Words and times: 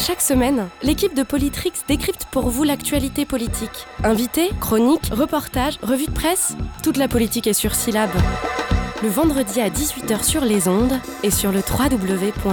Chaque 0.00 0.22
semaine, 0.22 0.68
l'équipe 0.82 1.14
de 1.14 1.22
Politrix 1.22 1.72
décrypte 1.86 2.24
pour 2.30 2.48
vous 2.48 2.64
l'actualité 2.64 3.26
politique. 3.26 3.86
Invités, 4.02 4.48
chroniques, 4.58 5.10
reportages, 5.12 5.78
revues 5.82 6.06
de 6.06 6.12
presse, 6.12 6.56
toute 6.82 6.96
la 6.96 7.06
politique 7.06 7.46
est 7.46 7.52
sur 7.52 7.74
Syllab. 7.74 8.08
Le 9.02 9.10
vendredi 9.10 9.60
à 9.60 9.68
18h 9.68 10.24
sur 10.24 10.42
les 10.42 10.68
ondes 10.68 10.98
et 11.22 11.30
sur 11.30 11.52
le 11.52 11.60
www.c-lab.fr. 11.60 12.50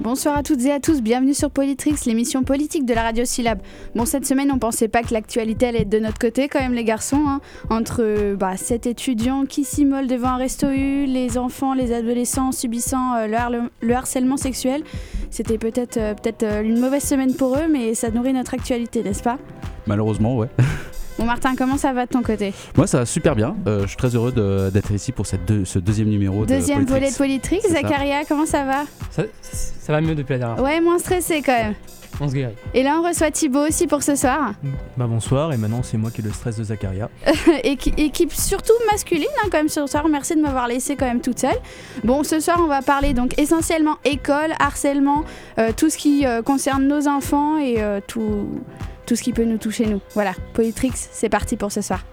Bonsoir 0.00 0.36
à 0.36 0.44
toutes 0.44 0.64
et 0.64 0.70
à 0.70 0.78
tous, 0.78 1.02
bienvenue 1.02 1.34
sur 1.34 1.50
Politrix, 1.50 1.96
l'émission 2.06 2.44
politique 2.44 2.86
de 2.86 2.94
la 2.94 3.02
radio 3.02 3.24
Syllab. 3.24 3.58
Bon, 3.96 4.04
cette 4.04 4.24
semaine, 4.26 4.52
on 4.52 4.58
pensait 4.58 4.86
pas 4.86 5.02
que 5.02 5.12
l'actualité 5.12 5.66
allait 5.66 5.80
être 5.80 5.88
de 5.88 5.98
notre 5.98 6.20
côté, 6.20 6.46
quand 6.48 6.60
même, 6.60 6.72
les 6.72 6.84
garçons. 6.84 7.24
hein. 7.26 7.40
Entre 7.68 8.34
bah, 8.36 8.56
sept 8.56 8.86
étudiants 8.86 9.44
qui 9.44 9.64
s'immolent 9.64 10.06
devant 10.06 10.28
un 10.28 10.36
resto 10.36 10.68
U, 10.68 11.06
les 11.06 11.36
enfants, 11.36 11.74
les 11.74 11.92
adolescents 11.92 12.52
subissant 12.52 13.14
euh, 13.16 13.66
le 13.80 13.94
harcèlement 13.94 14.36
sexuel, 14.36 14.84
c'était 15.30 15.58
peut-être 15.58 15.96
euh, 15.96 16.14
peut-être 16.14 16.44
euh, 16.44 16.62
une 16.62 16.78
mauvaise 16.78 17.02
semaine 17.02 17.34
pour 17.34 17.56
eux, 17.56 17.66
mais 17.68 17.94
ça 17.94 18.10
nourrit 18.12 18.32
notre 18.32 18.54
actualité, 18.54 19.02
n'est-ce 19.02 19.24
pas? 19.24 19.38
Malheureusement, 19.86 20.36
ouais. 20.36 20.48
Bon, 21.18 21.24
Martin, 21.24 21.54
comment 21.56 21.76
ça 21.76 21.92
va 21.92 22.06
de 22.06 22.10
ton 22.10 22.22
côté 22.22 22.52
Moi, 22.76 22.86
ça 22.86 22.98
va 22.98 23.06
super 23.06 23.34
bien. 23.34 23.56
Euh, 23.66 23.82
je 23.82 23.88
suis 23.88 23.96
très 23.96 24.14
heureux 24.14 24.32
d'être 24.72 24.92
ici 24.92 25.10
pour 25.12 25.26
cette 25.26 25.44
deux- 25.44 25.64
ce 25.64 25.78
deuxième 25.78 26.08
numéro 26.08 26.46
Deuxième 26.46 26.84
de 26.84 26.90
volet 26.90 27.10
de 27.10 27.16
Politrix. 27.16 27.60
Zacharia, 27.68 28.24
comment 28.28 28.46
ça 28.46 28.64
va 28.64 28.84
Ça, 29.10 29.24
ça 29.42 29.92
va 29.92 30.00
mieux 30.00 30.14
depuis 30.14 30.34
la 30.34 30.38
dernière 30.38 30.58
fois. 30.58 30.66
Ouais, 30.66 30.80
moins 30.80 30.98
stressé 30.98 31.42
quand 31.44 31.52
même. 31.52 31.74
On 32.20 32.28
se 32.28 32.34
guérit. 32.34 32.54
Et 32.74 32.82
là, 32.82 32.98
on 33.00 33.06
reçoit 33.06 33.30
Thibaut 33.30 33.66
aussi 33.68 33.86
pour 33.86 34.02
ce 34.02 34.16
soir. 34.16 34.52
Bah 34.96 35.06
bonsoir, 35.06 35.52
et 35.52 35.56
maintenant 35.56 35.82
c'est 35.84 35.96
moi 35.98 36.10
qui 36.10 36.20
ai 36.20 36.24
le 36.24 36.32
stress 36.32 36.56
de 36.56 36.64
Zacharia. 36.64 37.10
Équi- 37.64 37.94
équipe 37.96 38.32
surtout 38.32 38.72
masculine 38.90 39.26
hein, 39.44 39.48
quand 39.52 39.58
même 39.58 39.68
ce 39.68 39.86
soir. 39.86 40.08
Merci 40.08 40.34
de 40.34 40.40
m'avoir 40.40 40.66
laissé 40.66 40.96
quand 40.96 41.06
même 41.06 41.20
toute 41.20 41.38
seule. 41.38 41.54
Bon, 42.02 42.24
ce 42.24 42.40
soir 42.40 42.58
on 42.60 42.66
va 42.66 42.82
parler 42.82 43.12
donc 43.12 43.38
essentiellement 43.38 43.98
école, 44.04 44.52
harcèlement, 44.58 45.22
euh, 45.58 45.70
tout 45.76 45.90
ce 45.90 45.98
qui 45.98 46.26
euh, 46.26 46.42
concerne 46.42 46.88
nos 46.88 47.06
enfants 47.06 47.58
et 47.58 47.76
euh, 47.78 48.00
tout, 48.04 48.48
tout 49.08 49.16
ce 49.16 49.22
qui 49.22 49.32
peut 49.32 49.44
nous 49.44 49.56
toucher 49.58 49.86
nous. 49.86 50.00
Voilà, 50.12 50.34
Politrix, 50.52 50.92
c'est 50.94 51.30
parti 51.30 51.56
pour 51.56 51.72
ce 51.72 51.80
soir. 51.80 52.04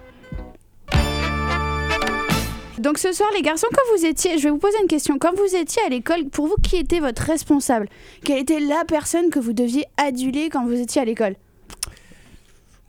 Donc 2.79 2.97
ce 2.99 3.11
soir 3.11 3.29
les 3.35 3.41
garçons, 3.41 3.67
quand 3.73 3.97
vous 3.97 4.05
étiez, 4.05 4.37
je 4.37 4.43
vais 4.43 4.49
vous 4.49 4.57
poser 4.59 4.77
une 4.81 4.87
question, 4.87 5.17
quand 5.17 5.33
vous 5.35 5.55
étiez 5.55 5.81
à 5.85 5.89
l'école, 5.89 6.25
pour 6.29 6.47
vous 6.47 6.55
qui 6.63 6.77
était 6.77 6.99
votre 6.99 7.21
responsable? 7.23 7.89
Quelle 8.23 8.37
était 8.39 8.59
la 8.59 8.85
personne 8.85 9.29
que 9.29 9.39
vous 9.39 9.53
deviez 9.53 9.85
aduler 9.97 10.49
quand 10.49 10.65
vous 10.65 10.79
étiez 10.79 11.01
à 11.01 11.05
l'école? 11.05 11.35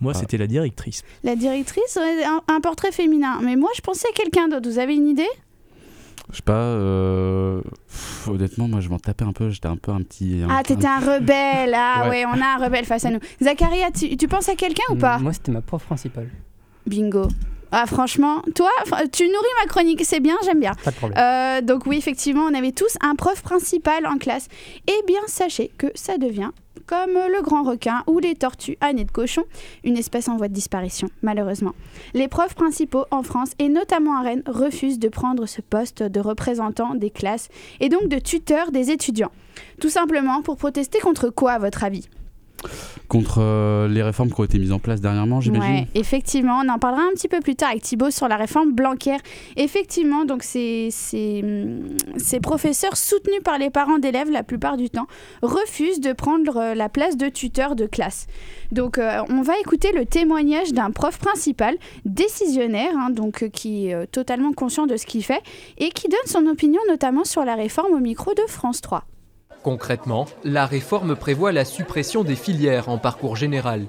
Moi 0.00 0.12
Ah. 0.14 0.18
c'était 0.20 0.36
la 0.36 0.46
directrice. 0.46 1.02
La 1.24 1.34
directrice, 1.34 1.96
un, 1.96 2.42
un 2.46 2.60
portrait 2.60 2.92
féminin. 2.92 3.38
Mais 3.42 3.56
moi 3.56 3.70
je 3.74 3.80
pensais 3.80 4.06
à 4.08 4.12
quelqu'un 4.12 4.48
d'autre, 4.48 4.68
vous 4.68 4.78
avez 4.78 4.94
une 4.94 5.08
idée? 5.08 5.28
Je 6.30 6.36
sais 6.36 6.42
pas. 6.42 6.52
euh, 6.54 7.60
pff, 7.88 8.28
honnêtement, 8.28 8.68
moi, 8.68 8.80
je 8.80 8.88
m'en 8.88 8.98
tapais 8.98 9.24
un 9.24 9.32
peu. 9.32 9.50
J'étais 9.50 9.68
un 9.68 9.76
peu 9.76 9.92
un 9.92 10.02
petit. 10.02 10.42
un- 10.44 10.48
Ah, 10.50 10.62
t'étais 10.62 10.86
un 10.86 10.98
rebelle. 10.98 11.74
Ah 11.74 12.04
ouais. 12.08 12.24
Ouais. 12.24 12.26
on 12.26 12.40
a 12.40 12.56
un 12.58 12.64
rebelle 12.64 12.84
face 12.84 13.04
à 13.04 13.10
nous. 13.10 13.20
Zacharia, 13.42 13.90
tu, 13.92 14.16
tu 14.16 14.26
penses 14.28 14.48
à 14.48 14.54
quelqu'un 14.56 14.82
ou 14.90 14.96
pas? 14.96 15.18
Moi, 15.18 15.32
c'était 15.32 15.52
ma 15.52 15.60
prof 15.62 15.84
principale. 15.84 16.28
Bingo. 16.86 17.28
Ah, 17.78 17.84
franchement, 17.84 18.40
toi, 18.54 18.70
tu 19.12 19.24
nourris 19.24 19.54
ma 19.60 19.66
chronique, 19.66 20.02
c'est 20.02 20.20
bien, 20.20 20.34
j'aime 20.46 20.60
bien. 20.60 20.72
Pas 20.82 20.92
de 20.92 20.96
problème. 20.96 21.18
Euh, 21.22 21.60
donc 21.60 21.84
oui, 21.84 21.98
effectivement, 21.98 22.44
on 22.50 22.54
avait 22.54 22.72
tous 22.72 22.96
un 23.02 23.14
prof 23.14 23.42
principal 23.42 24.06
en 24.06 24.16
classe. 24.16 24.48
Eh 24.88 25.06
bien, 25.06 25.20
sachez 25.26 25.70
que 25.76 25.88
ça 25.94 26.16
devient 26.16 26.52
comme 26.86 27.12
le 27.12 27.42
grand 27.42 27.64
requin 27.64 28.02
ou 28.06 28.18
les 28.18 28.34
tortues 28.34 28.78
à 28.80 28.94
nez 28.94 29.04
de 29.04 29.10
cochon, 29.10 29.44
une 29.84 29.98
espèce 29.98 30.28
en 30.28 30.38
voie 30.38 30.48
de 30.48 30.54
disparition, 30.54 31.10
malheureusement. 31.20 31.74
Les 32.14 32.28
profs 32.28 32.54
principaux 32.54 33.04
en 33.10 33.22
France, 33.22 33.50
et 33.58 33.68
notamment 33.68 34.16
à 34.16 34.22
Rennes, 34.22 34.42
refusent 34.46 34.98
de 34.98 35.10
prendre 35.10 35.44
ce 35.44 35.60
poste 35.60 36.02
de 36.02 36.20
représentant 36.20 36.94
des 36.94 37.10
classes 37.10 37.48
et 37.80 37.90
donc 37.90 38.08
de 38.08 38.18
tuteur 38.18 38.70
des 38.70 38.90
étudiants. 38.90 39.32
Tout 39.82 39.90
simplement 39.90 40.40
pour 40.40 40.56
protester 40.56 40.98
contre 40.98 41.28
quoi, 41.28 41.52
à 41.52 41.58
votre 41.58 41.84
avis? 41.84 42.08
Contre 43.08 43.38
euh, 43.40 43.88
les 43.88 44.02
réformes 44.02 44.32
qui 44.32 44.40
ont 44.40 44.44
été 44.44 44.58
mises 44.58 44.72
en 44.72 44.80
place 44.80 45.00
dernièrement, 45.00 45.40
j'imagine. 45.40 45.86
Effectivement, 45.94 46.60
on 46.64 46.68
en 46.68 46.78
parlera 46.78 47.02
un 47.02 47.12
petit 47.14 47.28
peu 47.28 47.40
plus 47.40 47.54
tard 47.54 47.70
avec 47.70 47.82
Thibaut 47.82 48.10
sur 48.10 48.26
la 48.26 48.36
réforme 48.36 48.72
Blanquer. 48.72 49.16
Effectivement, 49.56 50.24
donc 50.24 50.42
ces, 50.42 50.90
hum, 51.14 52.40
professeurs 52.42 52.96
soutenus 52.96 53.42
par 53.44 53.58
les 53.58 53.70
parents 53.70 53.98
d'élèves 53.98 54.30
la 54.30 54.42
plupart 54.42 54.76
du 54.76 54.90
temps 54.90 55.06
refusent 55.42 56.00
de 56.00 56.12
prendre 56.12 56.56
euh, 56.56 56.74
la 56.74 56.88
place 56.88 57.16
de 57.16 57.28
tuteur 57.28 57.76
de 57.76 57.86
classe. 57.86 58.26
Donc 58.72 58.98
euh, 58.98 59.22
on 59.30 59.42
va 59.42 59.58
écouter 59.60 59.92
le 59.92 60.04
témoignage 60.04 60.72
d'un 60.72 60.90
prof 60.90 61.18
principal 61.18 61.76
décisionnaire, 62.04 62.92
hein, 62.96 63.10
donc 63.10 63.48
qui 63.50 63.88
est 63.88 64.06
totalement 64.08 64.52
conscient 64.52 64.86
de 64.86 64.96
ce 64.96 65.06
qu'il 65.06 65.24
fait 65.24 65.42
et 65.78 65.90
qui 65.90 66.08
donne 66.08 66.18
son 66.26 66.46
opinion 66.46 66.80
notamment 66.88 67.24
sur 67.24 67.44
la 67.44 67.54
réforme 67.54 67.92
au 67.92 68.00
micro 68.00 68.34
de 68.34 68.42
France 68.48 68.80
3. 68.80 69.04
Concrètement, 69.66 70.26
la 70.44 70.64
réforme 70.64 71.16
prévoit 71.16 71.50
la 71.50 71.64
suppression 71.64 72.22
des 72.22 72.36
filières 72.36 72.88
en 72.88 72.98
parcours 72.98 73.34
général. 73.34 73.86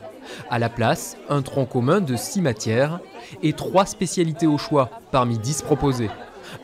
À 0.49 0.57
la 0.57 0.69
place, 0.69 1.17
un 1.29 1.43
tronc 1.43 1.67
commun 1.67 2.01
de 2.01 2.15
6 2.15 2.41
matières 2.41 2.99
et 3.43 3.53
3 3.53 3.85
spécialités 3.85 4.47
au 4.47 4.57
choix 4.57 4.89
parmi 5.11 5.37
10 5.37 5.61
proposées. 5.61 6.09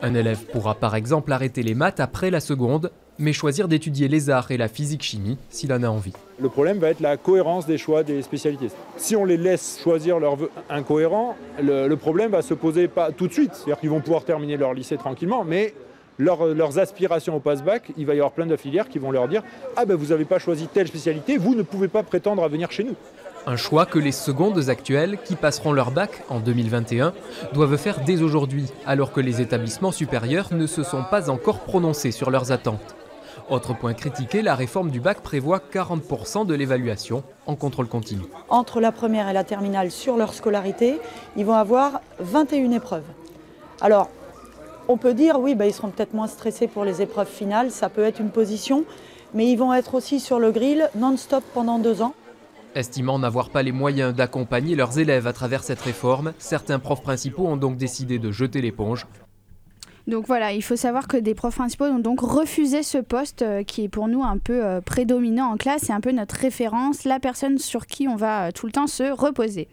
Un 0.02 0.16
élève 0.16 0.44
pourra 0.46 0.74
par 0.74 0.96
exemple 0.96 1.30
arrêter 1.30 1.62
les 1.62 1.74
maths 1.76 2.00
après 2.00 2.32
la 2.32 2.40
seconde, 2.40 2.90
mais 3.20 3.32
choisir 3.32 3.68
d'étudier 3.68 4.08
les 4.08 4.30
arts 4.30 4.50
et 4.50 4.56
la 4.56 4.66
physique-chimie 4.66 5.38
s'il 5.48 5.72
en 5.72 5.84
a 5.84 5.88
envie. 5.88 6.12
Le 6.40 6.48
problème 6.48 6.78
va 6.78 6.88
être 6.88 6.98
la 6.98 7.16
cohérence 7.16 7.66
des 7.68 7.78
choix 7.78 8.02
des 8.02 8.20
spécialités. 8.20 8.70
Si 8.96 9.14
on 9.14 9.24
les 9.24 9.36
laisse 9.36 9.78
choisir 9.80 10.18
leur 10.18 10.34
vœu 10.34 10.50
incohérent, 10.68 11.36
le, 11.62 11.86
le 11.86 11.96
problème 11.96 12.32
va 12.32 12.42
se 12.42 12.54
poser 12.54 12.88
pas 12.88 13.12
tout 13.12 13.28
de 13.28 13.32
suite. 13.32 13.54
C'est-à-dire 13.54 13.78
qu'ils 13.78 13.90
vont 13.90 14.00
pouvoir 14.00 14.24
terminer 14.24 14.56
leur 14.56 14.74
lycée 14.74 14.96
tranquillement, 14.96 15.44
mais 15.44 15.72
leur- 16.18 16.46
leurs 16.46 16.78
aspirations 16.78 17.36
au 17.36 17.40
passe-bac, 17.40 17.92
il 17.96 18.06
va 18.06 18.14
y 18.14 18.18
avoir 18.18 18.32
plein 18.32 18.46
de 18.46 18.56
filières 18.56 18.88
qui 18.88 18.98
vont 18.98 19.10
leur 19.10 19.28
dire 19.28 19.42
Ah 19.76 19.84
ben 19.84 19.96
vous 19.96 20.06
n'avez 20.06 20.24
pas 20.24 20.38
choisi 20.38 20.66
telle 20.66 20.88
spécialité, 20.88 21.36
vous 21.38 21.54
ne 21.54 21.62
pouvez 21.62 21.88
pas 21.88 22.02
prétendre 22.02 22.42
à 22.44 22.48
venir 22.48 22.70
chez 22.70 22.84
nous. 22.84 22.94
Un 23.46 23.56
choix 23.56 23.84
que 23.84 23.98
les 23.98 24.12
secondes 24.12 24.70
actuelles, 24.70 25.18
qui 25.22 25.36
passeront 25.36 25.72
leur 25.72 25.90
bac 25.90 26.22
en 26.30 26.40
2021, 26.40 27.12
doivent 27.52 27.76
faire 27.76 28.00
dès 28.06 28.22
aujourd'hui, 28.22 28.66
alors 28.86 29.12
que 29.12 29.20
les 29.20 29.42
établissements 29.42 29.92
supérieurs 29.92 30.48
ne 30.52 30.66
se 30.66 30.82
sont 30.82 31.04
pas 31.10 31.28
encore 31.28 31.58
prononcés 31.60 32.10
sur 32.10 32.30
leurs 32.30 32.52
attentes. 32.52 32.94
Autre 33.50 33.74
point 33.76 33.92
critiqué, 33.92 34.40
la 34.40 34.54
réforme 34.54 34.90
du 34.90 35.00
bac 35.00 35.20
prévoit 35.20 35.58
40% 35.58 36.46
de 36.46 36.54
l'évaluation 36.54 37.22
en 37.46 37.54
contrôle 37.56 37.86
continu. 37.88 38.22
entre 38.48 38.80
la 38.80 38.90
première 38.92 39.28
et 39.28 39.34
la 39.34 39.44
terminale 39.44 39.90
sur 39.90 40.16
leur 40.16 40.32
scolarité, 40.32 40.98
ils 41.36 41.44
vont 41.44 41.52
avoir 41.52 42.00
21 42.20 42.70
épreuves. 42.70 43.02
Alors, 43.82 44.08
on 44.88 44.96
peut 44.96 45.14
dire, 45.14 45.40
oui, 45.40 45.54
bah, 45.54 45.66
ils 45.66 45.72
seront 45.72 45.88
peut-être 45.88 46.14
moins 46.14 46.26
stressés 46.26 46.66
pour 46.66 46.84
les 46.84 47.02
épreuves 47.02 47.28
finales, 47.28 47.70
ça 47.70 47.88
peut 47.88 48.04
être 48.04 48.20
une 48.20 48.30
position, 48.30 48.84
mais 49.32 49.50
ils 49.50 49.56
vont 49.56 49.72
être 49.72 49.94
aussi 49.94 50.20
sur 50.20 50.38
le 50.38 50.50
grill 50.52 50.88
non-stop 50.96 51.44
pendant 51.54 51.78
deux 51.78 52.02
ans. 52.02 52.14
Estimant 52.74 53.18
n'avoir 53.18 53.50
pas 53.50 53.62
les 53.62 53.72
moyens 53.72 54.14
d'accompagner 54.14 54.74
leurs 54.74 54.98
élèves 54.98 55.26
à 55.26 55.32
travers 55.32 55.62
cette 55.62 55.80
réforme, 55.80 56.32
certains 56.38 56.80
profs 56.80 57.02
principaux 57.02 57.46
ont 57.46 57.56
donc 57.56 57.76
décidé 57.76 58.18
de 58.18 58.32
jeter 58.32 58.60
l'éponge. 58.60 59.06
Donc 60.06 60.26
voilà, 60.26 60.52
il 60.52 60.62
faut 60.62 60.76
savoir 60.76 61.08
que 61.08 61.16
des 61.16 61.34
profs 61.34 61.54
principaux 61.54 61.86
ont 61.86 61.98
donc 61.98 62.20
refusé 62.20 62.82
ce 62.82 62.98
poste 62.98 63.40
euh, 63.40 63.62
qui 63.62 63.84
est 63.84 63.88
pour 63.88 64.06
nous 64.06 64.22
un 64.22 64.36
peu 64.36 64.62
euh, 64.62 64.82
prédominant 64.82 65.46
en 65.46 65.56
classe, 65.56 65.84
c'est 65.86 65.94
un 65.94 66.00
peu 66.00 66.12
notre 66.12 66.34
référence, 66.34 67.04
la 67.04 67.18
personne 67.18 67.58
sur 67.58 67.86
qui 67.86 68.06
on 68.06 68.14
va 68.14 68.48
euh, 68.48 68.50
tout 68.50 68.66
le 68.66 68.72
temps 68.72 68.86
se 68.86 69.04
reposer. 69.04 69.66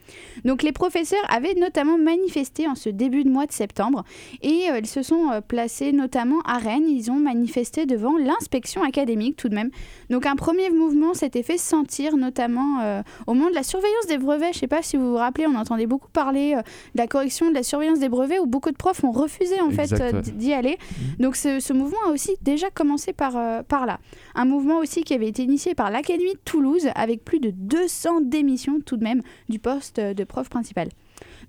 Donc 0.46 0.64
les 0.64 0.72
professeurs 0.72 1.20
avaient 1.30 1.56
notamment 1.56 1.98
manifesté 1.98 2.66
en 2.66 2.76
ce 2.76 2.88
début 2.88 3.26
de 3.26 3.30
mois 3.30 3.46
de 3.46 3.52
septembre 3.52 4.06
et 4.42 4.68
ils 4.78 4.88
se 4.88 5.04
sont 5.04 5.42
placés 5.48 5.92
notamment 5.92 6.40
à 6.46 6.58
Rennes, 6.58 6.88
ils 6.88 7.12
ont 7.12 7.20
manifesté 7.20 7.86
devant 7.86 8.18
l'inspection 8.18 8.84
académique 8.84 9.36
tout 9.36 9.50
de 9.50 9.56
même. 9.56 9.70
Donc 10.12 10.26
un 10.26 10.36
premier 10.36 10.70
mouvement 10.70 11.14
s'était 11.14 11.42
fait 11.42 11.58
sentir 11.58 12.18
notamment 12.18 12.82
euh, 12.82 13.02
au 13.28 13.34
moment 13.34 13.50
de 13.50 13.56
la 13.56 13.64
surveillance 13.64 14.08
des 14.10 14.18
brevets, 14.18 14.54
je 14.54 14.60
sais 14.60 14.68
pas 14.68 14.82
si 14.82 14.98
vous 14.98 15.12
vous 15.12 15.16
rappelez, 15.16 15.48
on 15.48 15.56
entendait 15.56 15.88
beaucoup 15.88 16.10
parler 16.10 16.54
euh, 16.56 16.62
de 16.62 17.00
la 17.00 17.08
correction 17.08 17.50
de 17.50 17.56
la 17.56 17.64
surveillance 17.64 18.00
des 18.00 18.10
brevets 18.10 18.40
où 18.40 18.46
beaucoup 18.46 18.72
de 18.72 18.76
profs 18.76 19.06
ont 19.06 19.12
refusé 19.12 19.62
en 19.62 19.70
Exact, 19.70 19.98
fait 19.98 20.02
euh, 20.02 20.12
ouais. 20.18 20.32
d'y 20.34 20.52
aller. 20.52 20.78
Donc 21.20 21.38
ce, 21.38 21.62
ce 21.62 21.72
mouvement 21.72 21.98
a 22.08 22.12
aussi 22.12 22.36
déjà 22.42 22.70
commencé 22.70 23.14
par, 23.14 23.64
par 23.64 23.86
là. 23.86 24.00
Un 24.36 24.44
mouvement 24.44 24.80
aussi 24.80 25.06
qui 25.06 25.14
avait 25.14 25.30
été 25.30 25.44
initié 25.44 25.76
par 25.76 25.90
l'Académie 25.90 26.34
de 26.34 26.42
Toulouse 26.44 26.90
avec 26.94 27.24
plus 27.24 27.40
de 27.40 27.52
200 27.52 28.22
démissions 28.22 28.82
tout 28.86 28.98
de 28.98 29.04
même 29.06 29.22
du 29.48 29.60
poste 29.60 30.02
de 30.02 30.24
prof 30.26 30.50
principal. 30.50 30.90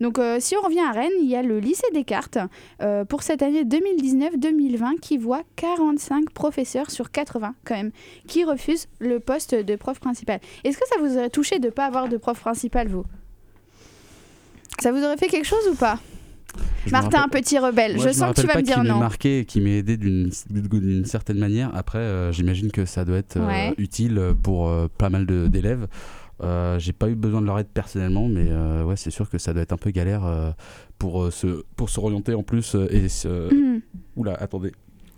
Donc 0.03 0.19
euh, 0.19 0.39
si 0.41 0.55
on 0.57 0.61
revient 0.67 0.81
à 0.81 0.91
Rennes, 0.93 1.11
il 1.23 1.29
y 1.29 1.37
a 1.37 1.43
le 1.43 1.59
lycée 1.61 1.87
Descartes 1.95 2.39
euh, 2.83 3.05
pour 3.05 3.23
cette 3.23 3.41
année 3.41 3.63
2019-2020 3.65 4.99
qui 5.01 5.17
voit 5.17 5.43
45 5.57 6.31
professeurs 6.31 6.91
sur 6.91 7.11
80 7.11 7.55
quand 7.65 7.75
même 7.77 7.93
qui 8.27 8.45
refusent 8.45 8.89
le 8.99 9.21
poste 9.21 9.55
de 9.55 9.77
prof 9.77 10.01
principal. 10.01 10.41
Est-ce 10.65 10.77
que 10.77 10.85
ça 10.93 11.01
vous 11.01 11.17
aurait 11.17 11.31
touché 11.31 11.59
de 11.61 11.67
ne 11.67 11.71
pas 11.71 11.87
avoir 11.87 12.09
de 12.09 12.17
prof 12.17 12.39
principal 12.41 12.89
vous? 12.89 13.05
Ça 14.81 14.91
vous 14.93 15.03
aurait 15.05 15.17
fait 15.17 15.29
quelque 15.29 15.47
chose 15.47 15.67
ou 15.71 15.75
pas? 15.77 15.99
Je 16.85 16.91
Martin, 16.91 17.21
rappelle- 17.21 17.41
petit 17.43 17.59
rebelle, 17.59 17.97
Moi, 17.97 18.07
je 18.09 18.13
sens 18.13 18.35
que 18.35 18.41
tu 18.43 18.47
vas 18.47 18.55
pas 18.55 18.59
me 18.59 18.65
dire 18.65 18.83
qui 18.83 18.89
non. 18.89 18.99
marqué 18.99 19.39
et 19.39 19.45
qui 19.47 19.61
m'ait 19.63 19.79
aidé 19.79 19.97
d'une 19.97 20.31
certaine 21.07 21.39
manière. 21.39 21.71
Après, 21.75 21.99
euh, 21.99 22.31
j'imagine 22.33 22.71
que 22.71 22.85
ça 22.85 23.05
doit 23.07 23.17
être 23.19 23.39
Ouais. 23.41 23.73
utile 23.79 24.21
pour 24.43 24.71
pas 24.99 25.09
mal 25.09 25.25
d'élèves. 25.27 25.87
Euh, 26.43 26.79
J'ai 26.79 26.93
pas 26.93 27.09
eu 27.09 27.15
besoin 27.15 27.41
de 27.41 27.47
leur 27.47 27.59
aide 27.59 27.69
personnellement, 27.73 28.29
mais 28.29 28.47
euh, 28.49 28.85
ouais, 28.85 28.97
c'est 28.97 29.11
sûr 29.11 29.29
que 29.31 29.39
ça 29.39 29.53
doit 29.53 29.63
être 29.63 29.73
un 29.73 29.77
peu 29.77 29.91
galère 29.91 30.25
euh, 30.25 30.51
pour, 30.99 31.23
euh, 31.25 31.31
se, 31.31 31.63
pour 31.77 31.89
s'orienter 31.91 32.35
en 32.35 32.43
plus. 32.43 32.75
euh, 32.75 32.89
et 32.91 33.09
se... 33.09 33.53
Mhm. 33.55 33.81
Oula, 34.17 34.35
attendez. 34.35 34.73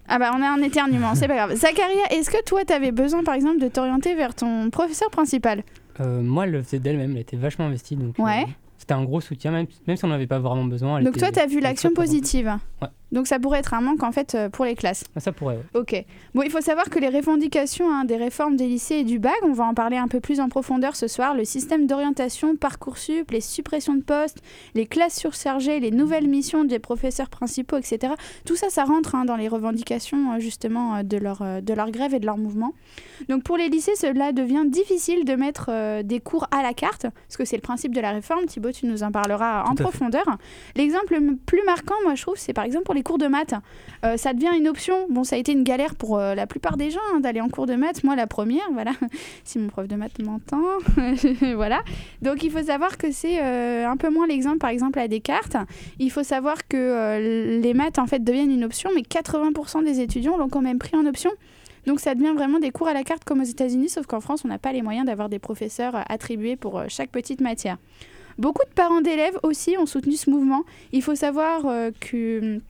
Ah 0.07 0.19
bah 0.19 0.33
on 0.37 0.43
a 0.43 0.49
un 0.49 0.61
éternuement, 0.63 1.15
c'est 1.15 1.27
pas 1.29 1.35
grave. 1.37 1.55
Zacharia, 1.55 2.05
est-ce 2.11 2.29
que 2.31 2.45
toi, 2.45 2.63
tu 2.67 2.75
avais 2.75 2.93
besoin 2.93 3.25
par 3.25 3.33
exemple 3.35 3.59
de 3.59 3.69
t'orienter 3.69 4.15
vers 4.15 4.35
ton 4.35 4.69
professeur 4.69 5.09
principal? 5.11 5.63
Euh, 6.01 6.21
Moi, 6.23 6.45
elle 6.45 6.53
le 6.53 6.63
faisait 6.63 6.79
d'elle-même, 6.79 7.13
elle 7.13 7.23
était 7.23 7.39
vachement 7.39 7.65
investie. 7.65 7.97
Donc, 7.97 8.19
ouais. 8.19 8.45
c'était 8.77 8.93
un 8.93 9.03
gros 9.05 9.23
soutien, 9.23 9.51
même, 9.51 9.67
même 9.87 9.97
si 9.97 10.05
on 10.05 10.09
n'avait 10.09 10.27
pas 10.27 10.39
vraiment 10.41 10.65
besoin. 10.65 11.01
donc 11.01 11.17
toi, 11.17 11.33
tu 11.33 11.39
as 11.41 11.47
vu 11.47 11.61
l'action 11.61 11.91
positive 11.95 12.53
Ouais. 12.83 12.89
Donc 13.13 13.27
ça 13.27 13.39
pourrait 13.39 13.61
être 13.61 13.75
un 13.75 13.81
manque 13.81 14.03
en 14.03 14.13
fait 14.13 14.35
euh, 14.35 14.49
pour 14.49 14.65
les 14.65 14.75
classes. 14.75 15.05
Ah, 15.15 15.21
ça 15.21 15.33
pourrait. 15.33 15.61
Ok. 15.75 15.95
Bon, 16.35 16.43
il 16.43 16.51
faut 16.51 16.61
savoir 16.61 16.91
que 16.91 16.99
les 16.99 17.09
revendications 17.09 17.91
hein, 17.91 18.05
des 18.05 18.17
réformes 18.17 18.57
des 18.57 18.67
lycées 18.67 18.97
et 18.97 19.05
du 19.05 19.19
bac, 19.19 19.37
on 19.43 19.53
va 19.53 19.65
en 19.65 19.75
parler 19.75 19.97
un 19.97 20.09
peu 20.09 20.21
plus 20.21 20.41
en 20.41 20.49
profondeur 20.49 20.97
ce 20.97 21.07
soir. 21.07 21.35
Le 21.35 21.45
système 21.45 21.87
d'orientation, 21.87 22.57
parcoursup, 22.57 23.31
les 23.31 23.41
suppressions 23.41 23.95
de 23.95 24.03
postes, 24.03 24.39
les 24.75 24.87
classes 24.87 25.17
surchargées, 25.17 25.81
les 25.81 25.91
nouvelles 25.91 26.29
missions 26.29 26.65
des 26.65 26.79
professeurs 26.79 27.29
principaux, 27.29 27.77
etc. 27.77 28.15
Tout 28.45 28.57
ça, 28.57 28.71
ça 28.71 28.85
rentre 28.85 29.15
hein, 29.15 29.25
dans 29.25 29.37
les 29.37 29.49
revendications 29.49 30.33
euh, 30.33 30.39
justement 30.41 30.97
euh, 30.97 31.03
de 31.03 31.17
leur 31.17 31.35
de 31.63 31.75
leur 31.75 31.91
grève 31.91 32.15
et 32.15 32.19
de 32.19 32.27
leur 32.27 32.39
mouvement. 32.39 32.73
Donc 33.29 33.43
pour 33.45 33.57
les 33.57 33.69
lycées, 33.69 33.95
cela 33.97 34.33
devient 34.33 34.65
difficile 34.67 35.25
de 35.25 35.35
mettre 35.35 36.03
des 36.03 36.21
cours 36.21 36.47
à 36.51 36.63
la 36.63 36.75
carte, 36.75 37.03
parce 37.03 37.37
que 37.37 37.45
c'est 37.45 37.57
le 37.57 37.63
principe 37.63 37.95
de 37.95 38.01
la 38.01 38.11
réforme. 38.11 38.47
Thibaut, 38.47 38.73
tu 38.73 38.87
nous 38.87 39.03
en 39.03 39.13
parleras 39.13 39.65
en 39.65 39.75
profondeur. 39.75 40.25
L'exemple 40.75 41.15
le 41.15 41.37
plus 41.37 41.63
marquant, 41.65 41.95
moi 42.05 42.15
je 42.15 42.23
trouve, 42.23 42.37
c'est 42.37 42.53
par 42.53 42.65
exemple 42.65 42.85
pour 42.85 42.94
les 42.95 43.03
cours 43.03 43.19
de 43.19 43.27
maths. 43.27 43.55
Euh, 44.05 44.17
ça 44.17 44.33
devient 44.33 44.51
une 44.57 44.69
option. 44.69 45.07
Bon, 45.09 45.25
ça 45.25 45.37
a 45.37 45.39
été 45.39 45.53
une 45.53 45.65
galère 45.65 45.95
pour 45.95 46.19
euh, 46.19 46.35
la 46.35 46.47
plupart 46.47 46.77
des 46.77 46.91
gens 46.91 47.01
hein, 47.15 47.21
d'aller 47.21 47.41
en 47.41 47.49
cours 47.49 47.67
de 47.67 47.75
maths. 47.75 48.05
Moi, 48.05 48.17
la 48.17 48.27
première, 48.27 48.71
voilà. 48.73 48.93
si 49.45 49.59
mon 49.59 49.69
prof 49.69 49.89
de 49.89 49.97
maths 49.97 50.19
m'entend, 50.21 50.63
voilà. 51.55 51.83
Donc, 52.23 52.43
il 52.43 52.51
faut 52.51 52.63
savoir 52.63 52.97
que 52.99 53.11
c'est 53.11 53.43
euh, 53.43 53.89
un 53.89 53.97
peu 53.97 54.11
moins 54.11 54.27
l'exemple, 54.27 54.59
par 54.59 54.71
exemple, 54.71 54.99
à 54.99 55.09
Descartes. 55.09 55.57
Il 55.99 56.11
faut 56.11 56.23
savoir 56.23 56.69
que 56.69 57.61
les 57.61 57.75
maths, 57.75 57.99
en 57.99 58.07
fait, 58.07 58.23
deviennent 58.23 58.51
une 58.51 58.65
option, 58.65 58.91
mais 58.95 59.03
80% 59.03 59.85
des 59.85 60.01
étudiants 60.01 60.37
l'ont 60.37 60.49
quand 60.49 60.63
même 60.63 60.79
pris 60.79 60.97
en 60.97 61.07
option. 61.07 61.31
Donc 61.87 62.01
ça 62.01 62.15
devient 62.15 62.33
vraiment 62.35 62.59
des 62.61 62.71
cours 62.71 62.89
à 62.89 62.95
la 62.95 63.03
carte 63.03 63.25
comme 63.25 63.43
aux 63.43 63.45
États-Unis, 63.45 63.91
sauf 63.91 64.07
qu'en 64.07 64.21
France, 64.21 64.43
on 64.47 64.49
n'a 64.49 64.59
pas 64.59 64.73
les 64.73 64.81
moyens 64.81 65.05
d'avoir 65.07 65.29
des 65.29 65.39
professeurs 65.39 66.03
attribués 66.11 66.57
pour 66.57 66.83
chaque 66.89 67.11
petite 67.11 67.43
matière. 67.43 67.77
Beaucoup 68.39 68.65
de 68.67 68.75
parents 68.75 69.03
d'élèves 69.03 69.39
aussi 69.43 69.77
ont 69.79 69.85
soutenu 69.85 70.15
ce 70.15 70.31
mouvement. 70.31 70.65
Il 70.93 71.03
faut 71.03 71.15
savoir 71.15 71.63
que 72.01 72.61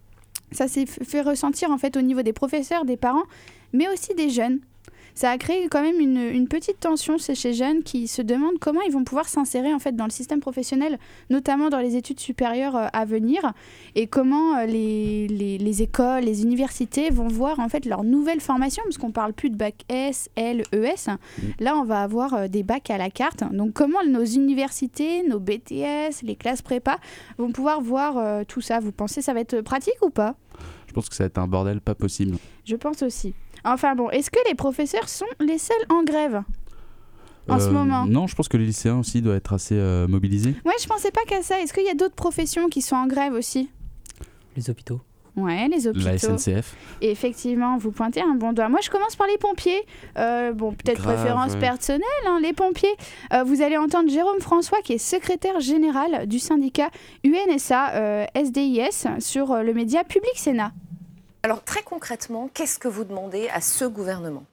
ça 0.54 0.68
s'est 0.68 0.86
fait 0.86 1.20
ressentir 1.20 1.70
en 1.70 1.78
fait 1.78 1.96
au 1.96 2.02
niveau 2.02 2.22
des 2.22 2.32
professeurs, 2.32 2.84
des 2.84 2.96
parents, 2.96 3.24
mais 3.72 3.88
aussi 3.88 4.14
des 4.14 4.30
jeunes 4.30 4.60
ça 5.14 5.30
a 5.30 5.38
créé 5.38 5.68
quand 5.68 5.82
même 5.82 6.00
une, 6.00 6.48
petite 6.48 6.80
tension 6.80 7.18
chez 7.18 7.34
ces 7.34 7.54
jeunes 7.54 7.82
qui 7.82 8.06
se 8.06 8.20
demandent 8.20 8.58
comment 8.60 8.80
ils 8.82 8.92
vont 8.92 9.04
pouvoir 9.04 9.28
s'insérer 9.28 9.72
en 9.72 9.78
fait 9.78 9.96
dans 9.96 10.04
le 10.04 10.10
système 10.10 10.40
professionnel, 10.40 10.98
notamment 11.30 11.68
dans 11.68 11.78
les 11.78 11.96
études 11.96 12.20
supérieures 12.20 12.76
euh, 12.76 12.86
à 12.92 13.04
venir, 13.04 13.52
et 13.94 14.06
comment 14.06 14.56
euh, 14.56 14.66
les, 14.66 15.26
les, 15.28 15.82
écoles, 15.82 16.24
les 16.24 16.42
universités 16.42 17.10
vont 17.10 17.28
voir 17.28 17.60
en 17.60 17.68
fait 17.68 17.86
leur 17.86 18.04
nouvelle 18.04 18.40
formation, 18.40 18.82
parce 18.84 18.98
qu'on 18.98 19.10
parle 19.10 19.32
plus 19.32 19.50
de 19.50 19.56
bac 19.56 19.74
S, 19.88 20.28
L, 20.36 20.62
ES. 20.72 21.10
Là, 21.60 21.76
on 21.76 21.84
va 21.84 22.02
avoir 22.02 22.34
euh, 22.34 22.48
des 22.48 22.62
bacs 22.62 22.90
à 22.90 22.98
la 22.98 23.10
carte. 23.10 23.42
Donc, 23.52 23.72
comment 23.72 24.04
nos 24.06 24.24
universités, 24.24 25.22
nos 25.26 25.40
BTS, 25.40 26.22
les 26.22 26.36
classes 26.36 26.62
prépa 26.62 26.98
vont 27.38 27.52
pouvoir 27.52 27.80
voir 27.80 28.44
tout 28.46 28.60
ça? 28.60 28.80
Vous 28.80 28.92
pensez 28.92 29.20
que 29.20 29.24
ça 29.24 29.34
va 29.34 29.40
être 29.40 29.60
pratique 29.60 29.94
ou 30.02 30.10
pas? 30.10 30.36
Pense 30.94 31.08
que 31.08 31.14
ça 31.14 31.24
va 31.24 31.26
être 31.26 31.38
un 31.38 31.46
bordel 31.46 31.80
pas 31.80 31.94
possible. 31.94 32.38
Je 32.64 32.76
pense 32.76 33.02
aussi. 33.02 33.34
Enfin 33.64 33.94
bon, 33.94 34.10
est-ce 34.10 34.30
que 34.30 34.38
les 34.48 34.54
professeurs 34.54 35.08
sont 35.08 35.26
les 35.40 35.58
seuls 35.58 35.76
en 35.88 36.04
grève 36.04 36.42
en 37.48 37.58
ce 37.58 37.66
euh, 37.66 37.70
moment? 37.70 38.06
Non, 38.06 38.26
je 38.26 38.34
pense 38.34 38.48
que 38.48 38.56
les 38.56 38.66
lycéens 38.66 38.98
aussi 38.98 39.22
doivent 39.22 39.36
être 39.36 39.54
assez 39.54 39.76
euh, 39.76 40.06
mobilisés. 40.06 40.54
Ouais, 40.64 40.74
je 40.80 40.86
pensais 40.86 41.10
pas 41.10 41.22
qu'à 41.26 41.42
ça. 41.42 41.60
Est-ce 41.60 41.72
qu'il 41.72 41.84
y 41.84 41.90
a 41.90 41.94
d'autres 41.94 42.14
professions 42.14 42.68
qui 42.68 42.82
sont 42.82 42.96
en 42.96 43.06
grève 43.06 43.32
aussi? 43.32 43.70
Les 44.56 44.68
hôpitaux. 44.70 45.00
Ouais, 45.36 45.66
les 45.66 45.88
hôpitaux. 45.88 46.06
La 46.06 46.16
SNCF. 46.16 46.76
Et 47.00 47.10
effectivement, 47.10 47.76
vous 47.76 47.90
pointez 47.90 48.20
un 48.20 48.34
bon 48.34 48.52
doigt. 48.52 48.68
Moi, 48.68 48.78
je 48.84 48.90
commence 48.90 49.16
par 49.16 49.26
les 49.26 49.36
pompiers. 49.36 49.82
Euh, 50.16 50.52
bon, 50.52 50.72
peut-être 50.72 51.02
préférence 51.02 51.56
personnelle, 51.56 52.04
hein, 52.26 52.38
les 52.40 52.52
pompiers. 52.52 52.94
vous 53.44 53.60
allez 53.62 53.76
entendre 53.76 54.08
Jérôme 54.10 54.40
François, 54.40 54.78
qui 54.82 54.92
est 54.92 54.98
secrétaire 54.98 55.58
général 55.58 56.28
du 56.28 56.38
syndicat 56.38 56.90
UNSA 57.24 58.28
SDIS, 58.36 59.20
sur 59.20 59.56
le 59.56 59.74
média 59.74 60.04
Public 60.04 60.36
Sénat. 60.36 60.70
Alors 61.44 61.62
très 61.62 61.82
concrètement, 61.82 62.48
qu'est-ce 62.54 62.78
que 62.78 62.88
vous 62.88 63.04
demandez 63.04 63.50
à 63.50 63.60
ce 63.60 63.84
gouvernement? 63.84 64.44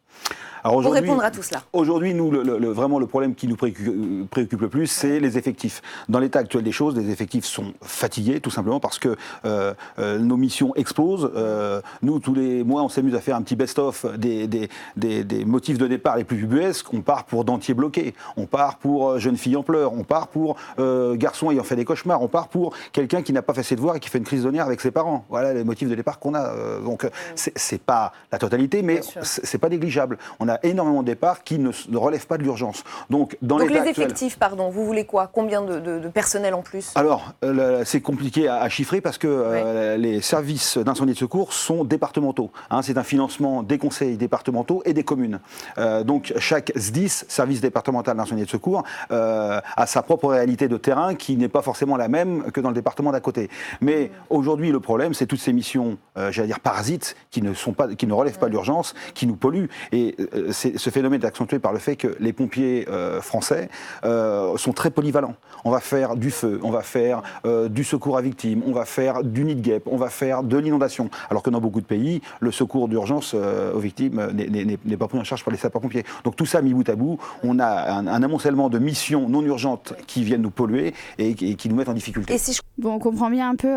Pour 0.63 0.93
répondre 0.93 1.23
à 1.23 1.31
tout 1.31 1.41
cela 1.41 1.63
Aujourd'hui, 1.73 2.13
nous, 2.13 2.31
le, 2.31 2.67
vraiment, 2.69 2.99
le 2.99 3.07
problème 3.07 3.35
qui 3.35 3.47
nous 3.47 3.55
préoccupe, 3.55 4.61
le 4.61 4.69
plus, 4.69 4.87
c'est 4.87 5.19
les 5.19 5.37
effectifs. 5.37 5.81
Dans 6.09 6.19
l'état 6.19 6.39
actuel 6.39 6.63
des 6.63 6.71
choses, 6.71 6.95
les 6.95 7.09
effectifs 7.09 7.45
sont 7.45 7.73
fatigués, 7.81 8.39
tout 8.39 8.49
simplement 8.49 8.79
parce 8.79 8.99
que 8.99 9.15
euh, 9.45 9.73
euh, 9.99 10.19
nos 10.19 10.37
missions 10.37 10.73
explosent. 10.75 11.31
Euh, 11.35 11.81
nous, 12.01 12.19
tous 12.19 12.33
les 12.33 12.63
mois, 12.63 12.83
on 12.83 12.89
s'amuse 12.89 13.15
à 13.15 13.21
faire 13.21 13.35
un 13.35 13.41
petit 13.41 13.55
best-of 13.55 14.05
des, 14.17 14.47
des, 14.47 15.45
motifs 15.45 15.77
de 15.77 15.87
départ 15.87 16.17
les 16.17 16.23
plus 16.23 16.41
ubuesques. 16.41 16.93
On 16.93 17.01
part 17.01 17.25
pour 17.25 17.45
dentier 17.45 17.73
bloqué, 17.73 18.13
on 18.37 18.45
part 18.45 18.77
pour 18.77 19.17
jeune 19.19 19.37
fille 19.37 19.55
en 19.55 19.63
pleurs, 19.63 19.93
on 19.93 20.03
part 20.03 20.27
pour 20.27 20.55
garçon 20.77 21.51
ayant 21.51 21.63
fait 21.63 21.75
des 21.75 21.85
cauchemars, 21.85 22.21
on 22.21 22.27
part 22.27 22.47
pour 22.47 22.75
quelqu'un 22.91 23.21
qui 23.21 23.33
n'a 23.33 23.41
pas 23.41 23.53
fait 23.53 23.63
ses 23.63 23.75
devoirs 23.75 23.95
et 23.95 23.99
qui 23.99 24.09
fait 24.09 24.17
une 24.17 24.23
crise 24.23 24.45
nerfs 24.45 24.65
avec 24.65 24.81
ses 24.81 24.91
parents. 24.91 25.25
Voilà 25.29 25.53
les 25.53 25.63
motifs 25.63 25.89
de 25.89 25.95
départ 25.95 26.19
qu'on 26.19 26.33
a. 26.35 26.53
donc, 26.83 27.07
c'est 27.35 27.81
pas 27.81 28.11
la 28.31 28.37
totalité, 28.37 28.81
mais 28.81 29.01
c'est 29.21 29.57
pas 29.57 29.69
négligeable. 29.69 30.17
On 30.39 30.47
a 30.47 30.50
énormément 30.63 31.01
de 31.01 31.07
départs 31.07 31.43
qui 31.43 31.59
ne, 31.59 31.71
relèvent 31.93 32.27
pas 32.27 32.37
de 32.37 32.43
l'urgence. 32.43 32.83
Donc, 33.09 33.37
dans 33.41 33.57
Donc 33.57 33.69
les 33.69 33.89
effectifs, 33.89 34.37
pardon, 34.37 34.69
vous 34.69 34.85
voulez 34.85 35.05
quoi? 35.05 35.29
Combien 35.31 35.61
de, 35.61 36.07
personnel 36.09 36.53
en 36.53 36.61
plus? 36.61 36.91
Alors, 36.95 37.33
euh, 37.43 37.83
c'est 37.85 38.01
compliqué 38.01 38.47
à, 38.47 38.67
chiffrer 38.69 39.01
parce 39.01 39.17
que 39.17 39.27
euh, 39.27 39.97
les 39.97 40.21
services 40.21 40.77
d'incendie 40.77 41.13
de 41.13 41.17
secours 41.17 41.53
sont 41.53 41.83
départementaux. 41.83 42.51
Hein. 42.69 42.81
c'est 42.81 42.97
un 42.97 43.03
financement 43.03 43.63
des 43.63 43.77
conseils 43.77 44.17
départementaux 44.17 44.81
et 44.85 44.93
des 44.93 45.03
communes. 45.03 45.39
Euh, 45.77 46.03
donc, 46.03 46.33
chaque 46.37 46.71
SDIS, 46.75 47.25
service 47.27 47.61
départemental 47.61 48.17
d'incendie 48.17 48.43
de 48.43 48.49
secours, 48.49 48.83
a 49.09 49.85
sa 49.85 50.01
propre 50.01 50.27
réalité 50.27 50.67
de 50.67 50.77
terrain 50.77 51.15
qui 51.15 51.35
n'est 51.37 51.49
pas 51.49 51.61
forcément 51.61 51.97
la 51.97 52.07
même 52.07 52.51
que 52.51 52.61
dans 52.61 52.69
le 52.69 52.75
département 52.75 53.11
d'à 53.11 53.19
côté. 53.19 53.49
Mais 53.81 54.11
aujourd'hui, 54.29 54.71
le 54.71 54.79
problème, 54.79 55.13
c'est 55.13 55.25
toutes 55.25 55.39
ces 55.39 55.53
missions, 55.53 55.97
j'allais 56.15 56.47
dire 56.47 56.59
parasites, 56.59 57.15
qui 57.29 57.41
ne, 57.41 57.53
sont 57.53 57.73
pas, 57.73 57.93
qui 57.93 58.07
ne 58.07 58.13
relèvent 58.13 58.39
pas 58.39 58.47
de 58.47 58.51
l'urgence, 58.51 58.93
qui 59.13 59.27
nous 59.27 59.35
polluent. 59.35 59.69
Et 59.91 60.15
ce 60.51 60.89
phénomène 60.89 61.21
est 61.21 61.25
accentué 61.25 61.59
par 61.59 61.73
le 61.73 61.79
fait 61.79 61.95
que 61.95 62.15
les 62.19 62.33
pompiers 62.33 62.87
euh, 62.89 63.21
français 63.21 63.69
euh, 64.03 64.57
sont 64.57 64.73
très 64.73 64.89
polyvalents. 64.89 65.35
On 65.65 65.71
va 65.71 65.79
faire 65.79 66.15
du 66.15 66.31
feu, 66.31 66.59
on 66.63 66.71
va 66.71 66.81
faire 66.81 67.21
euh, 67.45 67.69
du 67.69 67.83
secours 67.83 68.17
à 68.17 68.21
victimes, 68.21 68.63
on 68.65 68.71
va 68.71 68.85
faire 68.85 69.23
du 69.23 69.43
nid 69.43 69.55
de 69.55 69.61
guêpe, 69.61 69.83
on 69.85 69.97
va 69.97 70.09
faire 70.09 70.43
de 70.43 70.57
l'inondation. 70.57 71.09
Alors 71.29 71.43
que 71.43 71.49
dans 71.49 71.61
beaucoup 71.61 71.81
de 71.81 71.85
pays, 71.85 72.21
le 72.39 72.51
secours 72.51 72.87
d'urgence 72.87 73.33
aux 73.33 73.79
victimes 73.79 74.31
n'est 74.33 74.97
pas 74.97 75.07
pris 75.07 75.19
en 75.19 75.23
charge 75.23 75.43
par 75.43 75.51
les 75.51 75.57
sapeurs-pompiers. 75.57 76.03
Donc 76.23 76.35
tout 76.35 76.45
ça 76.45 76.61
mis 76.61 76.73
bout 76.73 76.87
à 76.89 76.95
bout, 76.95 77.19
on 77.43 77.59
a 77.59 77.91
un, 77.91 78.23
amoncellement 78.23 78.69
de 78.69 78.79
missions 78.79 79.29
non 79.29 79.43
urgentes 79.43 79.93
qui 80.07 80.23
viennent 80.23 80.41
nous 80.41 80.51
polluer 80.51 80.93
et, 81.17 81.35
qui 81.35 81.69
nous 81.69 81.75
mettent 81.75 81.89
en 81.89 81.93
difficulté. 81.93 82.35
Bon, 82.77 82.93
on 82.93 82.99
comprend 82.99 83.29
bien 83.29 83.49
un 83.49 83.55
peu 83.55 83.71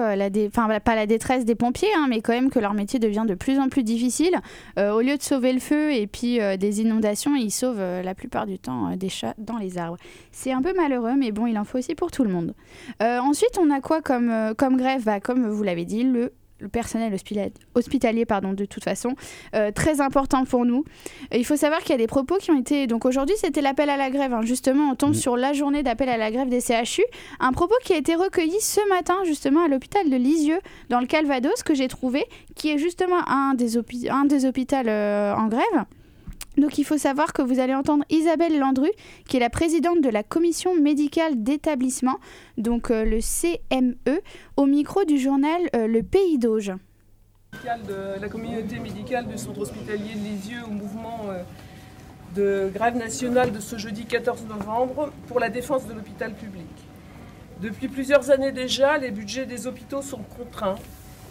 enfin 0.46 0.68
pas 0.80 0.94
la 0.94 1.06
détresse 1.06 1.44
des 1.44 1.54
pompiers, 1.54 1.88
hein, 1.96 2.06
mais 2.08 2.20
quand 2.20 2.32
même 2.32 2.50
que 2.50 2.58
leur 2.58 2.74
métier 2.74 2.98
devient 2.98 3.24
de 3.26 3.34
plus 3.34 3.58
en 3.58 3.68
plus 3.68 3.82
difficile. 3.82 4.40
au 4.78 5.00
lieu 5.00 5.16
de 5.16 5.22
sauver 5.22 5.52
le 5.52 5.60
feu 5.60 5.92
et 5.92 6.06
puis 6.06 6.38
des 6.56 6.80
inondations 6.80 7.34
ils 7.44 7.50
sauvent 7.50 7.80
euh, 7.80 8.02
la 8.02 8.14
plupart 8.14 8.46
du 8.46 8.58
temps 8.58 8.90
euh, 8.90 8.96
des 8.96 9.08
chats 9.08 9.34
dans 9.38 9.58
les 9.58 9.78
arbres. 9.78 9.96
C'est 10.32 10.52
un 10.52 10.62
peu 10.62 10.74
malheureux, 10.74 11.14
mais 11.16 11.32
bon, 11.32 11.46
il 11.46 11.58
en 11.58 11.64
faut 11.64 11.78
aussi 11.78 11.94
pour 11.94 12.10
tout 12.10 12.24
le 12.24 12.30
monde. 12.30 12.54
Euh, 13.02 13.18
ensuite, 13.18 13.58
on 13.58 13.70
a 13.70 13.80
quoi 13.80 14.02
comme, 14.02 14.54
comme 14.56 14.76
grève? 14.76 15.04
Bah, 15.04 15.20
Comme 15.20 15.48
vous 15.48 15.62
l'avez 15.62 15.84
dit, 15.84 16.02
le 16.02 16.32
le 16.60 16.68
personnel 16.68 17.12
hospitalier, 17.74 18.24
pardon, 18.24 18.54
de 18.54 18.64
toute 18.64 18.84
façon, 18.84 19.16
très 19.74 20.00
important 20.00 20.44
pour 20.44 20.64
nous. 20.64 20.84
il 21.32 21.44
faut 21.44 21.56
savoir 21.56 21.80
qu'il 21.80 21.90
y 21.90 21.94
a 21.94 21.98
des 21.98 22.06
propos 22.06 22.36
qui 22.36 22.52
ont 22.52 22.58
été... 22.58 22.86
Donc 22.86 23.04
aujourd'hui, 23.04 23.34
c'était 23.36 23.60
l'appel 23.60 23.90
à 23.90 23.98
la 23.98 24.08
grève. 24.08 24.32
Hein. 24.32 24.42
Justement, 24.42 24.92
on 24.92 24.94
tombe 24.94 25.10
mmh. 25.10 25.14
sur 25.14 25.36
la 25.36 25.52
journée 25.52 25.82
d'appel 25.82 26.08
à 26.08 26.16
la 26.16 26.30
grève 26.30 26.48
des 26.48 26.60
CHU. 26.60 27.02
Un 27.40 27.52
propos 27.52 27.74
qui 27.84 27.92
a 27.92 27.98
été 27.98 28.14
recueilli 28.14 28.60
ce 28.60 28.80
matin, 28.88 29.16
justement, 29.24 29.64
à 29.64 29.68
l'hôpital 29.68 30.08
de 30.08 30.16
Lisieux, 30.16 30.60
dans 30.88 31.00
le 31.00 31.06
Calvados, 31.06 31.62
que 31.64 31.74
j'ai 31.74 31.88
trouvé, 31.88 32.24
qui 32.54 32.70
est 32.70 32.78
justement 32.78 33.28
un 33.28 33.54
des, 33.54 33.76
un 34.08 34.24
des 34.24 34.46
hôpitaux 34.46 34.76
en 34.76 35.48
grève. 35.48 35.84
Donc 36.56 36.78
il 36.78 36.84
faut 36.84 36.98
savoir 36.98 37.32
que 37.32 37.42
vous 37.42 37.58
allez 37.58 37.74
entendre 37.74 38.04
Isabelle 38.10 38.58
Landru, 38.58 38.90
qui 39.28 39.36
est 39.36 39.40
la 39.40 39.50
présidente 39.50 40.00
de 40.00 40.08
la 40.08 40.22
commission 40.22 40.74
médicale 40.74 41.42
d'établissement, 41.42 42.16
donc 42.58 42.90
euh, 42.90 43.04
le 43.04 43.18
CME, 43.20 44.20
au 44.56 44.66
micro 44.66 45.04
du 45.04 45.18
journal 45.18 45.60
euh, 45.74 45.86
Le 45.86 46.02
Pays 46.02 46.38
d'Auge. 46.38 46.72
La 48.20 48.28
communauté 48.28 48.78
médicale 48.78 49.26
du 49.26 49.38
centre 49.38 49.60
hospitalier 49.60 50.14
de 50.14 50.24
Lisieux 50.24 50.60
au 50.66 50.70
mouvement 50.70 51.20
euh, 51.28 51.42
de 52.34 52.70
grève 52.74 52.96
nationale 52.96 53.52
de 53.52 53.60
ce 53.60 53.78
jeudi 53.78 54.04
14 54.04 54.44
novembre 54.48 55.12
pour 55.28 55.40
la 55.40 55.48
défense 55.48 55.86
de 55.86 55.92
l'hôpital 55.92 56.34
public. 56.34 56.66
Depuis 57.60 57.88
plusieurs 57.88 58.30
années 58.30 58.52
déjà, 58.52 58.98
les 58.98 59.10
budgets 59.10 59.46
des 59.46 59.66
hôpitaux 59.66 60.02
sont 60.02 60.22
contraints. 60.36 60.74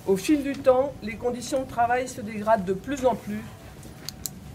Au 0.07 0.15
fil 0.15 0.43
du 0.43 0.53
temps, 0.53 0.93
les 1.01 1.15
conditions 1.15 1.63
de 1.63 1.67
travail 1.67 2.07
se 2.07 2.21
dégradent 2.21 2.65
de 2.65 2.73
plus 2.73 3.05
en 3.05 3.15
plus 3.15 3.41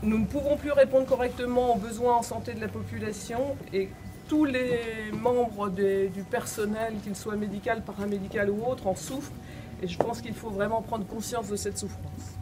nous 0.02 0.18
ne 0.18 0.26
pouvons 0.26 0.56
plus 0.56 0.72
répondre 0.72 1.06
correctement 1.06 1.74
aux 1.74 1.78
besoins 1.78 2.16
en 2.16 2.22
santé 2.22 2.54
de 2.54 2.60
la 2.60 2.68
population 2.68 3.56
et 3.72 3.88
tous 4.28 4.44
les 4.44 5.10
membres 5.12 5.70
du 5.70 6.22
personnel, 6.30 6.94
qu'ils 7.02 7.16
soient 7.16 7.36
médical, 7.36 7.82
paramédical 7.82 8.50
ou 8.50 8.64
autre, 8.66 8.86
en 8.86 8.94
souffrent. 8.94 9.32
Et 9.82 9.88
je 9.88 9.96
pense 9.96 10.20
qu'il 10.20 10.34
faut 10.34 10.50
vraiment 10.50 10.82
prendre 10.82 11.06
conscience 11.06 11.48
de 11.48 11.56
cette 11.56 11.78
souffrance. 11.78 12.36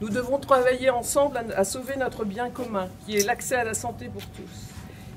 Nous 0.00 0.08
devons 0.08 0.38
travailler 0.38 0.90
ensemble 0.90 1.38
à, 1.54 1.64
sauver 1.64 1.96
notre 1.96 2.24
bien 2.24 2.50
commun, 2.50 2.88
qui 3.04 3.16
est 3.16 3.24
l'accès 3.24 3.56
à 3.56 3.64
la 3.64 3.74
santé 3.74 4.06
pour 4.06 4.24
tous. 4.26 4.70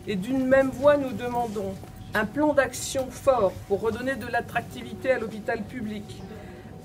Et 0.05 0.15
d'une 0.15 0.45
même 0.45 0.69
voix, 0.69 0.97
nous 0.97 1.11
demandons 1.11 1.73
un 2.13 2.25
plan 2.25 2.53
d'action 2.53 3.07
fort 3.09 3.53
pour 3.67 3.81
redonner 3.81 4.15
de 4.15 4.27
l'attractivité 4.27 5.11
à 5.11 5.19
l'hôpital 5.19 5.61
public, 5.63 6.21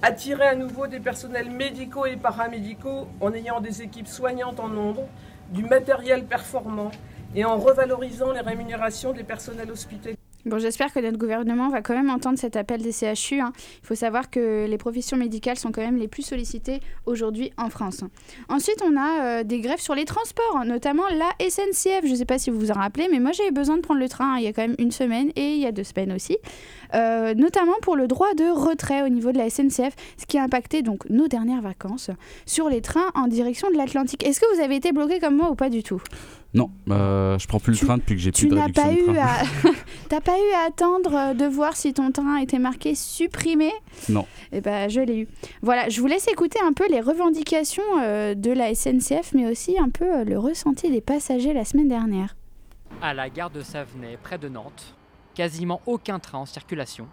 attirer 0.02 0.48
à 0.48 0.56
nouveau 0.56 0.88
des 0.88 0.98
personnels 0.98 1.50
médicaux 1.50 2.06
et 2.06 2.16
paramédicaux 2.16 3.06
en 3.20 3.32
ayant 3.32 3.60
des 3.60 3.82
équipes 3.82 4.08
soignantes 4.08 4.58
en 4.58 4.68
nombre, 4.68 5.06
du 5.50 5.62
matériel 5.64 6.24
performant 6.24 6.90
et 7.34 7.44
en 7.44 7.56
revalorisant 7.56 8.32
les 8.32 8.40
rémunérations 8.40 9.12
des 9.12 9.22
personnels 9.22 9.70
hospitaliers. 9.70 10.18
Bon, 10.44 10.58
j'espère 10.58 10.92
que 10.92 10.98
notre 10.98 11.18
gouvernement 11.18 11.68
va 11.68 11.82
quand 11.82 11.94
même 11.94 12.10
entendre 12.10 12.36
cet 12.36 12.56
appel 12.56 12.82
des 12.82 12.90
CHU. 12.90 13.40
Hein. 13.40 13.52
Il 13.82 13.86
faut 13.86 13.94
savoir 13.94 14.28
que 14.28 14.66
les 14.68 14.76
professions 14.76 15.16
médicales 15.16 15.56
sont 15.56 15.70
quand 15.70 15.82
même 15.82 15.96
les 15.96 16.08
plus 16.08 16.24
sollicitées 16.24 16.80
aujourd'hui 17.06 17.52
en 17.58 17.70
France. 17.70 18.02
Ensuite, 18.48 18.82
on 18.84 18.96
a 18.96 19.22
euh, 19.22 19.44
des 19.44 19.60
grèves 19.60 19.78
sur 19.78 19.94
les 19.94 20.04
transports, 20.04 20.64
notamment 20.66 21.04
la 21.10 21.30
SNCF. 21.48 22.00
Je 22.04 22.10
ne 22.10 22.16
sais 22.16 22.24
pas 22.24 22.38
si 22.38 22.50
vous 22.50 22.58
vous 22.58 22.72
en 22.72 22.74
rappelez, 22.74 23.06
mais 23.08 23.20
moi 23.20 23.30
j'ai 23.30 23.46
eu 23.46 23.52
besoin 23.52 23.76
de 23.76 23.82
prendre 23.82 24.00
le 24.00 24.08
train 24.08 24.34
hein, 24.34 24.38
il 24.38 24.44
y 24.44 24.48
a 24.48 24.52
quand 24.52 24.62
même 24.62 24.76
une 24.80 24.90
semaine 24.90 25.30
et 25.36 25.54
il 25.54 25.60
y 25.60 25.66
a 25.66 25.72
deux 25.72 25.84
semaines 25.84 26.12
aussi. 26.12 26.36
Euh, 26.94 27.34
notamment 27.34 27.76
pour 27.80 27.94
le 27.94 28.08
droit 28.08 28.34
de 28.34 28.50
retrait 28.50 29.02
au 29.02 29.08
niveau 29.08 29.30
de 29.30 29.38
la 29.38 29.48
SNCF, 29.48 29.94
ce 30.16 30.26
qui 30.26 30.38
a 30.38 30.42
impacté 30.42 30.82
donc 30.82 31.08
nos 31.08 31.28
dernières 31.28 31.62
vacances 31.62 32.10
sur 32.46 32.68
les 32.68 32.80
trains 32.80 33.10
en 33.14 33.28
direction 33.28 33.70
de 33.70 33.76
l'Atlantique. 33.76 34.26
Est-ce 34.26 34.40
que 34.40 34.56
vous 34.56 34.60
avez 34.60 34.74
été 34.74 34.90
bloqué 34.90 35.20
comme 35.20 35.36
moi 35.36 35.50
ou 35.50 35.54
pas 35.54 35.70
du 35.70 35.84
tout? 35.84 36.02
Non, 36.54 36.70
euh, 36.90 37.38
je 37.38 37.48
prends 37.48 37.58
plus 37.58 37.80
le 37.80 37.86
train 37.86 37.96
depuis 37.96 38.14
que 38.14 38.20
j'ai 38.20 38.30
plus 38.30 38.48
de 38.48 38.54
réduction 38.54 38.84
pas 38.84 38.92
de 38.92 39.00
eu 39.00 39.18
à... 39.18 39.42
T'as 40.10 40.20
pas 40.20 40.36
eu 40.36 40.52
à 40.54 40.66
attendre 40.66 41.14
euh, 41.14 41.34
de 41.34 41.46
voir 41.46 41.76
si 41.76 41.94
ton 41.94 42.12
train 42.12 42.36
était 42.36 42.58
marqué 42.58 42.94
supprimé? 42.94 43.72
Non. 44.10 44.26
Eh 44.52 44.60
ben, 44.60 44.90
je 44.90 45.00
l'ai 45.00 45.20
eu. 45.20 45.28
Voilà, 45.62 45.88
je 45.88 45.98
vous 46.00 46.06
laisse 46.06 46.28
écouter 46.28 46.58
un 46.62 46.74
peu 46.74 46.86
les 46.90 47.00
revendications 47.00 47.82
euh, 48.02 48.34
de 48.34 48.50
la 48.50 48.74
SNCF, 48.74 49.32
mais 49.34 49.50
aussi 49.50 49.78
un 49.78 49.88
peu 49.88 50.18
euh, 50.18 50.24
le 50.24 50.38
ressenti 50.38 50.90
des 50.90 51.00
passagers 51.00 51.54
la 51.54 51.64
semaine 51.64 51.88
dernière. 51.88 52.36
À 53.00 53.14
la 53.14 53.30
gare 53.30 53.48
de 53.48 53.62
Savenay, 53.62 54.18
près 54.22 54.36
de 54.36 54.50
Nantes, 54.50 54.94
quasiment 55.34 55.80
aucun 55.86 56.18
train 56.18 56.38
en 56.38 56.46
circulation. 56.46 57.08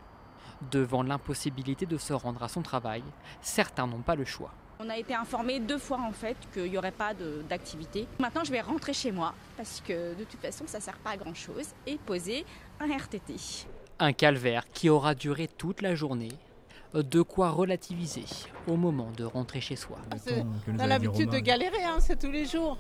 Devant 0.72 1.04
l'impossibilité 1.04 1.86
de 1.86 1.96
se 1.96 2.12
rendre 2.12 2.44
à 2.44 2.50
son 2.50 2.62
travail, 2.62 3.04
certains 3.42 3.88
n'ont 3.88 4.02
pas 4.02 4.16
le 4.16 4.26
choix. 4.26 4.52
On 4.82 4.90
a 4.90 4.98
été 4.98 5.14
informé 5.14 5.60
deux 5.60 5.78
fois 5.78 6.00
en 6.00 6.14
fait 6.14 6.38
qu'il 6.54 6.72
n'y 6.72 6.78
aurait 6.78 6.92
pas 6.94 7.12
d'activité. 7.50 8.08
Maintenant 8.18 8.46
je 8.46 8.52
vais 8.52 8.62
rentrer 8.62 8.94
chez 8.94 9.12
moi 9.12 9.34
parce 9.58 9.82
que 9.86 10.18
de 10.18 10.24
toute 10.24 10.40
façon 10.40 10.64
ça 10.68 10.78
ne 10.78 10.84
sert 10.84 10.98
pas 11.00 11.10
à 11.10 11.18
grand 11.18 11.34
chose 11.34 11.66
et 11.86 11.98
poser 11.98 12.46
un 12.80 12.88
RTT. 12.88 13.36
Un 14.00 14.14
calvaire 14.14 14.64
qui 14.72 14.90
aura 14.90 15.16
duré 15.16 15.50
toute 15.50 15.82
la 15.82 15.96
journée. 15.96 16.32
De 16.94 17.22
quoi 17.22 17.50
relativiser 17.50 18.24
au 18.68 18.78
moment 18.78 19.12
de 19.18 19.26
rentrer 19.26 19.60
chez 19.60 19.76
soi. 19.76 19.98
on 20.68 20.80
a 20.80 20.88
l'habitude 20.88 21.30
de 21.30 21.40
galérer, 21.40 21.84
hein, 21.84 21.98
c'est 22.00 22.18
tous 22.18 22.32
les 22.32 22.46
jours. 22.46 22.80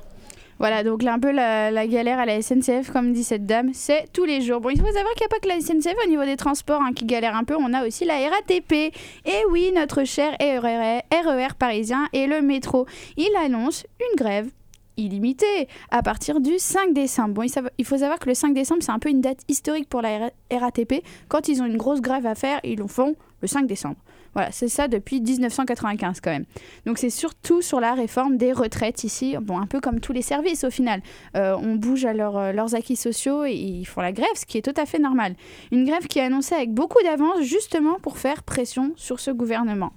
Voilà, 0.59 0.83
donc 0.83 1.03
là, 1.03 1.13
un 1.13 1.19
peu 1.19 1.31
la, 1.31 1.87
galère 1.87 2.19
à 2.19 2.25
la 2.25 2.41
SNCF, 2.41 2.91
comme 2.91 3.13
dit 3.13 3.23
cette 3.23 3.45
dame, 3.45 3.71
c'est 3.73 4.11
tous 4.11 4.25
les 4.25 4.41
jours. 4.41 4.59
Bon, 4.59 4.69
il 4.69 4.79
faut 4.79 4.85
savoir 4.85 5.13
qu'il 5.13 5.21
n'y 5.21 5.25
a 5.25 5.29
pas 5.29 5.39
que 5.39 5.47
la 5.47 5.61
SNCF 5.61 5.95
au 6.05 6.09
niveau 6.09 6.25
des 6.25 6.35
transports 6.35 6.81
hein, 6.81 6.91
qui 6.93 7.05
galère 7.05 7.35
un 7.35 7.45
peu, 7.45 7.55
on 7.57 7.73
a 7.73 7.87
aussi 7.87 8.03
la 8.03 8.15
RATP. 8.15 8.73
Et 8.73 9.43
oui, 9.51 9.71
notre 9.73 10.03
cher 10.03 10.35
RER, 10.41 11.01
RER 11.11 11.53
parisien 11.57 12.07
et 12.11 12.27
le 12.27 12.41
métro. 12.41 12.85
Il 13.15 13.31
annonce 13.41 13.85
une 14.01 14.17
grève 14.17 14.49
illimitée 14.97 15.69
à 15.91 16.03
partir 16.03 16.41
du 16.41 16.59
5 16.59 16.93
décembre. 16.93 17.35
Bon, 17.35 17.43
il 17.77 17.85
faut 17.85 17.97
savoir 17.97 18.19
que 18.19 18.27
le 18.27 18.35
5 18.35 18.53
décembre, 18.53 18.83
c'est 18.83 18.91
un 18.91 18.99
peu 18.99 19.09
une 19.09 19.21
date 19.21 19.39
historique 19.47 19.87
pour 19.87 20.01
la 20.01 20.29
RATP. 20.51 21.03
Quand 21.29 21.47
ils 21.47 21.61
ont 21.61 21.65
une 21.65 21.77
grosse 21.77 22.01
grève 22.01 22.25
à 22.25 22.35
faire, 22.35 22.59
ils 22.65 22.77
le 22.77 22.87
font 22.87 23.15
le 23.41 23.47
5 23.47 23.65
décembre. 23.65 23.95
Voilà, 24.33 24.51
c'est 24.51 24.67
ça 24.67 24.87
depuis 24.87 25.21
1995 25.21 26.21
quand 26.21 26.31
même. 26.31 26.45
Donc 26.85 26.97
c'est 26.97 27.09
surtout 27.09 27.61
sur 27.61 27.79
la 27.79 27.93
réforme 27.93 28.37
des 28.37 28.53
retraites 28.53 29.03
ici, 29.03 29.35
bon, 29.41 29.59
un 29.59 29.65
peu 29.65 29.79
comme 29.79 29.99
tous 29.99 30.13
les 30.13 30.21
services 30.21 30.63
au 30.63 30.69
final. 30.69 31.01
Euh, 31.35 31.55
on 31.61 31.75
bouge 31.75 32.05
à 32.05 32.11
euh, 32.11 32.51
leurs 32.51 32.75
acquis 32.75 32.95
sociaux 32.95 33.45
et 33.45 33.53
ils 33.53 33.85
font 33.85 34.01
la 34.01 34.11
grève, 34.11 34.27
ce 34.35 34.45
qui 34.45 34.57
est 34.57 34.61
tout 34.61 34.79
à 34.79 34.85
fait 34.85 34.99
normal. 34.99 35.35
Une 35.71 35.85
grève 35.85 36.07
qui 36.07 36.19
est 36.19 36.23
annoncée 36.23 36.55
avec 36.55 36.73
beaucoup 36.73 37.01
d'avance 37.03 37.41
justement 37.41 37.99
pour 37.99 38.17
faire 38.17 38.43
pression 38.43 38.93
sur 38.95 39.19
ce 39.19 39.31
gouvernement. 39.31 39.91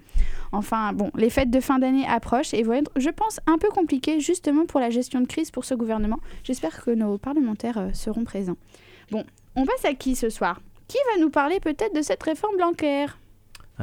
Enfin, 0.52 0.92
bon, 0.92 1.10
les 1.16 1.30
fêtes 1.30 1.50
de 1.50 1.60
fin 1.60 1.78
d'année 1.78 2.06
approchent 2.06 2.52
et 2.52 2.62
vont 2.62 2.74
être, 2.74 2.90
je 2.96 3.08
pense, 3.08 3.40
un 3.46 3.56
peu 3.56 3.68
compliquées 3.68 4.20
justement 4.20 4.66
pour 4.66 4.80
la 4.80 4.90
gestion 4.90 5.20
de 5.20 5.26
crise 5.26 5.50
pour 5.50 5.64
ce 5.64 5.74
gouvernement. 5.74 6.18
J'espère 6.44 6.84
que 6.84 6.90
nos 6.90 7.16
parlementaires 7.16 7.78
euh, 7.78 7.88
seront 7.94 8.24
présents. 8.24 8.58
Bon, 9.10 9.24
on 9.56 9.64
passe 9.64 9.84
à 9.84 9.94
qui 9.94 10.14
ce 10.14 10.28
soir? 10.28 10.60
Qui 10.88 10.98
va 11.12 11.22
nous 11.22 11.30
parler 11.30 11.58
peut-être 11.58 11.94
de 11.94 12.02
cette 12.02 12.22
réforme 12.22 12.58
bancaire 12.58 13.18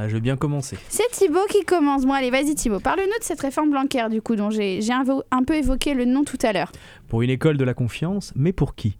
ah, 0.00 0.08
je 0.08 0.14
veux 0.14 0.20
bien 0.20 0.36
commencer. 0.36 0.78
C'est 0.88 1.10
Thibaut 1.10 1.44
qui 1.50 1.64
commence. 1.64 2.06
Bon, 2.06 2.14
allez, 2.14 2.30
vas-y 2.30 2.54
Thibaut. 2.54 2.80
Parle-nous 2.80 3.18
de 3.18 3.24
cette 3.24 3.40
réforme 3.40 3.70
bancaire, 3.70 4.08
du 4.08 4.22
coup, 4.22 4.34
dont 4.34 4.48
j'ai 4.48 4.80
un, 4.90 5.04
un 5.30 5.44
peu 5.44 5.54
évoqué 5.54 5.92
le 5.92 6.06
nom 6.06 6.24
tout 6.24 6.38
à 6.42 6.52
l'heure. 6.52 6.72
Pour 7.08 7.20
une 7.22 7.30
école 7.30 7.58
de 7.58 7.64
la 7.64 7.74
confiance, 7.74 8.32
mais 8.34 8.52
pour 8.52 8.74
qui? 8.74 8.96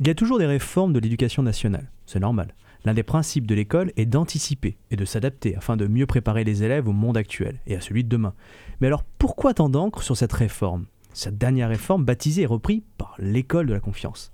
Il 0.00 0.08
y 0.08 0.10
a 0.10 0.14
toujours 0.14 0.38
des 0.38 0.46
réformes 0.46 0.92
de 0.92 0.98
l'éducation 0.98 1.44
nationale. 1.44 1.88
C'est 2.06 2.18
normal. 2.18 2.54
L'un 2.84 2.94
des 2.94 3.04
principes 3.04 3.46
de 3.46 3.54
l'école 3.54 3.92
est 3.96 4.06
d'anticiper 4.06 4.76
et 4.90 4.96
de 4.96 5.04
s'adapter 5.04 5.54
afin 5.54 5.76
de 5.76 5.86
mieux 5.86 6.06
préparer 6.06 6.42
les 6.42 6.64
élèves 6.64 6.88
au 6.88 6.92
monde 6.92 7.16
actuel 7.16 7.60
et 7.68 7.76
à 7.76 7.80
celui 7.80 8.02
de 8.02 8.08
demain. 8.08 8.34
Mais 8.80 8.88
alors 8.88 9.04
pourquoi 9.18 9.54
tant 9.54 9.68
d'encre 9.68 10.02
sur 10.02 10.16
cette 10.16 10.32
réforme? 10.32 10.86
Cette 11.12 11.38
dernière 11.38 11.68
réforme 11.68 12.04
baptisée 12.04 12.42
et 12.42 12.46
reprise 12.46 12.82
par 12.98 13.14
l'école 13.20 13.66
de 13.66 13.74
la 13.74 13.80
confiance. 13.80 14.32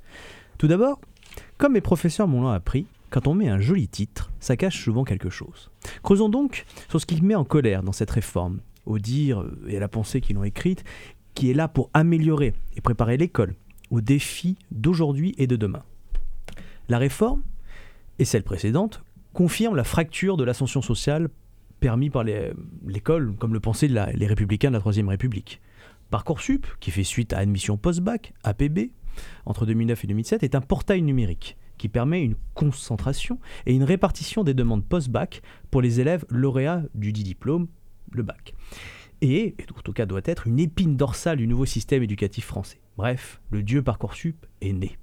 Tout 0.57 0.69
d'abord, 0.69 1.01
comme 1.59 1.75
mes 1.75 1.83
professeurs 1.83 2.29
m'ont 2.29 2.49
appris, 2.49 2.87
quand 3.11 3.27
on 3.27 3.35
met 3.35 3.49
un 3.49 3.61
joli 3.61 3.89
titre, 3.89 4.31
ça 4.41 4.57
cache 4.57 4.83
souvent 4.83 5.05
quelque 5.05 5.31
chose. 5.31 5.71
Creusons 6.03 6.29
donc 6.29 6.65
sur 6.89 7.01
ce 7.01 7.07
qui 7.07 7.21
met 7.23 7.35
en 7.35 7.45
colère 7.45 7.83
dans 7.83 7.93
cette 7.93 8.11
réforme, 8.11 8.61
au 8.87 8.99
dire 8.99 9.45
et 9.67 9.77
à 9.77 9.81
la 9.81 9.89
pensée 9.89 10.21
qu'ils 10.21 10.37
l'ont 10.37 10.45
écrite, 10.45 10.85
qui 11.35 11.51
est 11.51 11.55
là 11.55 11.69
pour 11.69 11.91
améliorer 11.95 12.55
et 12.77 12.81
préparer 12.81 13.17
l'école 13.17 13.55
aux 13.91 14.01
défis 14.01 14.57
d'aujourd'hui 14.71 15.35
et 15.39 15.47
de 15.47 15.57
demain. 15.57 15.83
La 16.89 16.99
réforme, 16.99 17.43
et 18.19 18.25
celle 18.25 18.43
précédente, 18.43 19.03
confirme 19.33 19.77
la 19.77 19.85
fracture 19.85 20.37
de 20.37 20.45
l'ascension 20.45 20.83
sociale 20.83 21.29
permis 21.81 22.11
par 22.11 22.25
l'école, 22.25 23.35
comme 23.39 23.55
le 23.55 23.61
pensaient 23.61 23.89
les 23.89 24.27
républicains 24.27 24.69
de 24.69 24.75
la 24.75 24.81
Troisième 24.81 25.09
République. 25.09 25.61
Parcoursup, 26.11 26.67
qui 26.81 26.91
fait 26.91 27.05
suite 27.05 27.33
à 27.33 27.39
Admission 27.39 27.77
Post-Bac, 27.77 28.33
APB, 28.43 28.91
entre 29.47 29.65
2009 29.65 30.05
et 30.05 30.07
2007, 30.09 30.43
est 30.43 30.55
un 30.55 30.61
portail 30.61 31.03
numérique 31.03 31.57
qui 31.79 31.89
permet 31.89 32.23
une 32.23 32.35
concentration 32.55 33.39
et 33.67 33.75
une 33.75 33.85
répartition 33.85 34.45
des 34.45 34.55
demandes 34.55 34.85
post-bac 34.85 35.43
pour 35.71 35.81
les 35.81 36.01
élèves 36.01 36.25
lauréats 36.29 36.83
du 36.95 37.13
diplôme, 37.13 37.69
le 38.13 38.23
bac. 38.23 38.55
Et, 39.21 39.57
en 39.77 39.81
tout 39.81 39.93
cas 39.93 40.07
doit 40.07 40.21
être, 40.25 40.47
une 40.47 40.61
épine 40.61 40.97
dorsale 40.97 41.39
du 41.39 41.47
nouveau 41.47 41.65
système 41.65 42.03
éducatif 42.03 42.47
français. 42.47 42.81
Bref, 42.97 43.41
le 43.51 43.63
dieu 43.63 43.83
Parcoursup 43.83 44.47
est 44.61 44.73
né. 44.73 44.99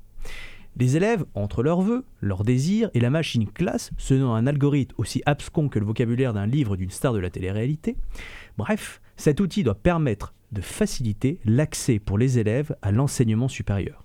Les 0.78 0.98
élèves, 0.98 1.26
entre 1.36 1.64
leurs 1.64 1.82
vœux, 1.82 2.06
leurs 2.20 2.44
désirs 2.44 2.90
et 2.94 3.00
la 3.00 3.10
machine 3.10 3.48
classe, 3.50 3.92
selon 3.98 4.34
un 4.34 4.46
algorithme 4.46 4.94
aussi 4.98 5.22
abscon 5.26 5.70
que 5.70 5.80
le 5.80 5.86
vocabulaire 5.86 6.34
d'un 6.34 6.46
livre 6.46 6.76
d'une 6.76 6.90
star 6.90 7.14
de 7.14 7.20
la 7.20 7.30
télé-réalité, 7.30 7.96
bref, 8.58 9.02
cet 9.16 9.40
outil 9.40 9.64
doit 9.64 9.76
permettre 9.76 10.34
de 10.52 10.60
faciliter 10.60 11.40
l'accès 11.46 12.00
pour 12.00 12.18
les 12.18 12.40
élèves 12.40 12.76
à 12.82 12.92
l'enseignement 12.92 13.48
supérieur. 13.48 14.04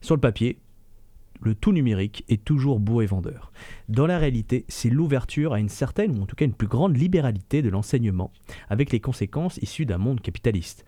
Sur 0.00 0.14
le 0.14 0.20
papier, 0.20 0.58
le 1.40 1.54
tout 1.54 1.72
numérique 1.72 2.24
est 2.28 2.44
toujours 2.44 2.80
beau 2.80 3.02
et 3.02 3.06
vendeur. 3.06 3.52
Dans 3.88 4.06
la 4.06 4.18
réalité, 4.18 4.64
c'est 4.68 4.90
l'ouverture 4.90 5.52
à 5.52 5.60
une 5.60 5.68
certaine, 5.68 6.18
ou 6.18 6.22
en 6.22 6.26
tout 6.26 6.36
cas 6.36 6.44
une 6.44 6.54
plus 6.54 6.68
grande 6.68 6.96
libéralité 6.96 7.62
de 7.62 7.68
l'enseignement, 7.68 8.32
avec 8.68 8.92
les 8.92 9.00
conséquences 9.00 9.58
issues 9.58 9.86
d'un 9.86 9.98
monde 9.98 10.20
capitaliste. 10.20 10.84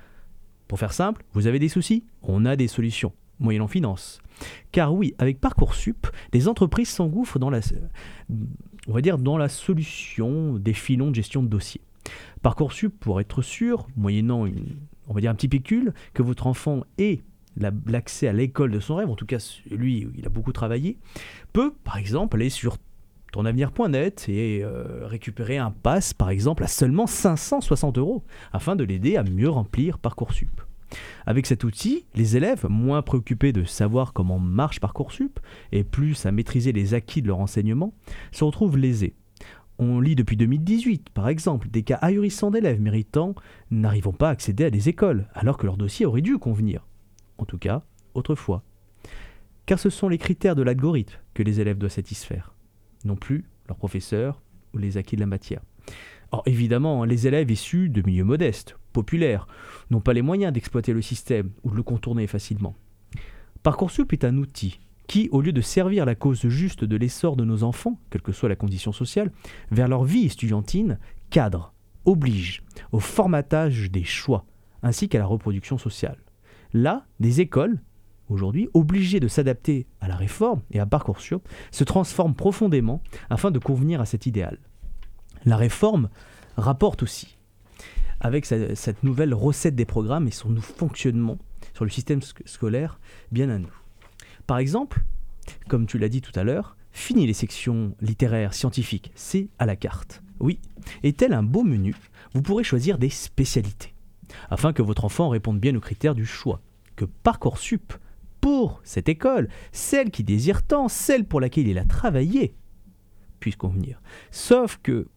Pour 0.69 0.79
faire 0.79 0.93
simple, 0.93 1.25
vous 1.33 1.47
avez 1.47 1.59
des 1.59 1.69
soucis? 1.69 2.05
On 2.23 2.45
a 2.45 2.57
des 2.57 2.69
solutions, 2.69 3.13
moyennant 3.39 3.69
finance. 3.69 4.21
Car 4.73 4.95
oui, 4.95 5.15
avec 5.19 5.41
Parcoursup, 5.41 6.07
les 6.33 6.49
entreprises 6.49 6.89
s'engouffrent 6.89 7.39
dans 7.39 7.51
la, 7.51 7.61
on 8.89 9.01
dire, 9.01 9.19
dans 9.19 9.37
la 9.37 9.49
solution 9.49 10.55
des 10.55 10.73
filons 10.73 11.11
de 11.11 11.15
gestion 11.15 11.43
de 11.43 11.49
dossiers. 11.49 11.83
Parcoursup, 12.43 12.99
pour 12.99 13.21
être 13.21 13.43
sûr, 13.43 13.87
moyennant 13.97 14.47
on 15.07 15.13
va 15.13 15.21
dire 15.21 15.31
un 15.31 15.35
petit 15.35 15.49
pécule, 15.49 15.93
que 16.15 16.23
votre 16.23 16.47
enfant 16.47 16.85
ait 16.99 17.23
l'accès 17.57 18.29
à 18.29 18.33
l'école 18.33 18.71
de 18.71 18.81
son 18.81 18.97
rêve, 18.97 19.11
en 19.11 19.17
tout 19.17 19.27
cas 19.27 19.39
lui, 19.71 20.09
il 20.17 20.27
a 20.27 20.29
beaucoup 20.29 20.53
travaillé, 20.53 20.99
peut 21.53 21.73
par 21.85 21.97
exemple 21.97 22.37
aller 22.37 22.51
sur 22.51 22.77
tonavenir.net 23.33 24.29
et 24.29 24.63
euh, 24.63 25.07
récupérer 25.07 25.59
un 25.59 25.73
pass 25.73 26.15
par 26.15 26.31
exemple 26.31 26.63
à 26.63 26.69
seulement 26.69 27.09
560 27.09 27.99
euros 27.99 28.23
afin 28.53 28.77
de 28.77 28.85
l'aider 28.85 29.17
à 29.17 29.25
mieux 29.25 29.49
remplir 29.49 29.99
Parcoursup. 29.99 30.61
Avec 31.27 31.47
cet 31.47 31.65
outil, 31.65 32.07
les 32.15 32.37
élèves, 32.37 32.67
moins 32.69 33.03
préoccupés 33.03 33.53
de 33.53 33.65
savoir 33.65 34.13
comment 34.13 34.39
marche 34.39 34.79
Parcoursup 34.79 35.41
et 35.73 35.83
plus 35.83 36.27
à 36.27 36.31
maîtriser 36.31 36.71
les 36.71 36.95
acquis 36.95 37.23
de 37.23 37.27
leur 37.27 37.41
enseignement, 37.41 37.93
se 38.31 38.45
retrouvent 38.45 38.77
lésés. 38.77 39.15
On 39.81 39.99
lit 39.99 40.15
depuis 40.15 40.37
2018, 40.37 41.11
par 41.11 41.29
exemple, 41.29 41.69
des 41.69 41.83
cas 41.83 41.99
ahurissants 42.01 42.53
d'élèves 42.53 42.81
méritants 42.81 43.35
n'arrivant 43.73 44.13
pas 44.13 44.29
à 44.29 44.33
accéder 44.33 44.65
à 44.65 44.71
des 44.71 44.89
écoles, 44.89 45.27
alors 45.35 45.57
que 45.57 45.67
leur 45.67 45.77
dossier 45.77 46.07
aurait 46.07 46.21
dû 46.21 46.39
convenir 46.39 46.87
en 47.39 47.45
tout 47.45 47.59
cas 47.59 47.83
autrefois. 48.15 48.63
Car 49.67 49.79
ce 49.79 49.91
sont 49.91 50.09
les 50.09 50.19
critères 50.19 50.55
de 50.55 50.63
l'algorithme 50.63 51.19
que 51.33 51.43
les 51.43 51.61
élèves 51.61 51.79
doivent 51.79 51.93
satisfaire, 51.93 52.55
non 53.05 53.17
plus 53.17 53.45
leurs 53.69 53.79
professeurs 53.79 54.43
ou 54.75 54.79
les 54.79 54.97
acquis 54.97 55.17
de 55.17 55.21
la 55.21 55.27
matière. 55.27 55.63
Or 56.33 56.43
évidemment, 56.47 57.05
les 57.05 57.27
élèves 57.27 57.51
issus 57.51 57.89
de 57.89 58.03
milieux 58.05 58.25
modestes, 58.25 58.77
populaires, 58.93 59.47
n'ont 59.91 60.01
pas 60.01 60.13
les 60.13 60.23
moyens 60.23 60.53
d'exploiter 60.53 60.93
le 60.93 61.03
système 61.03 61.51
ou 61.63 61.71
de 61.71 61.77
le 61.77 61.83
contourner 61.83 62.27
facilement. 62.27 62.75
Parcoursup 63.63 64.13
est 64.13 64.25
un 64.25 64.37
outil 64.37 64.81
qui, 65.07 65.29
au 65.33 65.41
lieu 65.41 65.53
de 65.53 65.61
servir 65.61 66.07
la 66.07 66.15
cause 66.15 66.49
juste 66.49 66.85
de 66.85 66.97
l'essor 66.97 67.37
de 67.37 67.45
nos 67.45 67.63
enfants, 67.63 68.01
quelle 68.11 68.23
que 68.23 68.33
soit 68.33 68.49
la 68.49 68.57
condition 68.57 68.93
sociale, 68.93 69.33
vers 69.71 69.89
leur 69.89 70.05
vie 70.05 70.27
estudiantine, 70.27 70.99
cadre, 71.31 71.73
oblige 72.05 72.63
au 72.93 73.01
formatage 73.01 73.91
des 73.91 74.05
choix, 74.05 74.47
ainsi 74.83 75.09
qu'à 75.09 75.19
la 75.19 75.27
reproduction 75.27 75.79
sociale. 75.79 76.24
Là, 76.75 77.07
des 77.21 77.41
écoles, 77.41 77.81
aujourd'hui, 78.29 78.69
obligées 78.75 79.21
de 79.21 79.29
s'adapter 79.29 79.87
à 80.01 80.09
la 80.09 80.17
réforme 80.17 80.61
et 80.73 80.81
à 80.81 80.87
Parcoursup, 80.87 81.49
se 81.71 81.85
transforment 81.85 82.35
profondément 82.35 83.01
afin 83.31 83.51
de 83.53 83.61
convenir 83.61 84.01
à 84.01 84.07
cet 84.07 84.27
idéal. 84.27 84.59
La 85.45 85.57
réforme 85.57 86.09
rapporte 86.57 87.05
aussi, 87.05 87.39
avec 88.21 88.45
cette 88.45 89.05
nouvelle 89.05 89.35
recette 89.35 89.77
des 89.77 89.85
programmes 89.85 90.27
et 90.27 90.33
son 90.33 90.57
fonctionnement 90.57 91.39
sur 91.75 91.85
le 91.85 91.91
système 91.91 92.21
scolaire, 92.45 92.99
bien 93.31 93.51
à 93.51 93.59
nous. 93.59 93.73
Par 94.47 94.59
exemple, 94.59 95.05
comme 95.69 95.87
tu 95.87 95.99
l'as 95.99 96.09
dit 96.09 96.23
tout 96.23 96.39
à 96.39 96.43
l'heure, 96.43 96.77
fini 96.91 97.27
les 97.27 97.35
sections 97.35 97.95
littéraires, 98.01 98.53
scientifiques, 98.55 99.13
c'est 99.15 99.49
à 99.59 99.67
la 99.67 99.77
carte. 99.77 100.23
Oui, 100.41 100.59
et 101.05 101.13
tel 101.13 101.33
un 101.33 101.43
beau 101.45 101.63
menu, 101.63 101.95
vous 102.35 102.43
pourrez 102.43 102.65
choisir 102.65 102.99
des 102.99 103.11
spécialités, 103.11 103.94
afin 104.51 104.73
que 104.73 104.83
votre 104.83 105.05
enfant 105.05 105.29
réponde 105.29 105.61
bien 105.61 105.75
aux 105.75 105.81
critères 105.81 106.15
du 106.15 106.27
choix, 106.27 106.61
que 106.97 107.05
Parcoursup, 107.05 107.93
pour 108.41 108.81
cette 108.85 109.09
école, 109.09 109.49
celle 109.73 110.11
qui 110.11 110.23
désire 110.23 110.63
tant, 110.63 110.89
celle 110.89 111.25
pour 111.25 111.41
laquelle 111.41 111.67
il 111.67 111.79
a 111.79 111.85
travaillé, 111.85 112.55
puisse 113.41 113.57
convenir. 113.57 114.01
Sauf 114.31 114.79
que, 114.83 115.09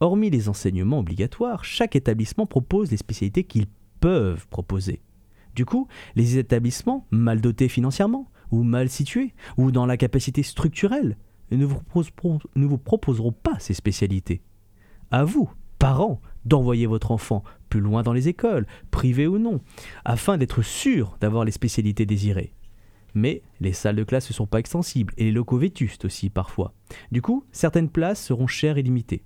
hormis 0.00 0.30
les 0.30 0.48
enseignements 0.48 0.98
obligatoires, 0.98 1.64
chaque 1.64 1.96
établissement 1.96 2.46
propose 2.46 2.90
les 2.90 2.96
spécialités 2.96 3.44
qu'ils 3.44 3.68
peuvent 4.00 4.46
proposer. 4.48 5.02
Du 5.54 5.64
coup, 5.64 5.88
les 6.14 6.38
établissements, 6.38 7.06
mal 7.10 7.40
dotés 7.40 7.68
financièrement, 7.68 8.30
ou 8.50 8.62
mal 8.62 8.88
situés, 8.88 9.34
ou 9.56 9.70
dans 9.70 9.86
la 9.86 9.96
capacité 9.96 10.42
structurelle, 10.42 11.16
ne 11.50 11.64
vous, 11.64 11.80
ne 12.54 12.66
vous 12.66 12.78
proposeront 12.78 13.32
pas 13.32 13.58
ces 13.58 13.74
spécialités. 13.74 14.42
À 15.10 15.24
vous, 15.24 15.50
parents, 15.78 16.20
d'envoyer 16.44 16.86
votre 16.86 17.10
enfant 17.10 17.42
plus 17.68 17.80
loin 17.80 18.02
dans 18.02 18.12
les 18.12 18.28
écoles, 18.28 18.66
privées 18.90 19.26
ou 19.26 19.38
non, 19.38 19.60
afin 20.04 20.38
d'être 20.38 20.62
sûr 20.62 21.16
d'avoir 21.20 21.44
les 21.44 21.52
spécialités 21.52 22.06
désirées. 22.06 22.52
Mais 23.14 23.42
les 23.60 23.72
salles 23.72 23.96
de 23.96 24.04
classe 24.04 24.28
ne 24.28 24.34
sont 24.34 24.46
pas 24.46 24.60
extensibles 24.60 25.14
et 25.16 25.24
les 25.24 25.32
locaux 25.32 25.58
vétustes 25.58 26.04
aussi 26.04 26.30
parfois. 26.30 26.74
Du 27.10 27.22
coup, 27.22 27.44
certaines 27.52 27.88
places 27.88 28.22
seront 28.22 28.46
chères 28.46 28.78
et 28.78 28.82
limitées. 28.82 29.22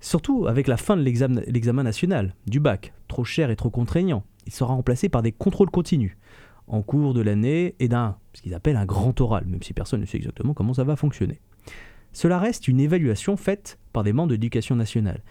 Surtout 0.00 0.46
avec 0.46 0.66
la 0.66 0.76
fin 0.76 0.96
de 0.96 1.02
l'examen 1.02 1.82
national, 1.82 2.34
du 2.46 2.60
bac, 2.60 2.92
trop 3.08 3.24
cher 3.24 3.50
et 3.50 3.56
trop 3.56 3.70
contraignant, 3.70 4.24
il 4.46 4.52
sera 4.52 4.74
remplacé 4.74 5.08
par 5.08 5.22
des 5.22 5.32
contrôles 5.32 5.70
continus 5.70 6.16
en 6.66 6.82
cours 6.82 7.14
de 7.14 7.20
l'année 7.20 7.74
et 7.80 7.88
d'un 7.88 8.16
ce 8.34 8.42
qu'ils 8.42 8.54
appellent 8.54 8.76
un 8.76 8.86
grand 8.86 9.20
oral, 9.20 9.46
même 9.46 9.62
si 9.62 9.74
personne 9.74 10.00
ne 10.00 10.06
sait 10.06 10.16
exactement 10.16 10.54
comment 10.54 10.74
ça 10.74 10.84
va 10.84 10.96
fonctionner. 10.96 11.40
Cela 12.12 12.38
reste 12.38 12.68
une 12.68 12.80
évaluation 12.80 13.36
faite 13.36 13.78
par 13.92 14.04
des 14.04 14.12
membres 14.12 14.28
de 14.28 14.34
l'éducation 14.34 14.74
nationale, 14.74 15.22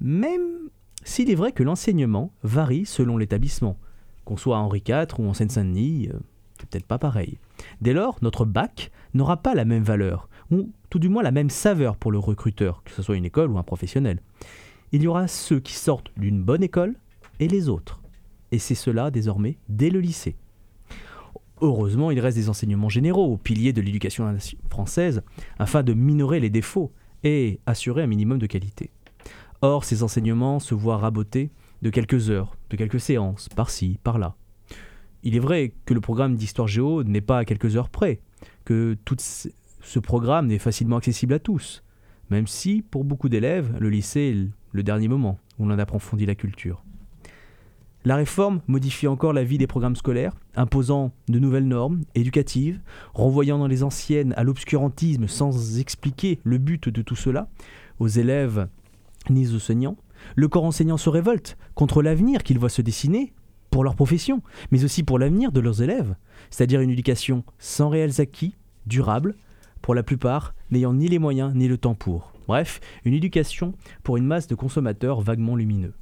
même 0.00 0.70
s'il 1.08 1.30
est 1.30 1.34
vrai 1.34 1.52
que 1.52 1.62
l'enseignement 1.62 2.32
varie 2.42 2.84
selon 2.84 3.16
l'établissement, 3.16 3.78
qu'on 4.26 4.36
soit 4.36 4.58
à 4.58 4.60
Henri 4.60 4.82
IV 4.86 5.18
ou 5.18 5.26
en 5.26 5.32
Seine-Saint-Denis, 5.32 6.10
euh, 6.12 6.18
c'est 6.58 6.68
peut-être 6.68 6.86
pas 6.86 6.98
pareil. 6.98 7.38
Dès 7.80 7.94
lors, 7.94 8.18
notre 8.20 8.44
bac 8.44 8.90
n'aura 9.14 9.38
pas 9.38 9.54
la 9.54 9.64
même 9.64 9.82
valeur, 9.82 10.28
ou 10.50 10.70
tout 10.90 10.98
du 10.98 11.08
moins 11.08 11.22
la 11.22 11.30
même 11.30 11.48
saveur 11.48 11.96
pour 11.96 12.12
le 12.12 12.18
recruteur, 12.18 12.82
que 12.84 12.90
ce 12.90 13.00
soit 13.00 13.16
une 13.16 13.24
école 13.24 13.50
ou 13.50 13.58
un 13.58 13.62
professionnel. 13.62 14.20
Il 14.92 15.02
y 15.02 15.06
aura 15.06 15.28
ceux 15.28 15.60
qui 15.60 15.72
sortent 15.72 16.12
d'une 16.18 16.42
bonne 16.42 16.62
école 16.62 16.94
et 17.40 17.48
les 17.48 17.70
autres. 17.70 18.02
Et 18.52 18.58
c'est 18.58 18.74
cela 18.74 19.10
désormais 19.10 19.56
dès 19.70 19.88
le 19.88 20.00
lycée. 20.00 20.36
Heureusement, 21.62 22.10
il 22.10 22.20
reste 22.20 22.36
des 22.36 22.50
enseignements 22.50 22.90
généraux, 22.90 23.38
piliers 23.38 23.72
de 23.72 23.80
l'éducation 23.80 24.36
française, 24.68 25.22
afin 25.58 25.82
de 25.82 25.94
minorer 25.94 26.38
les 26.38 26.50
défauts 26.50 26.92
et 27.24 27.60
assurer 27.66 28.02
un 28.02 28.06
minimum 28.06 28.38
de 28.38 28.46
qualité. 28.46 28.90
Or, 29.60 29.84
ces 29.84 30.02
enseignements 30.02 30.60
se 30.60 30.74
voient 30.74 30.98
rabotés 30.98 31.50
de 31.82 31.90
quelques 31.90 32.30
heures, 32.30 32.56
de 32.70 32.76
quelques 32.76 33.00
séances, 33.00 33.48
par-ci, 33.48 33.98
par-là. 34.04 34.34
Il 35.24 35.34
est 35.34 35.40
vrai 35.40 35.72
que 35.84 35.94
le 35.94 36.00
programme 36.00 36.36
d'histoire 36.36 36.68
géo 36.68 37.02
n'est 37.02 37.20
pas 37.20 37.38
à 37.38 37.44
quelques 37.44 37.76
heures 37.76 37.88
près, 37.88 38.20
que 38.64 38.96
tout 39.04 39.16
ce 39.18 39.98
programme 39.98 40.46
n'est 40.46 40.58
facilement 40.58 40.96
accessible 40.96 41.34
à 41.34 41.38
tous, 41.40 41.82
même 42.30 42.46
si, 42.46 42.82
pour 42.82 43.04
beaucoup 43.04 43.28
d'élèves, 43.28 43.76
le 43.80 43.90
lycée 43.90 44.20
est 44.20 44.48
le 44.72 44.82
dernier 44.82 45.08
moment 45.08 45.38
où 45.58 45.66
l'on 45.66 45.78
approfondit 45.78 46.26
la 46.26 46.34
culture. 46.36 46.84
La 48.04 48.14
réforme 48.14 48.60
modifie 48.68 49.08
encore 49.08 49.32
la 49.32 49.42
vie 49.42 49.58
des 49.58 49.66
programmes 49.66 49.96
scolaires, 49.96 50.34
imposant 50.54 51.12
de 51.28 51.38
nouvelles 51.40 51.66
normes 51.66 52.02
éducatives, 52.14 52.80
renvoyant 53.12 53.58
dans 53.58 53.66
les 53.66 53.82
anciennes 53.82 54.34
à 54.36 54.44
l'obscurantisme 54.44 55.26
sans 55.26 55.80
expliquer 55.80 56.38
le 56.44 56.58
but 56.58 56.88
de 56.88 57.02
tout 57.02 57.16
cela 57.16 57.48
aux 57.98 58.06
élèves 58.06 58.68
ni 59.30 59.54
enseignants. 59.54 59.96
Le 60.34 60.48
corps 60.48 60.64
enseignant 60.64 60.96
se 60.96 61.08
révolte 61.08 61.56
contre 61.74 62.02
l'avenir 62.02 62.42
qu'il 62.42 62.58
voit 62.58 62.68
se 62.68 62.82
dessiner 62.82 63.32
pour 63.70 63.84
leur 63.84 63.94
profession, 63.94 64.42
mais 64.70 64.84
aussi 64.84 65.02
pour 65.02 65.18
l'avenir 65.18 65.52
de 65.52 65.60
leurs 65.60 65.82
élèves, 65.82 66.16
c'est-à-dire 66.50 66.80
une 66.80 66.90
éducation 66.90 67.44
sans 67.58 67.88
réels 67.88 68.20
acquis, 68.20 68.56
durable, 68.86 69.36
pour 69.82 69.94
la 69.94 70.02
plupart 70.02 70.54
n'ayant 70.70 70.94
ni 70.94 71.08
les 71.08 71.18
moyens 71.18 71.54
ni 71.54 71.68
le 71.68 71.78
temps 71.78 71.94
pour. 71.94 72.32
Bref, 72.46 72.80
une 73.04 73.14
éducation 73.14 73.74
pour 74.02 74.16
une 74.16 74.26
masse 74.26 74.46
de 74.46 74.54
consommateurs 74.54 75.20
vaguement 75.20 75.54
lumineux. 75.54 75.94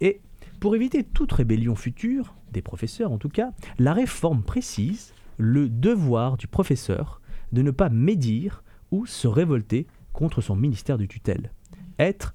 Et 0.00 0.20
pour 0.60 0.74
éviter 0.74 1.04
toute 1.04 1.32
rébellion 1.32 1.74
future, 1.74 2.34
des 2.52 2.62
professeurs 2.62 3.12
en 3.12 3.18
tout 3.18 3.28
cas, 3.28 3.50
la 3.78 3.92
réforme 3.92 4.42
précise 4.42 5.12
le 5.38 5.68
devoir 5.68 6.36
du 6.36 6.46
professeur 6.46 7.20
de 7.52 7.62
ne 7.62 7.70
pas 7.70 7.88
médire 7.88 8.62
ou 8.90 9.06
se 9.06 9.26
révolter 9.26 9.86
contre 10.12 10.40
son 10.40 10.56
ministère 10.56 10.98
de 10.98 11.06
tutelle. 11.06 11.52
Être, 11.98 12.34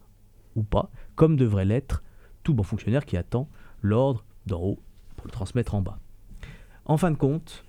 ou 0.55 0.63
pas, 0.63 0.89
comme 1.15 1.35
devrait 1.35 1.65
l'être 1.65 2.03
tout 2.43 2.53
bon 2.53 2.63
fonctionnaire 2.63 3.05
qui 3.05 3.17
attend 3.17 3.49
l'ordre 3.81 4.23
d'en 4.45 4.61
haut 4.61 4.79
pour 5.15 5.27
le 5.27 5.31
transmettre 5.31 5.75
en 5.75 5.81
bas. 5.81 5.99
En 6.85 6.97
fin 6.97 7.11
de 7.11 7.17
compte, 7.17 7.65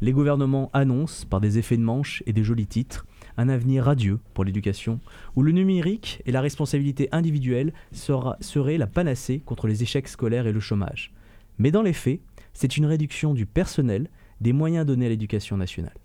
les 0.00 0.12
gouvernements 0.12 0.70
annoncent 0.72 1.26
par 1.28 1.40
des 1.40 1.58
effets 1.58 1.76
de 1.76 1.82
manche 1.82 2.22
et 2.26 2.32
des 2.32 2.44
jolis 2.44 2.66
titres 2.66 3.06
un 3.36 3.48
avenir 3.48 3.84
radieux 3.84 4.18
pour 4.34 4.44
l'éducation, 4.44 5.00
où 5.36 5.42
le 5.42 5.52
numérique 5.52 6.22
et 6.26 6.32
la 6.32 6.40
responsabilité 6.40 7.08
individuelle 7.12 7.72
sera, 7.92 8.36
seraient 8.40 8.78
la 8.78 8.86
panacée 8.86 9.40
contre 9.40 9.66
les 9.66 9.82
échecs 9.82 10.08
scolaires 10.08 10.46
et 10.46 10.52
le 10.52 10.60
chômage. 10.60 11.12
Mais 11.58 11.70
dans 11.70 11.82
les 11.82 11.92
faits, 11.92 12.20
c'est 12.52 12.76
une 12.76 12.86
réduction 12.86 13.34
du 13.34 13.46
personnel 13.46 14.08
des 14.40 14.52
moyens 14.52 14.86
donnés 14.86 15.06
à 15.06 15.10
l'éducation 15.10 15.56
nationale. 15.56 15.96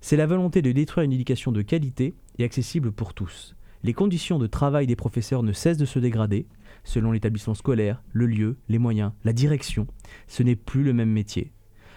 C'est 0.00 0.16
la 0.16 0.26
volonté 0.26 0.62
de 0.62 0.72
détruire 0.72 1.04
une 1.04 1.12
éducation 1.12 1.52
de 1.52 1.62
qualité 1.62 2.14
et 2.38 2.44
accessible 2.44 2.92
pour 2.92 3.14
tous. 3.14 3.54
Les 3.82 3.92
conditions 3.92 4.38
de 4.38 4.46
travail 4.46 4.86
des 4.86 4.96
professeurs 4.96 5.42
ne 5.42 5.52
cessent 5.52 5.78
de 5.78 5.84
se 5.84 5.98
dégrader, 5.98 6.46
selon 6.84 7.12
l'établissement 7.12 7.54
scolaire, 7.54 8.02
le 8.12 8.26
lieu, 8.26 8.56
les 8.68 8.78
moyens, 8.78 9.12
la 9.24 9.32
direction. 9.32 9.86
Ce 10.26 10.42
n'est 10.42 10.56
plus 10.56 10.82
le 10.82 10.92
même 10.92 11.10
métier. 11.10 11.52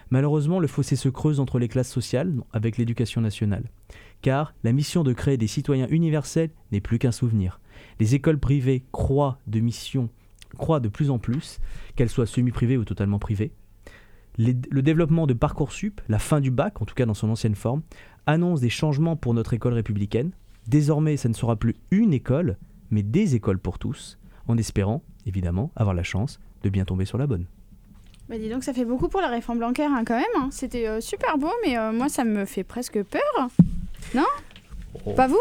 Malheureusement, 0.09 0.59
le 0.59 0.67
fossé 0.67 0.95
se 0.95 1.09
creuse 1.09 1.39
entre 1.39 1.57
les 1.57 1.69
classes 1.69 1.91
sociales 1.91 2.33
avec 2.53 2.77
l'éducation 2.77 3.21
nationale 3.21 3.63
car 4.21 4.53
la 4.63 4.71
mission 4.71 5.03
de 5.03 5.13
créer 5.13 5.37
des 5.37 5.47
citoyens 5.47 5.87
universels 5.89 6.51
n'est 6.71 6.81
plus 6.81 6.99
qu'un 6.99 7.11
souvenir. 7.11 7.59
Les 7.99 8.15
écoles 8.15 8.39
privées 8.39 8.85
croient 8.91 9.39
de 9.47 9.59
mission 9.59 10.09
croient 10.57 10.81
de 10.81 10.89
plus 10.89 11.09
en 11.09 11.17
plus, 11.17 11.59
qu'elles 11.95 12.09
soient 12.09 12.25
semi-privées 12.25 12.75
ou 12.75 12.83
totalement 12.83 13.19
privées. 13.19 13.53
le 14.37 14.81
développement 14.81 15.25
de 15.25 15.33
Parcoursup, 15.33 16.01
la 16.09 16.19
fin 16.19 16.41
du 16.41 16.51
bac, 16.51 16.81
en 16.81 16.85
tout 16.85 16.93
cas 16.93 17.05
dans 17.05 17.13
son 17.13 17.29
ancienne 17.29 17.55
forme, 17.55 17.83
annonce 18.25 18.59
des 18.59 18.69
changements 18.69 19.15
pour 19.15 19.33
notre 19.33 19.53
école 19.53 19.73
républicaine. 19.73 20.31
Désormais, 20.71 21.17
ça 21.17 21.27
ne 21.27 21.33
sera 21.33 21.57
plus 21.57 21.75
une 21.91 22.13
école, 22.13 22.55
mais 22.91 23.03
des 23.03 23.35
écoles 23.35 23.59
pour 23.59 23.77
tous, 23.77 24.17
en 24.47 24.57
espérant, 24.57 25.03
évidemment, 25.25 25.69
avoir 25.75 25.93
la 25.93 26.03
chance 26.03 26.39
de 26.63 26.69
bien 26.69 26.85
tomber 26.85 27.03
sur 27.03 27.17
la 27.17 27.27
bonne. 27.27 27.45
Bah 28.29 28.37
dis 28.37 28.47
donc, 28.47 28.63
ça 28.63 28.71
fait 28.71 28.85
beaucoup 28.85 29.09
pour 29.09 29.19
la 29.19 29.27
réforme 29.27 29.57
Blanquer 29.57 29.83
hein, 29.83 30.03
quand 30.07 30.15
même. 30.15 30.23
Hein. 30.37 30.47
C'était 30.49 30.87
euh, 30.87 31.01
super 31.01 31.37
beau, 31.37 31.51
mais 31.65 31.77
euh, 31.77 31.91
moi, 31.91 32.07
ça 32.07 32.23
me 32.23 32.45
fait 32.45 32.63
presque 32.63 33.03
peur. 33.03 33.49
Non? 34.15 34.23
Oh. 35.05 35.11
Pas 35.11 35.27
vous? 35.27 35.35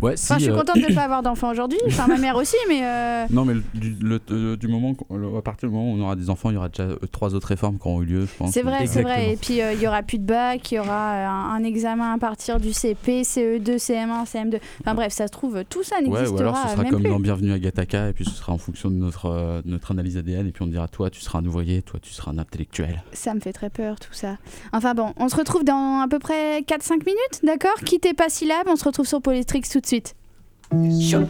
Ouais, 0.00 0.16
si, 0.16 0.32
je 0.34 0.38
suis 0.38 0.50
euh, 0.50 0.56
contente 0.56 0.76
de 0.76 0.90
ne 0.90 0.94
pas 0.94 1.02
avoir 1.02 1.22
d'enfants 1.22 1.50
aujourd'hui. 1.50 1.78
Enfin, 1.86 2.06
ma 2.06 2.18
mère 2.18 2.36
aussi, 2.36 2.56
mais. 2.68 2.80
Euh, 2.82 3.26
non, 3.30 3.44
mais 3.44 3.54
du, 3.74 3.96
le, 4.00 4.56
du 4.56 4.68
moment, 4.68 4.94
à 5.36 5.42
partir 5.42 5.68
du 5.68 5.74
moment 5.74 5.92
où 5.92 5.96
on 5.96 6.02
aura 6.02 6.16
des 6.16 6.30
enfants, 6.30 6.50
il 6.50 6.54
y 6.54 6.56
aura 6.56 6.68
déjà 6.68 6.84
euh, 6.84 6.96
trois 7.10 7.34
autres 7.34 7.48
réformes 7.48 7.78
qui 7.78 7.88
auront 7.88 8.02
eu 8.02 8.06
lieu, 8.06 8.20
je 8.22 8.36
pense. 8.36 8.52
C'est 8.52 8.62
vrai, 8.62 8.86
c'est 8.86 9.02
vrai. 9.02 9.32
Et 9.32 9.36
puis, 9.36 9.58
il 9.58 9.82
y 9.82 9.86
aura 9.86 10.02
plus 10.02 10.18
de 10.18 10.26
bac, 10.26 10.70
il 10.70 10.76
y 10.76 10.78
aura 10.78 11.26
un, 11.26 11.64
examen 11.64 12.14
à 12.14 12.18
partir 12.18 12.60
du 12.60 12.72
CP, 12.72 13.22
CE2, 13.22 13.76
CM1, 13.76 14.24
CM2. 14.24 14.60
Enfin, 14.80 14.94
bref, 14.94 15.12
ça 15.12 15.26
se 15.26 15.32
trouve, 15.32 15.64
tout 15.68 15.82
ça 15.82 15.96
n'existera 16.00 16.22
ouais, 16.22 16.30
ou 16.30 16.38
alors 16.38 16.56
ce 16.56 16.68
sera 16.68 16.84
comme 16.84 17.02
dans 17.02 17.20
Bienvenue 17.20 17.52
à 17.52 17.58
Gataka, 17.58 18.08
et 18.08 18.12
puis 18.12 18.24
ce 18.24 18.30
sera 18.30 18.52
en 18.52 18.58
fonction 18.58 18.90
de 18.90 18.94
notre, 18.94 19.62
notre 19.64 19.90
analyse 19.90 20.16
ADN, 20.16 20.46
et 20.46 20.52
puis 20.52 20.62
on 20.62 20.66
dira 20.66 20.88
toi, 20.88 21.10
tu 21.10 21.20
seras 21.20 21.40
un 21.40 21.44
ouvrier, 21.44 21.82
toi, 21.82 21.98
tu 22.00 22.12
seras 22.12 22.30
un 22.30 22.38
intellectuel. 22.38 23.02
Ça 23.12 23.34
me 23.34 23.40
fait 23.40 23.52
très 23.52 23.70
peur, 23.70 23.98
tout 23.98 24.12
ça. 24.12 24.36
Enfin, 24.72 24.94
bon, 24.94 25.12
on 25.16 25.28
se 25.28 25.36
retrouve 25.36 25.64
dans 25.64 26.00
à 26.00 26.08
peu 26.08 26.18
près 26.18 26.60
4-5 26.60 27.04
minutes, 27.04 27.40
d'accord? 27.42 27.74
Quittez 27.84 28.14
pas 28.14 28.28
syllabe, 28.28 28.66
on 28.66 28.76
se 28.76 28.84
retrouve 28.84 29.06
sur 29.06 29.20
Polytrix 29.20 29.62
tout 29.78 29.82
de 29.82 29.86
suite. 29.86 30.14
Sure. 31.00 31.26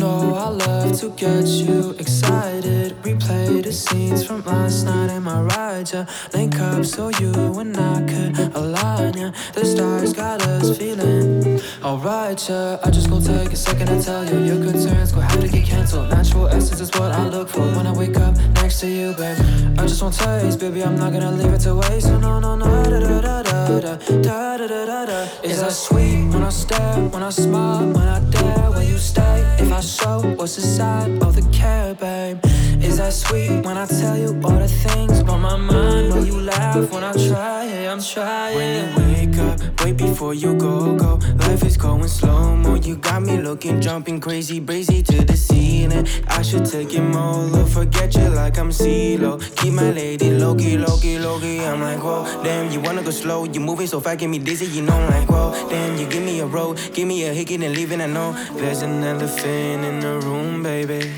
Know 0.00 0.34
I 0.34 0.48
love 0.48 0.98
to 1.00 1.10
get 1.10 1.46
you 1.46 1.90
excited. 1.98 2.96
Replay 3.02 3.62
the 3.62 3.72
scenes 3.72 4.24
from 4.24 4.42
last 4.44 4.84
night 4.84 5.10
in 5.14 5.22
my 5.22 5.40
ride. 5.42 5.92
Yeah, 5.92 6.06
link 6.32 6.58
up 6.58 6.84
so 6.84 7.10
you 7.20 7.32
and 7.60 7.76
I 7.76 7.96
could 8.10 8.54
align. 8.56 9.14
Yeah, 9.18 9.32
the 9.52 9.64
stars 9.64 10.12
got 10.14 10.40
us 10.42 10.78
feeling 10.78 11.60
alright. 11.84 12.40
Yeah, 12.48 12.78
I 12.82 12.90
just 12.90 13.10
go 13.10 13.20
take 13.20 13.52
a 13.52 13.56
second 13.56 13.88
to 13.88 14.02
tell 14.02 14.24
you 14.24 14.38
your 14.50 14.60
concerns 14.64 15.12
go 15.12 15.20
have 15.20 15.40
to 15.40 15.48
get 15.48 15.66
canceled. 15.66 16.08
Natural 16.10 16.48
essence 16.48 16.80
is 16.80 16.90
what 16.98 17.12
I 17.12 17.28
look 17.28 17.48
for 17.48 17.66
when 17.76 17.86
I 17.86 17.92
wake 17.92 18.16
up 18.16 18.34
next 18.60 18.80
to 18.80 18.88
you, 18.88 19.12
babe. 19.12 19.38
I 19.78 19.82
just 19.86 20.02
want 20.02 20.14
taste, 20.14 20.60
baby. 20.60 20.82
I'm 20.82 20.96
not 20.96 21.12
gonna 21.12 21.32
leave 21.32 21.52
it 21.52 21.60
to 21.66 21.74
waste. 21.74 22.08
No, 22.08 22.40
no, 22.40 22.54
no. 22.56 22.64
Da 22.64 22.90
da 22.90 23.20
da 23.20 23.42
da 23.42 23.80
da 23.80 23.96
da 24.22 24.56
da 24.56 24.86
da 24.86 25.06
da. 25.06 25.18
Is 25.42 25.60
that 25.60 25.72
sweet 25.72 26.24
when 26.32 26.42
I 26.42 26.50
stare, 26.50 27.08
when 27.12 27.22
I 27.22 27.30
smile, 27.30 27.86
when 27.96 28.08
I 28.08 28.20
dare, 28.30 28.70
when 28.70 28.86
you 28.86 28.98
stay? 28.98 29.40
If 29.58 29.70
I 29.72 29.80
show 29.90 30.20
what's 30.36 30.56
the 30.56 30.62
inside 30.62 31.22
of 31.22 31.34
the 31.34 31.42
care, 31.50 31.94
babe. 31.94 32.38
Is 32.82 32.98
that 32.98 33.12
sweet 33.12 33.64
when 33.64 33.76
I 33.76 33.86
tell 33.86 34.16
you 34.16 34.28
all 34.44 34.58
the 34.58 34.68
things 34.68 35.20
on 35.20 35.40
my 35.40 35.56
mind? 35.56 36.14
When 36.14 36.26
you 36.26 36.40
laugh 36.40 36.90
when 36.92 37.04
I 37.04 37.12
try, 37.12 37.66
yeah, 37.66 37.92
I'm 37.92 38.02
trying. 38.02 38.56
When 38.56 38.70
you 38.78 39.12
wake 39.12 39.38
up, 39.38 39.60
wait 39.82 39.96
before 39.96 40.34
you 40.34 40.54
go, 40.54 40.96
go. 40.96 41.14
Life 41.46 41.64
is 41.64 41.76
going 41.76 42.08
slow 42.08 42.56
mo. 42.56 42.74
You 42.76 42.96
got 42.96 43.22
me 43.22 43.40
looking, 43.40 43.80
jumping 43.80 44.20
crazy, 44.20 44.60
crazy 44.60 45.02
to 45.02 45.24
the 45.24 45.36
ceiling. 45.36 46.06
I 46.28 46.42
should 46.42 46.64
take 46.64 46.94
it 46.94 47.02
more 47.02 47.44
low, 47.52 47.66
forget 47.66 48.14
you 48.14 48.28
like 48.28 48.58
I'm 48.58 48.70
CeeLo. 48.70 49.40
Keep 49.56 49.74
my 49.74 49.90
lady 49.90 50.30
Loki, 50.30 50.78
Loki, 50.78 51.18
Loki. 51.18 51.60
I'm 51.60 51.80
like, 51.82 52.02
whoa, 52.02 52.24
damn, 52.42 52.70
you 52.70 52.80
wanna 52.80 53.02
go 53.02 53.10
slow? 53.10 53.44
You 53.44 53.60
moving 53.60 53.86
so 53.86 54.00
fast, 54.00 54.20
get 54.20 54.28
me 54.28 54.38
dizzy, 54.38 54.66
you 54.66 54.82
know, 54.82 54.94
I'm 54.94 55.10
like, 55.10 55.28
whoa, 55.28 55.52
damn, 55.68 55.98
you 55.98 56.06
give 56.06 56.22
me 56.22 56.40
a 56.40 56.46
road, 56.46 56.78
give 56.94 57.06
me 57.06 57.26
a 57.26 57.34
hickey 57.34 57.56
and 57.56 57.74
leaving. 57.74 58.00
I 58.00 58.06
know 58.06 58.32
there's 58.54 58.82
an 58.82 59.02
elephant 59.02 59.79
in 59.84 60.00
the 60.00 60.20
room, 60.26 60.62
baby. 60.62 61.12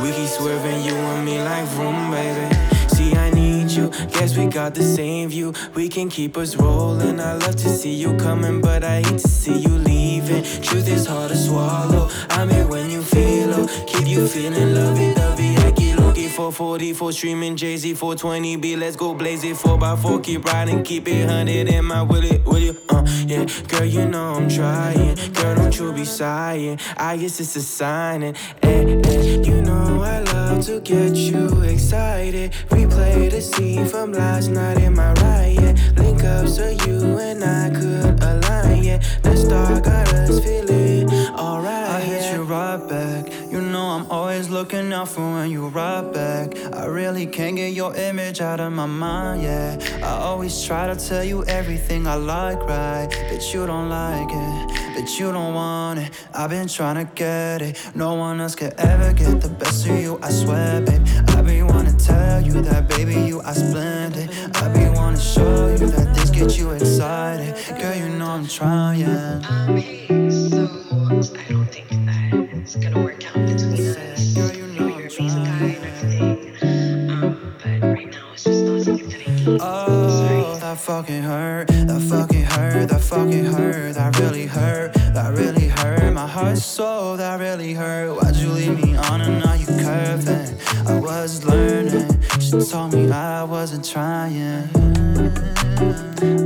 We 0.00 0.12
keep 0.12 0.28
swerving, 0.28 0.84
you 0.84 0.94
and 0.94 1.24
me 1.24 1.42
like 1.42 1.68
room, 1.76 2.10
baby. 2.10 2.54
See, 2.88 3.14
I 3.16 3.30
need 3.30 3.70
you. 3.70 3.90
Guess 4.12 4.36
we 4.36 4.46
got 4.46 4.74
the 4.74 4.82
same 4.82 5.28
view. 5.28 5.52
We 5.74 5.88
can 5.88 6.08
keep 6.08 6.36
us 6.36 6.56
rolling. 6.56 7.20
I 7.20 7.34
love 7.34 7.56
to 7.56 7.68
see 7.68 7.94
you 7.94 8.16
coming, 8.16 8.60
but 8.60 8.84
I 8.84 9.02
hate 9.02 9.18
to 9.18 9.28
see 9.28 9.58
you 9.58 9.76
leaving. 9.78 10.42
Truth 10.62 10.88
is 10.88 11.06
hard 11.06 11.30
to 11.30 11.36
swallow. 11.36 12.08
I'm 12.30 12.50
here 12.50 12.66
when 12.66 12.90
you 12.90 13.02
feel 13.02 13.48
low. 13.48 13.66
Keep 13.86 14.06
you 14.06 14.26
feeling 14.28 14.74
lovey 14.74 15.14
dovey. 15.14 15.63
I 16.34 16.50
keep 16.50 16.58
looking 16.58 16.94
for 16.94 17.12
streaming 17.12 17.54
Jay 17.54 17.76
Z 17.76 17.94
420 17.94 18.56
B. 18.56 18.74
Let's 18.74 18.96
go 18.96 19.14
blaze 19.14 19.44
it 19.44 19.56
4x4. 19.56 20.24
Keep 20.24 20.44
riding, 20.44 20.82
keep 20.82 21.06
it 21.06 21.26
100 21.26 21.68
in 21.68 21.84
my 21.84 22.02
will 22.02 22.24
it, 22.24 22.44
will 22.44 22.58
you? 22.58 22.76
Uh, 22.88 23.06
yeah, 23.26 23.46
girl, 23.68 23.84
you 23.84 24.04
know 24.06 24.34
I'm 24.34 24.48
trying. 24.48 25.14
Girl, 25.32 25.54
don't 25.54 25.78
you 25.78 25.92
be 25.92 26.04
sighing. 26.04 26.80
I 26.96 27.16
guess 27.18 27.38
it's 27.38 27.54
a 27.54 27.62
sign. 27.62 28.22
And, 28.24 28.36
eh, 28.62 29.10
eh, 29.10 29.42
you 29.42 29.62
know 29.62 30.02
I 30.02 30.20
love 30.20 30.64
to 30.66 30.80
get 30.80 31.14
you 31.14 31.62
excited. 31.62 32.52
Replay 32.68 33.30
the 33.30 33.40
scene 33.40 33.86
from 33.86 34.12
last 34.12 34.48
night 34.48 34.78
in 34.78 34.94
my 34.94 35.12
riot. 35.12 35.78
Link 35.96 36.24
up 36.24 36.48
so 36.48 36.68
you 36.68 37.18
and 37.18 37.44
I 37.44 37.70
could 37.70 38.20
align. 38.22 38.82
Yeah, 38.82 38.98
the 39.22 39.36
star 39.36 39.80
got 39.80 40.23
looking 44.54 44.92
out 44.92 45.08
for 45.08 45.20
when 45.34 45.50
you 45.50 45.66
right 45.66 46.12
back. 46.12 46.56
I 46.72 46.84
really 46.86 47.26
can't 47.26 47.56
get 47.56 47.72
your 47.72 47.92
image 47.96 48.40
out 48.40 48.60
of 48.60 48.72
my 48.72 48.86
mind. 48.86 49.42
Yeah, 49.42 49.76
I 49.96 50.12
always 50.28 50.64
try 50.64 50.86
to 50.86 50.94
tell 50.94 51.24
you 51.24 51.44
everything 51.46 52.06
I 52.06 52.14
like, 52.14 52.60
right? 52.60 53.08
But 53.28 53.42
you 53.52 53.66
don't 53.66 53.88
like 53.88 54.30
it, 54.30 54.94
but 54.94 55.18
you 55.18 55.32
don't 55.32 55.54
want 55.54 55.98
it. 55.98 56.10
I've 56.32 56.50
been 56.50 56.68
trying 56.68 57.04
to 57.04 57.12
get 57.14 57.62
it. 57.62 57.90
No 57.96 58.14
one 58.14 58.40
else 58.40 58.54
could 58.54 58.74
ever 58.74 59.12
get 59.12 59.40
the 59.40 59.48
best 59.48 59.88
of 59.88 59.98
you. 59.98 60.20
I 60.22 60.30
swear, 60.30 60.80
babe. 60.82 61.04
I 61.30 61.42
be 61.42 61.62
wanna 61.64 61.92
tell 61.94 62.40
you 62.40 62.52
that, 62.62 62.88
baby, 62.88 63.16
you 63.30 63.40
are 63.40 63.54
splendid. 63.54 64.30
I 64.54 64.68
be 64.68 64.88
wanna 64.88 65.18
show 65.18 65.66
you 65.66 65.78
that 65.78 66.14
this 66.14 66.30
gets 66.30 66.56
you 66.56 66.70
excited. 66.70 67.52
Girl, 67.80 67.96
you 67.96 68.08
know 68.18 68.30
I'm 68.30 68.46
trying. 68.46 69.02
Um, 69.44 69.76
hey, 69.76 70.06
so 70.30 70.62
I 71.40 71.44
don't 71.50 71.66
think 71.74 71.88
that 72.06 72.48
it's 72.52 72.76
gonna 72.76 73.02
work 73.02 73.26
out 73.26 73.46
between 73.46 73.73
fucking 80.84 81.22
hurt, 81.22 81.68
that 81.68 82.06
fucking 82.10 82.42
hurt, 82.42 82.88
that 82.90 83.00
fucking 83.00 83.46
hurt, 83.46 83.94
that 83.94 84.18
really 84.18 84.44
hurt, 84.44 84.92
that 84.92 85.32
really 85.32 85.66
hurt. 85.66 86.12
My 86.12 86.26
heart 86.26 86.58
so 86.58 87.16
that 87.16 87.40
really 87.40 87.72
hurt. 87.72 88.14
Why'd 88.14 88.36
you 88.36 88.50
leave 88.50 88.84
me 88.84 88.94
on 88.94 89.22
and 89.22 89.42
now 89.42 89.54
you 89.54 89.64
curving? 89.64 90.58
I 90.86 91.00
was 91.00 91.42
learning, 91.42 92.20
she 92.38 92.50
told 92.70 92.92
me 92.92 93.10
I 93.10 93.44
wasn't 93.44 93.82
trying. 93.82 94.68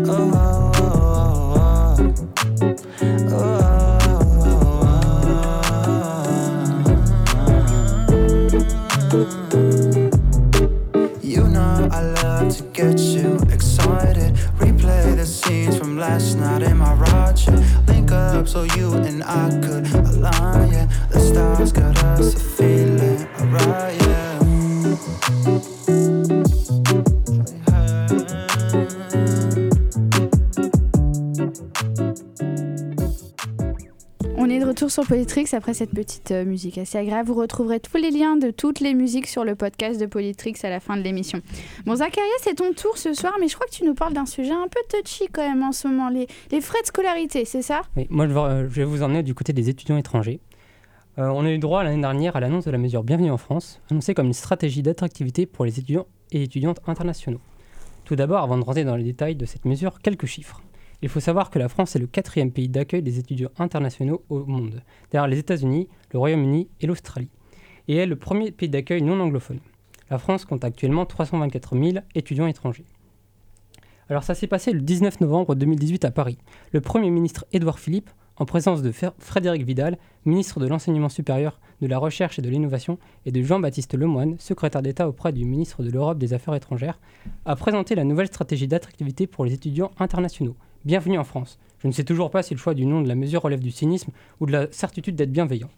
Oh, 0.07 0.31
oh, 0.33 0.72
oh, 0.77 1.96
oh, 2.62 2.77
oh. 3.33 3.38
oh. 9.11 9.14
You 11.22 11.48
know 11.48 11.88
I 11.90 12.03
love 12.03 12.57
to 12.57 12.62
get 12.72 12.98
you 13.01 13.38
last 15.98 16.37
night 16.37 16.62
in 16.62 16.76
my 16.78 16.94
Roger. 16.94 17.50
Link 17.88 18.12
up 18.12 18.46
so 18.46 18.62
you 18.62 18.92
and 18.94 19.22
I 19.24 19.50
could 19.61 19.87
align. 19.94 20.72
Yeah, 20.72 20.87
the 21.11 21.20
stars 21.20 21.72
got 21.72 22.02
us 22.04 22.34
a 22.34 22.38
feeling 22.38 23.26
alright. 23.40 24.00
Yeah. 24.02 25.97
Sur 34.98 35.06
Polytrix 35.06 35.46
après 35.52 35.74
cette 35.74 35.90
petite 35.90 36.32
euh, 36.32 36.44
musique 36.44 36.76
assez 36.76 36.98
agréable. 36.98 37.28
Vous 37.28 37.37
retrouverez 37.37 37.78
tous 37.78 37.98
les 37.98 38.11
liens 38.11 38.37
de 38.37 38.50
toutes 38.50 38.80
les 38.80 38.94
musiques 38.94 39.28
sur 39.28 39.44
le 39.44 39.54
podcast 39.54 40.00
de 40.00 40.06
Polytrix 40.06 40.54
à 40.64 40.70
la 40.70 40.80
fin 40.80 40.96
de 40.96 41.02
l'émission. 41.02 41.40
Bon, 41.87 41.94
Zacharia, 41.94 42.32
c'est 42.40 42.56
ton 42.56 42.72
tour 42.72 42.98
ce 42.98 43.14
soir, 43.14 43.34
mais 43.38 43.46
je 43.46 43.54
crois 43.54 43.68
que 43.68 43.74
tu 43.74 43.84
nous 43.84 43.94
parles 43.94 44.12
d'un 44.12 44.26
sujet 44.26 44.50
un 44.50 44.66
peu 44.66 44.80
touchy 44.90 45.28
quand 45.32 45.48
même 45.48 45.62
en 45.62 45.70
ce 45.70 45.87
moment, 45.87 46.08
les, 46.08 46.26
frais 46.61 46.80
de 46.82 46.87
scolarité, 46.87 47.44
c'est 47.44 47.62
ça? 47.62 47.82
Oui, 47.96 48.08
moi 48.11 48.26
euh, 48.26 48.66
je 48.68 48.74
vais 48.74 48.84
vous 48.84 49.04
emmener 49.04 49.22
du 49.22 49.37
côté 49.37 49.52
des 49.52 49.68
étudiants 49.68 49.98
étrangers. 49.98 50.40
Euh, 51.18 51.28
on 51.28 51.44
a 51.44 51.50
eu 51.52 51.58
droit 51.58 51.84
l'année 51.84 52.00
dernière 52.00 52.34
à 52.34 52.40
l'annonce 52.40 52.64
de 52.64 52.72
la 52.72 52.78
mesure 52.78 53.04
Bienvenue 53.04 53.30
en 53.30 53.38
France, 53.38 53.80
annoncée 53.92 54.14
comme 54.14 54.26
une 54.26 54.32
stratégie 54.32 54.82
d'attractivité 54.82 55.46
pour 55.46 55.64
les 55.64 55.78
étudiants 55.78 56.06
et 56.32 56.42
étudiantes 56.42 56.80
internationaux. 56.88 57.40
Tout 58.04 58.16
d'abord, 58.16 58.42
avant 58.42 58.58
de 58.58 58.64
rentrer 58.64 58.82
dans 58.82 58.96
les 58.96 59.04
détails 59.04 59.37
de 59.37 59.46
cette 59.46 59.64
mesure, 59.64 60.00
quelques 60.00 60.26
chiffres. 60.26 60.61
Il 61.00 61.08
faut 61.08 61.20
savoir 61.20 61.50
que 61.50 61.61
la 61.61 61.68
France 61.68 61.94
est 61.94 62.00
le 62.00 62.08
quatrième 62.08 62.50
pays 62.50 62.68
d'accueil 62.68 63.02
des 63.02 63.20
étudiants 63.20 63.50
internationaux 63.58 64.24
au 64.28 64.44
monde, 64.44 64.82
derrière 65.12 65.28
les 65.28 65.38
États-Unis, 65.38 65.87
le 66.12 66.18
Royaume-Uni 66.18 66.68
et 66.80 66.87
l'Australie, 66.88 67.30
et 67.87 67.96
est 67.96 68.06
le 68.06 68.16
premier 68.16 68.50
pays 68.50 68.68
d'accueil 68.68 69.02
non 69.02 69.20
anglophone. 69.20 69.61
La 70.11 70.18
France 70.18 70.44
compte 70.44 70.64
actuellement 70.64 71.06
324 71.06 71.78
000 71.78 71.98
étudiants 72.16 72.48
étrangers. 72.48 72.87
Alors 74.08 74.24
ça 74.24 74.34
s'est 74.34 74.48
passé 74.48 74.72
le 74.72 74.80
19 74.80 75.20
novembre 75.20 75.54
2018 75.54 76.04
à 76.04 76.11
Paris. 76.11 76.38
Le 76.72 76.80
Premier 76.80 77.11
ministre 77.11 77.46
Édouard 77.52 77.78
Philippe, 77.78 78.11
en 78.37 78.44
présence 78.44 78.82
de 78.82 78.92
Frédéric 79.18 79.62
Vidal, 79.62 79.98
ministre 80.24 80.58
de 80.58 80.66
l'Enseignement 80.66 81.08
supérieur, 81.08 81.61
de 81.80 81.87
la 81.87 81.98
Recherche 81.98 82.40
et 82.40 82.42
de 82.42 82.48
l'Innovation, 82.48 82.98
et 83.24 83.30
de 83.30 83.42
Jean-Baptiste 83.42 83.94
Lemoyne, 83.94 84.37
secrétaire 84.40 84.82
d'État 84.82 85.08
auprès 85.08 85.32
du 85.32 85.44
ministre 85.44 85.84
de 85.84 85.90
l'Europe 85.90 86.18
des 86.18 86.32
Affaires 86.32 86.54
étrangères, 86.54 86.98
a 87.44 87.54
présenté 87.54 87.94
la 87.94 88.04
nouvelle 88.04 88.26
stratégie 88.26 88.66
d'attractivité 88.66 89.28
pour 89.28 89.44
les 89.44 89.52
étudiants 89.54 89.92
internationaux. 90.00 90.56
Bienvenue 90.88 91.18
en 91.18 91.24
France. 91.24 91.59
Je 91.81 91.87
ne 91.87 91.92
sais 91.92 92.03
toujours 92.03 92.31
pas 92.31 92.42
si 92.42 92.55
le 92.55 92.59
choix 92.59 92.72
du 92.72 92.87
nom 92.87 93.03
de 93.03 93.09
la 93.09 93.14
mesure 93.14 93.42
relève 93.42 93.61
du 93.61 93.70
cynisme 93.70 94.11
ou 94.40 94.46
de 94.46 94.53
la 94.53 94.72
certitude 94.72 95.16
d'être 95.16 95.31
bienveillant. 95.31 95.68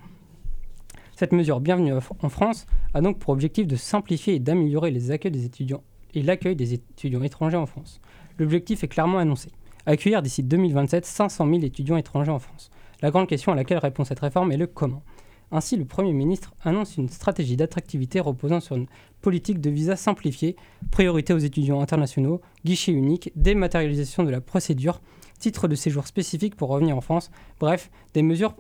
Cette 1.16 1.32
mesure 1.32 1.58
Bienvenue 1.58 1.92
en 1.92 2.28
France 2.28 2.64
a 2.94 3.00
donc 3.00 3.18
pour 3.18 3.30
objectif 3.30 3.66
de 3.66 3.74
simplifier 3.74 4.36
et 4.36 4.38
d'améliorer 4.38 4.92
les 4.92 5.08
des 5.18 5.44
étudiants 5.44 5.82
et 6.14 6.22
l'accueil 6.22 6.54
des 6.54 6.74
étudiants 6.74 7.24
étrangers 7.24 7.56
en 7.56 7.66
France. 7.66 8.00
L'objectif 8.38 8.84
est 8.84 8.88
clairement 8.88 9.18
annoncé. 9.18 9.50
Accueillir 9.84 10.22
d'ici 10.22 10.44
2027 10.44 11.04
500 11.04 11.44
000 11.44 11.62
étudiants 11.64 11.96
étrangers 11.96 12.30
en 12.30 12.38
France. 12.38 12.70
La 13.02 13.10
grande 13.10 13.26
question 13.26 13.50
à 13.50 13.56
laquelle 13.56 13.78
répond 13.78 14.04
cette 14.04 14.20
réforme 14.20 14.52
est 14.52 14.56
le 14.58 14.68
comment. 14.68 15.02
Ainsi, 15.52 15.76
le 15.76 15.84
Premier 15.84 16.12
ministre 16.12 16.54
annonce 16.62 16.96
une 16.96 17.08
stratégie 17.08 17.56
d'attractivité 17.56 18.20
reposant 18.20 18.60
sur 18.60 18.76
une 18.76 18.86
politique 19.20 19.60
de 19.60 19.68
visa 19.68 19.96
simplifiée, 19.96 20.54
priorité 20.92 21.32
aux 21.32 21.38
étudiants 21.38 21.80
internationaux, 21.80 22.40
guichet 22.64 22.92
unique, 22.92 23.32
dématérialisation 23.34 24.22
de 24.22 24.30
la 24.30 24.40
procédure, 24.40 25.00
titre 25.40 25.66
de 25.66 25.74
séjour 25.74 26.06
spécifique 26.06 26.54
pour 26.54 26.68
revenir 26.68 26.96
en 26.96 27.00
France, 27.00 27.30
bref, 27.58 27.90
des 28.14 28.22
mesures, 28.22 28.54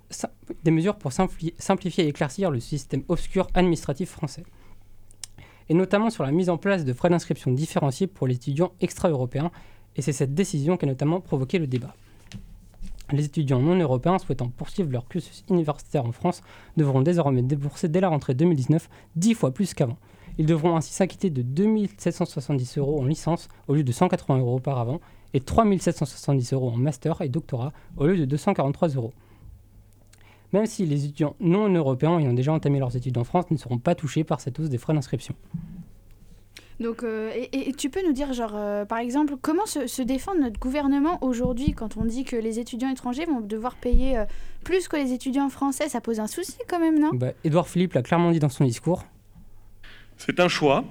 des 0.64 0.70
mesures 0.70 0.96
pour 0.96 1.12
simplifier 1.12 2.04
et 2.04 2.08
éclaircir 2.08 2.50
le 2.50 2.58
système 2.58 3.04
obscur 3.08 3.46
administratif 3.54 4.10
français. 4.10 4.42
et 5.68 5.74
notamment 5.74 6.10
sur 6.10 6.24
la 6.24 6.32
mise 6.32 6.50
en 6.50 6.58
place 6.58 6.84
de 6.84 6.92
frais 6.92 7.10
d'inscription 7.10 7.52
différenciés 7.52 8.08
pour 8.08 8.26
les 8.26 8.34
étudiants 8.34 8.72
extra-européens, 8.80 9.52
et 9.94 10.02
c'est 10.02 10.12
cette 10.12 10.34
décision 10.34 10.76
qui 10.76 10.84
a 10.84 10.88
notamment 10.88 11.20
provoqué 11.20 11.60
le 11.60 11.68
débat. 11.68 11.94
Les 13.12 13.24
étudiants 13.24 13.60
non 13.60 13.76
européens 13.76 14.18
souhaitant 14.18 14.48
poursuivre 14.48 14.90
leur 14.92 15.08
cursus 15.08 15.44
universitaire 15.48 16.06
en 16.06 16.12
France 16.12 16.42
devront 16.76 17.02
désormais 17.02 17.42
débourser 17.42 17.88
dès 17.88 18.00
la 18.00 18.08
rentrée 18.08 18.34
2019 18.34 18.88
10 19.16 19.34
fois 19.34 19.52
plus 19.52 19.74
qu'avant. 19.74 19.98
Ils 20.38 20.46
devront 20.46 20.76
ainsi 20.76 20.92
s'acquitter 20.92 21.28
de 21.28 21.42
2770 21.42 22.78
euros 22.78 23.00
en 23.00 23.04
licence 23.04 23.48
au 23.68 23.74
lieu 23.74 23.82
de 23.82 23.92
180 23.92 24.38
euros 24.38 24.56
auparavant 24.56 25.00
et 25.34 25.40
3770 25.40 26.52
euros 26.52 26.70
en 26.70 26.76
master 26.76 27.20
et 27.22 27.28
doctorat 27.28 27.72
au 27.96 28.06
lieu 28.06 28.16
de 28.16 28.24
243 28.24 28.88
euros. 28.90 29.12
Même 30.52 30.66
si 30.66 30.86
les 30.86 31.04
étudiants 31.04 31.36
non 31.40 31.68
européens 31.68 32.18
ayant 32.18 32.32
déjà 32.32 32.52
entamé 32.52 32.78
leurs 32.78 32.96
études 32.96 33.18
en 33.18 33.24
France 33.24 33.50
ne 33.50 33.56
seront 33.56 33.78
pas 33.78 33.94
touchés 33.94 34.24
par 34.24 34.40
cette 34.40 34.58
hausse 34.58 34.70
des 34.70 34.78
frais 34.78 34.94
d'inscription. 34.94 35.34
Donc, 36.80 37.02
euh, 37.02 37.30
et, 37.34 37.68
et, 37.68 37.72
tu 37.74 37.90
peux 37.90 38.02
nous 38.06 38.14
dire, 38.14 38.32
genre, 38.32 38.54
euh, 38.54 38.86
par 38.86 38.98
exemple, 38.98 39.34
comment 39.40 39.66
se, 39.66 39.86
se, 39.86 40.00
défend 40.00 40.34
notre 40.34 40.58
gouvernement 40.58 41.22
aujourd'hui 41.22 41.74
quand 41.74 41.98
on 41.98 42.06
dit 42.06 42.24
que 42.24 42.36
les 42.36 42.58
étudiants 42.58 42.88
étrangers 42.88 43.26
vont 43.26 43.42
devoir 43.42 43.76
payer 43.76 44.16
euh, 44.16 44.24
plus 44.64 44.88
que 44.88 44.96
les 44.96 45.12
étudiants 45.12 45.50
français? 45.50 45.90
Ça 45.90 46.00
pose 46.00 46.20
un 46.20 46.26
souci 46.26 46.56
quand 46.66 46.80
même, 46.80 46.98
non? 46.98 47.10
Bah, 47.12 47.32
Édouard 47.44 47.68
Philippe 47.68 47.92
l'a 47.92 48.02
clairement 48.02 48.30
dit 48.30 48.38
dans 48.38 48.48
son 48.48 48.64
discours. 48.64 49.04
C'est 50.16 50.40
un 50.40 50.48
choix, 50.48 50.84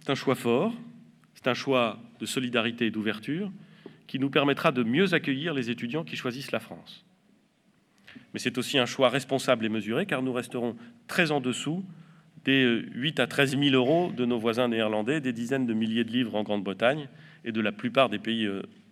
c'est 0.00 0.10
un 0.10 0.14
choix 0.14 0.34
fort, 0.34 0.72
c'est 1.34 1.46
un 1.46 1.54
choix 1.54 1.98
de 2.20 2.26
solidarité 2.26 2.86
et 2.86 2.90
d'ouverture 2.90 3.52
qui 4.06 4.18
nous 4.18 4.30
permettra 4.30 4.72
de 4.72 4.82
mieux 4.82 5.12
accueillir 5.12 5.52
les 5.52 5.68
étudiants 5.68 6.04
qui 6.04 6.16
choisissent 6.16 6.52
la 6.52 6.60
France. 6.60 7.04
Mais 8.32 8.40
c'est 8.40 8.56
aussi 8.56 8.78
un 8.78 8.86
choix 8.86 9.10
responsable 9.10 9.66
et 9.66 9.68
mesuré 9.68 10.06
car 10.06 10.22
nous 10.22 10.32
resterons 10.32 10.74
très 11.06 11.32
en 11.32 11.40
dessous 11.40 11.84
des 12.44 12.82
8 12.94 13.20
à 13.20 13.26
13 13.26 13.58
000 13.58 13.74
euros 13.74 14.12
de 14.16 14.24
nos 14.24 14.38
voisins 14.38 14.68
néerlandais, 14.68 15.20
des 15.20 15.32
dizaines 15.32 15.66
de 15.66 15.74
milliers 15.74 16.04
de 16.04 16.10
livres 16.10 16.34
en 16.34 16.42
Grande-Bretagne 16.42 17.08
et 17.44 17.52
de 17.52 17.60
la 17.60 17.72
plupart 17.72 18.08
des 18.08 18.18
pays 18.18 18.48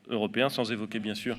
européens, 0.08 0.48
sans 0.48 0.70
évoquer 0.72 0.98
bien 0.98 1.14
sûr 1.14 1.36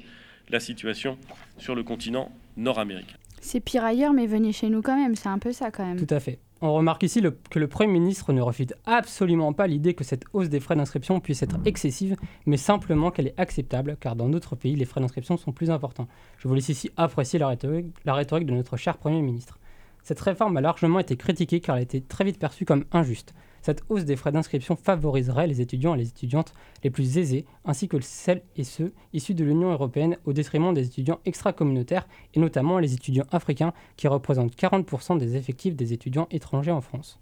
la 0.49 0.59
situation 0.59 1.17
sur 1.57 1.75
le 1.75 1.83
continent 1.83 2.31
nord-américain. 2.57 3.15
C'est 3.41 3.59
pire 3.59 3.83
ailleurs, 3.83 4.13
mais 4.13 4.25
venez 4.25 4.53
chez 4.53 4.69
nous 4.69 4.81
quand 4.81 4.95
même, 4.95 5.15
c'est 5.15 5.29
un 5.29 5.39
peu 5.39 5.51
ça 5.51 5.69
quand 5.69 5.85
même. 5.85 5.97
Tout 5.97 6.13
à 6.13 6.19
fait. 6.19 6.39
On 6.61 6.73
remarque 6.73 7.03
ici 7.03 7.19
le, 7.19 7.31
que 7.49 7.59
le 7.59 7.67
Premier 7.67 7.91
ministre 7.91 8.31
ne 8.31 8.39
refute 8.41 8.73
absolument 8.85 9.51
pas 9.51 9.67
l'idée 9.67 9.95
que 9.95 10.05
cette 10.05 10.23
hausse 10.31 10.47
des 10.47 10.61
frais 10.61 10.77
d'inscription 10.77 11.19
puisse 11.19 11.43
être 11.43 11.57
excessive, 11.65 12.15
mais 12.45 12.55
simplement 12.55 13.11
qu'elle 13.11 13.27
est 13.27 13.37
acceptable, 13.37 13.97
car 13.99 14.15
dans 14.15 14.29
d'autres 14.29 14.55
pays, 14.55 14.77
les 14.77 14.85
frais 14.85 15.01
d'inscription 15.01 15.35
sont 15.35 15.51
plus 15.51 15.71
importants. 15.71 16.07
Je 16.37 16.47
vous 16.47 16.53
laisse 16.53 16.69
ici 16.69 16.89
apprécier 16.95 17.37
la 17.37 17.49
rhétorique, 17.49 17.87
la 18.05 18.13
rhétorique 18.13 18.45
de 18.45 18.53
notre 18.53 18.77
cher 18.77 18.97
Premier 18.97 19.21
ministre. 19.21 19.59
Cette 20.03 20.19
réforme 20.19 20.57
a 20.57 20.61
largement 20.61 20.99
été 20.99 21.15
critiquée 21.15 21.61
car 21.61 21.75
elle 21.75 21.81
a 21.81 21.83
été 21.83 22.01
très 22.01 22.25
vite 22.25 22.37
perçue 22.37 22.65
comme 22.65 22.85
injuste. 22.91 23.33
Cette 23.61 23.83
hausse 23.87 24.03
des 24.03 24.17
frais 24.17 24.33
d'inscription 24.33 24.75
favoriserait 24.75 25.47
les 25.47 25.61
étudiants 25.61 25.95
et 25.95 25.97
les 25.97 26.09
étudiantes 26.09 26.53
les 26.83 26.89
plus 26.89 27.17
aisés, 27.17 27.45
ainsi 27.63 27.87
que 27.87 27.97
celles 28.01 28.41
et 28.57 28.65
ceux 28.65 28.91
issus 29.13 29.33
de 29.33 29.45
l'Union 29.45 29.71
européenne 29.71 30.17
au 30.25 30.33
détriment 30.33 30.73
des 30.73 30.85
étudiants 30.85 31.21
extra-communautaires 31.23 32.05
et 32.33 32.41
notamment 32.41 32.79
les 32.79 32.93
étudiants 32.93 33.25
africains 33.31 33.71
qui 33.95 34.09
représentent 34.09 34.57
40% 34.57 35.17
des 35.17 35.37
effectifs 35.37 35.77
des 35.77 35.93
étudiants 35.93 36.27
étrangers 36.31 36.71
en 36.71 36.81
France. 36.81 37.17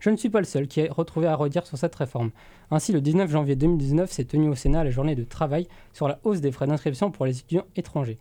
Je 0.00 0.08
ne 0.08 0.16
suis 0.16 0.30
pas 0.30 0.40
le 0.40 0.46
seul 0.46 0.68
qui 0.68 0.80
ait 0.80 0.88
retrouvé 0.88 1.26
à 1.26 1.34
redire 1.34 1.66
sur 1.66 1.76
cette 1.76 1.94
réforme. 1.94 2.30
Ainsi, 2.70 2.92
le 2.92 3.02
19 3.02 3.30
janvier 3.30 3.56
2019 3.56 4.10
s'est 4.10 4.24
tenu 4.24 4.48
au 4.48 4.54
Sénat 4.54 4.84
la 4.84 4.90
journée 4.90 5.14
de 5.14 5.24
travail 5.24 5.68
sur 5.92 6.08
la 6.08 6.20
hausse 6.24 6.40
des 6.40 6.52
frais 6.52 6.66
d'inscription 6.66 7.10
pour 7.10 7.26
les 7.26 7.40
étudiants 7.40 7.66
étrangers. 7.76 8.18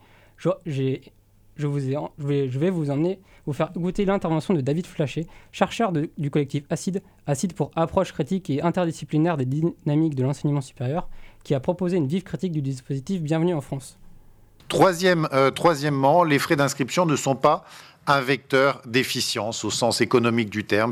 Je, 1.57 1.67
vais, 1.67 2.69
vous 2.69 2.89
emmener, 2.89 3.19
vous 3.45 3.53
faire 3.53 3.71
goûter 3.73 4.05
l'intervention 4.05 4.53
de 4.53 4.61
David 4.61 4.85
Flachet, 4.85 5.27
chercheur 5.51 5.91
du 5.91 6.29
collectif 6.29 6.63
ACID, 6.69 7.01
ACID 7.27 7.53
pour 7.53 7.71
approche 7.75 8.11
critique 8.11 8.49
et 8.49 8.61
interdisciplinaire 8.61 9.37
des 9.37 9.45
dynamiques 9.45 10.15
de 10.15 10.23
l'enseignement 10.23 10.61
supérieur, 10.61 11.07
qui 11.43 11.53
a 11.53 11.59
proposé 11.59 11.97
une 11.97 12.07
vive 12.07 12.23
critique 12.23 12.51
du 12.51 12.61
dispositif 12.61 13.21
Bienvenue 13.21 13.53
en 13.53 13.61
France. 13.61 13.97
Troisième, 14.67 15.27
euh, 15.31 15.51
troisièmement, 15.51 16.23
les 16.23 16.39
frais 16.39 16.55
d'inscription 16.55 17.05
ne 17.05 17.15
sont 17.15 17.35
pas 17.35 17.65
un 18.07 18.21
vecteur 18.21 18.81
d'efficience 18.85 19.65
au 19.65 19.71
sens 19.71 20.01
économique 20.01 20.49
du 20.49 20.63
terme. 20.63 20.91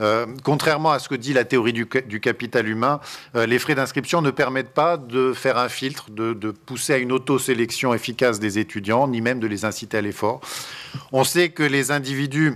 Euh, 0.00 0.26
contrairement 0.42 0.92
à 0.92 0.98
ce 0.98 1.08
que 1.08 1.14
dit 1.14 1.32
la 1.32 1.44
théorie 1.44 1.72
du, 1.72 1.88
du 2.06 2.20
capital 2.20 2.68
humain, 2.68 3.00
euh, 3.36 3.46
les 3.46 3.58
frais 3.58 3.74
d'inscription 3.74 4.22
ne 4.22 4.30
permettent 4.30 4.72
pas 4.72 4.96
de 4.96 5.32
faire 5.32 5.58
un 5.58 5.68
filtre, 5.68 6.10
de, 6.10 6.32
de 6.32 6.50
pousser 6.50 6.94
à 6.94 6.98
une 6.98 7.12
auto-sélection 7.12 7.92
efficace 7.94 8.40
des 8.40 8.58
étudiants, 8.58 9.08
ni 9.08 9.20
même 9.20 9.40
de 9.40 9.46
les 9.46 9.64
inciter 9.64 9.98
à 9.98 10.00
l'effort. 10.00 10.40
On 11.12 11.24
sait 11.24 11.50
que 11.50 11.62
les 11.62 11.90
individus 11.90 12.54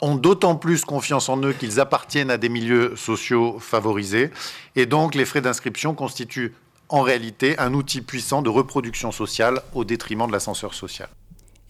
ont 0.00 0.16
d'autant 0.16 0.56
plus 0.56 0.84
confiance 0.84 1.28
en 1.28 1.40
eux 1.42 1.52
qu'ils 1.52 1.80
appartiennent 1.80 2.30
à 2.30 2.36
des 2.36 2.48
milieux 2.48 2.94
sociaux 2.96 3.58
favorisés, 3.60 4.30
et 4.76 4.86
donc 4.86 5.14
les 5.14 5.24
frais 5.24 5.40
d'inscription 5.40 5.94
constituent 5.94 6.54
en 6.90 7.00
réalité 7.00 7.58
un 7.58 7.72
outil 7.72 8.02
puissant 8.02 8.42
de 8.42 8.50
reproduction 8.50 9.10
sociale 9.10 9.62
au 9.72 9.84
détriment 9.84 10.26
de 10.26 10.32
l'ascenseur 10.32 10.74
social. 10.74 11.08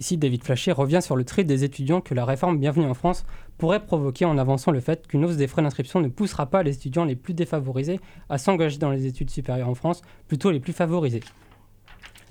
Ici, 0.05 0.19
David 0.19 0.45
Flachet 0.45 0.73
revient 0.73 1.01
sur 1.01 1.17
le 1.17 1.25
trait 1.25 1.45
des 1.45 1.64
étudiants 1.64 2.03
que 2.03 2.12
la 2.12 2.27
réforme 2.27 2.59
Bienvenue 2.59 2.85
en 2.85 2.93
France 2.93 3.25
pourrait 3.57 3.87
provoquer 3.87 4.27
en 4.27 4.37
avançant 4.37 4.71
le 4.71 4.81
fait 4.81 5.07
qu'une 5.07 5.25
hausse 5.25 5.38
des 5.38 5.47
frais 5.47 5.62
d'inscription 5.62 5.99
ne 5.99 6.09
poussera 6.09 6.45
pas 6.45 6.62
les 6.62 6.75
étudiants 6.75 7.07
les 7.07 7.17
plus 7.17 7.33
défavorisés 7.33 8.01
à 8.29 8.37
s'engager 8.37 8.77
dans 8.77 8.90
les 8.90 9.07
études 9.07 9.31
supérieures 9.31 9.71
en 9.71 9.75
France, 9.75 10.03
plutôt 10.29 10.51
les 10.51 10.61
plus 10.61 10.75
favorisés. 10.75 11.23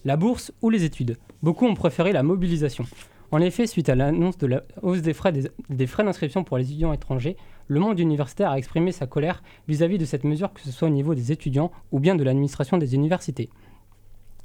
La 0.06 0.18
bourse 0.18 0.52
ou 0.62 0.70
les 0.70 0.84
études? 0.84 1.18
Beaucoup 1.42 1.66
ont 1.66 1.74
préféré 1.74 2.12
la 2.12 2.22
mobilisation. 2.22 2.86
En 3.32 3.42
effet, 3.42 3.66
suite 3.66 3.90
à 3.90 3.96
l'annonce 3.96 4.38
de 4.38 4.46
la 4.46 4.62
hausse 4.84 5.02
des 5.02 5.16
frais, 5.16 5.34
d'inscription 6.04 6.44
pour 6.44 6.60
les 6.60 6.66
étudiants 6.66 6.94
étrangers, 6.94 7.38
le 7.68 7.80
monde 7.80 8.00
universitaire 8.00 8.52
a 8.52 8.60
exprimé 8.60 8.92
sa 8.92 9.08
colère 9.08 9.42
vis-à-vis 9.68 9.96
-vis 9.96 10.02
de 10.02 10.06
cette 10.06 10.26
mesure, 10.26 10.54
que 10.54 10.62
ce 10.62 10.72
soit 10.72 10.90
au 10.90 10.92
niveau 10.92 11.16
des 11.16 11.32
étudiants 11.32 11.72
ou 11.92 12.00
bien 12.00 12.14
de 12.16 12.24
l'administration 12.24 12.78
des 12.78 12.94
universités. 12.94 13.50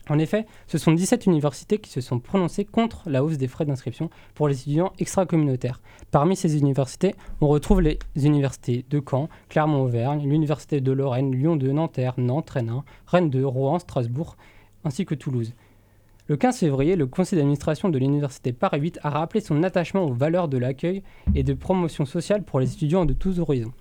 En 0.08 0.18
effet, 0.18 0.46
ce 0.66 0.78
sont 0.78 0.92
17 0.92 1.26
universités 1.26 1.78
qui 1.78 1.90
se 1.90 2.00
sont 2.00 2.18
prononcées 2.18 2.64
contre 2.64 3.02
la 3.06 3.22
hausse 3.22 3.36
des 3.36 3.48
frais 3.48 3.66
d'inscription 3.66 4.08
pour 4.34 4.48
les 4.48 4.60
étudiants 4.60 4.92
extra-communautaires. 4.98 5.80
Parmi 6.10 6.34
ces 6.34 6.56
universités, 6.56 7.14
on 7.40 7.48
retrouve 7.48 7.82
les 7.82 7.98
universités 8.16 8.84
de 8.88 9.02
Caen, 9.06 9.28
Clermont-Auvergne, 9.50 10.26
l'université 10.26 10.80
de 10.80 10.92
Lorraine, 10.92 11.34
Lyon 11.34 11.56
2, 11.56 11.72
Nanterre, 11.72 12.14
Nantes, 12.16 12.50
Rennes 12.50 12.70
1, 12.70 12.84
Rennes 13.06 13.30
2, 13.30 13.44
Rouen, 13.44 13.78
Strasbourg, 13.78 14.36
ainsi 14.84 15.04
que 15.04 15.14
Toulouse. 15.14 15.52
Le 16.28 16.36
15 16.36 16.58
février, 16.58 16.96
le 16.96 17.06
conseil 17.06 17.38
d'administration 17.38 17.88
de 17.88 17.98
l'université 17.98 18.52
Paris 18.52 18.80
8 18.80 19.00
a 19.02 19.10
rappelé 19.10 19.40
son 19.40 19.62
attachement 19.62 20.04
aux 20.04 20.12
valeurs 20.12 20.48
de 20.48 20.58
l'accueil 20.58 21.02
et 21.34 21.42
de 21.42 21.54
promotion 21.54 22.04
sociale 22.04 22.42
pour 22.42 22.60
les 22.60 22.72
étudiants 22.72 23.06
de 23.06 23.14
tous 23.14 23.40
horizons, 23.40 23.72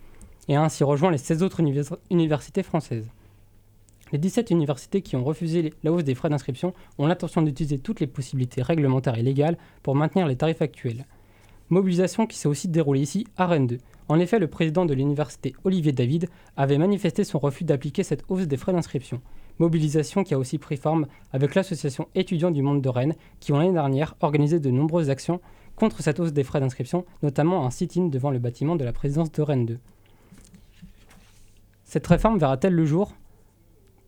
et 0.47 0.55
a 0.55 0.63
ainsi 0.63 0.83
rejoint 0.83 1.11
les 1.11 1.17
16 1.17 1.43
autres 1.43 1.59
univers 1.59 1.97
universités 2.09 2.63
françaises. 2.63 3.09
Les 4.13 4.17
17 4.17 4.51
universités 4.51 5.01
qui 5.01 5.15
ont 5.15 5.23
refusé 5.23 5.73
la 5.83 5.91
hausse 5.91 6.03
des 6.03 6.15
frais 6.15 6.29
d'inscription 6.29 6.73
ont 6.97 7.07
l'intention 7.07 7.41
d'utiliser 7.41 7.77
toutes 7.77 7.99
les 7.99 8.07
possibilités 8.07 8.61
réglementaires 8.61 9.17
et 9.17 9.23
légales 9.23 9.57
pour 9.83 9.95
maintenir 9.95 10.27
les 10.27 10.37
tarifs 10.37 10.61
actuels. 10.61 11.05
Mobilisation 11.69 12.25
qui 12.25 12.37
s'est 12.37 12.47
aussi 12.47 12.69
déroulée 12.69 13.01
ici 13.01 13.27
à 13.35 13.45
Rennes 13.45 13.67
2. 13.67 13.77
En 14.07 14.19
effet, 14.19 14.39
le 14.39 14.47
président 14.47 14.85
de 14.85 14.93
l'université, 14.93 15.53
Olivier 15.65 15.91
David, 15.91 16.29
avait 16.55 16.77
manifesté 16.77 17.25
son 17.25 17.39
refus 17.39 17.65
d'appliquer 17.65 18.03
cette 18.03 18.23
hausse 18.29 18.47
des 18.47 18.55
frais 18.55 18.71
d'inscription. 18.71 19.21
Mobilisation 19.59 20.23
qui 20.23 20.33
a 20.33 20.39
aussi 20.39 20.59
pris 20.59 20.77
forme 20.77 21.07
avec 21.33 21.55
l'association 21.55 22.07
étudiants 22.15 22.51
du 22.51 22.61
monde 22.61 22.81
de 22.81 22.87
Rennes, 22.87 23.15
qui 23.41 23.51
ont 23.51 23.57
l'année 23.57 23.73
dernière 23.73 24.15
organisé 24.21 24.61
de 24.61 24.71
nombreuses 24.71 25.09
actions 25.09 25.41
contre 25.75 26.01
cette 26.01 26.21
hausse 26.21 26.31
des 26.31 26.45
frais 26.45 26.61
d'inscription, 26.61 27.05
notamment 27.21 27.65
un 27.65 27.69
sit-in 27.69 28.05
devant 28.05 28.31
le 28.31 28.39
bâtiment 28.39 28.77
de 28.77 28.85
la 28.85 28.93
présidence 28.93 29.31
de 29.33 29.41
Rennes 29.41 29.65
2. 29.65 29.79
Cette 31.83 32.07
réforme 32.07 32.39
verra-t-elle 32.39 32.73
le 32.73 32.85
jour? 32.85 33.13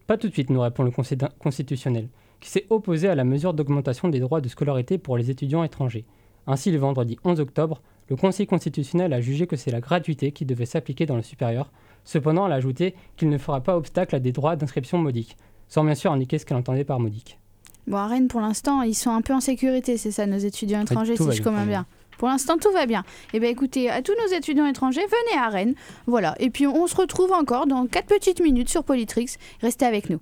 Pas 0.09 0.17
tout 0.17 0.27
de 0.27 0.33
suite, 0.33 0.49
nous 0.49 0.59
répond 0.59 0.81
le 0.81 0.89
Conseil 0.89 1.19
constitutionnel, 1.37 2.09
qui 2.39 2.49
s'est 2.49 2.65
opposé 2.71 3.07
à 3.07 3.13
la 3.13 3.23
mesure 3.23 3.53
d'augmentation 3.53 4.09
des 4.09 4.19
droits 4.19 4.41
de 4.41 4.49
scolarité 4.49 4.97
pour 4.97 5.19
les 5.19 5.29
étudiants 5.29 5.63
étrangers. 5.63 6.03
Ainsi, 6.47 6.71
le 6.71 6.79
vendredi 6.79 7.19
11 7.23 7.39
octobre, 7.39 7.79
le 8.09 8.15
Conseil 8.15 8.47
constitutionnel 8.47 9.13
a 9.13 9.21
jugé 9.21 9.45
que 9.45 9.55
c'est 9.55 9.69
la 9.69 9.81
gratuité 9.81 10.31
qui 10.31 10.45
devait 10.45 10.65
s'appliquer 10.65 11.05
dans 11.05 11.15
le 11.15 11.21
supérieur. 11.21 11.71
Cependant, 12.05 12.47
elle 12.47 12.53
a 12.53 12.55
ajouté 12.55 12.95
qu'il 13.17 13.29
ne 13.29 13.37
fera 13.37 13.61
pas 13.61 13.77
obstacle 13.77 14.15
à 14.15 14.19
des 14.19 14.31
droits 14.31 14.55
d'inscription 14.55 14.97
modiques, 14.97 15.37
sans 15.67 15.83
bien 15.83 15.93
sûr 15.93 16.11
indiquer 16.11 16.39
ce 16.39 16.45
qu'elle 16.47 16.57
entendait 16.57 16.85
par 16.85 16.99
modique. 16.99 17.37
Bon, 17.85 17.97
à 17.97 18.07
Rennes, 18.07 18.29
pour 18.29 18.41
l'instant, 18.41 18.81
ils 18.81 18.95
sont 18.95 19.11
un 19.11 19.21
peu 19.21 19.35
en 19.35 19.41
sécurité, 19.41 19.97
c'est 19.97 20.09
ça, 20.09 20.25
nos 20.25 20.39
étudiants 20.39 20.81
étrangers, 20.81 21.17
si 21.17 21.31
je 21.33 21.43
comprends 21.43 21.67
bien. 21.67 21.85
Pour 22.19 22.27
l'instant, 22.27 22.57
tout 22.57 22.71
va 22.71 22.85
bien. 22.85 23.03
Eh 23.33 23.39
bien, 23.39 23.49
écoutez, 23.49 23.89
à 23.89 24.01
tous 24.01 24.13
nos 24.21 24.35
étudiants 24.35 24.67
étrangers, 24.67 25.05
venez 25.05 25.41
à 25.41 25.47
Rennes. 25.47 25.73
Voilà. 26.05 26.35
Et 26.39 26.49
puis, 26.49 26.67
on 26.67 26.85
se 26.85 26.95
retrouve 26.95 27.31
encore 27.31 27.65
dans 27.65 27.87
4 27.87 28.05
petites 28.05 28.41
minutes 28.41 28.69
sur 28.69 28.83
Politrix. 28.83 29.37
Restez 29.61 29.85
avec 29.85 30.09
nous. 30.09 30.19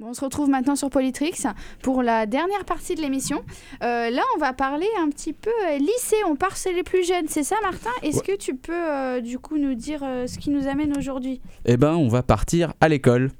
Bon, 0.00 0.08
on 0.08 0.14
se 0.14 0.24
retrouve 0.24 0.48
maintenant 0.48 0.76
sur 0.76 0.88
Polytrix 0.88 1.42
pour 1.82 2.02
la 2.02 2.24
dernière 2.24 2.64
partie 2.64 2.94
de 2.94 3.02
l'émission. 3.02 3.44
Euh, 3.82 4.08
là, 4.08 4.22
on 4.34 4.38
va 4.38 4.54
parler 4.54 4.86
un 4.98 5.10
petit 5.10 5.34
peu 5.34 5.50
euh, 5.68 5.76
lycée. 5.76 6.16
On 6.26 6.36
part 6.36 6.56
chez 6.56 6.72
les 6.72 6.82
plus 6.82 7.06
jeunes, 7.06 7.28
c'est 7.28 7.42
ça, 7.42 7.56
Martin? 7.60 7.90
Est-ce 8.02 8.22
que 8.22 8.34
tu 8.34 8.54
peux 8.54 8.72
euh, 8.72 9.20
du 9.20 9.38
coup 9.38 9.58
nous 9.58 9.74
dire 9.74 10.00
euh, 10.02 10.26
ce 10.26 10.38
qui 10.38 10.48
nous 10.48 10.66
amène 10.68 10.96
aujourd'hui? 10.96 11.42
Eh 11.66 11.76
ben, 11.76 11.92
on 11.96 12.08
va 12.08 12.22
partir 12.22 12.72
à 12.80 12.88
l'école. 12.88 13.30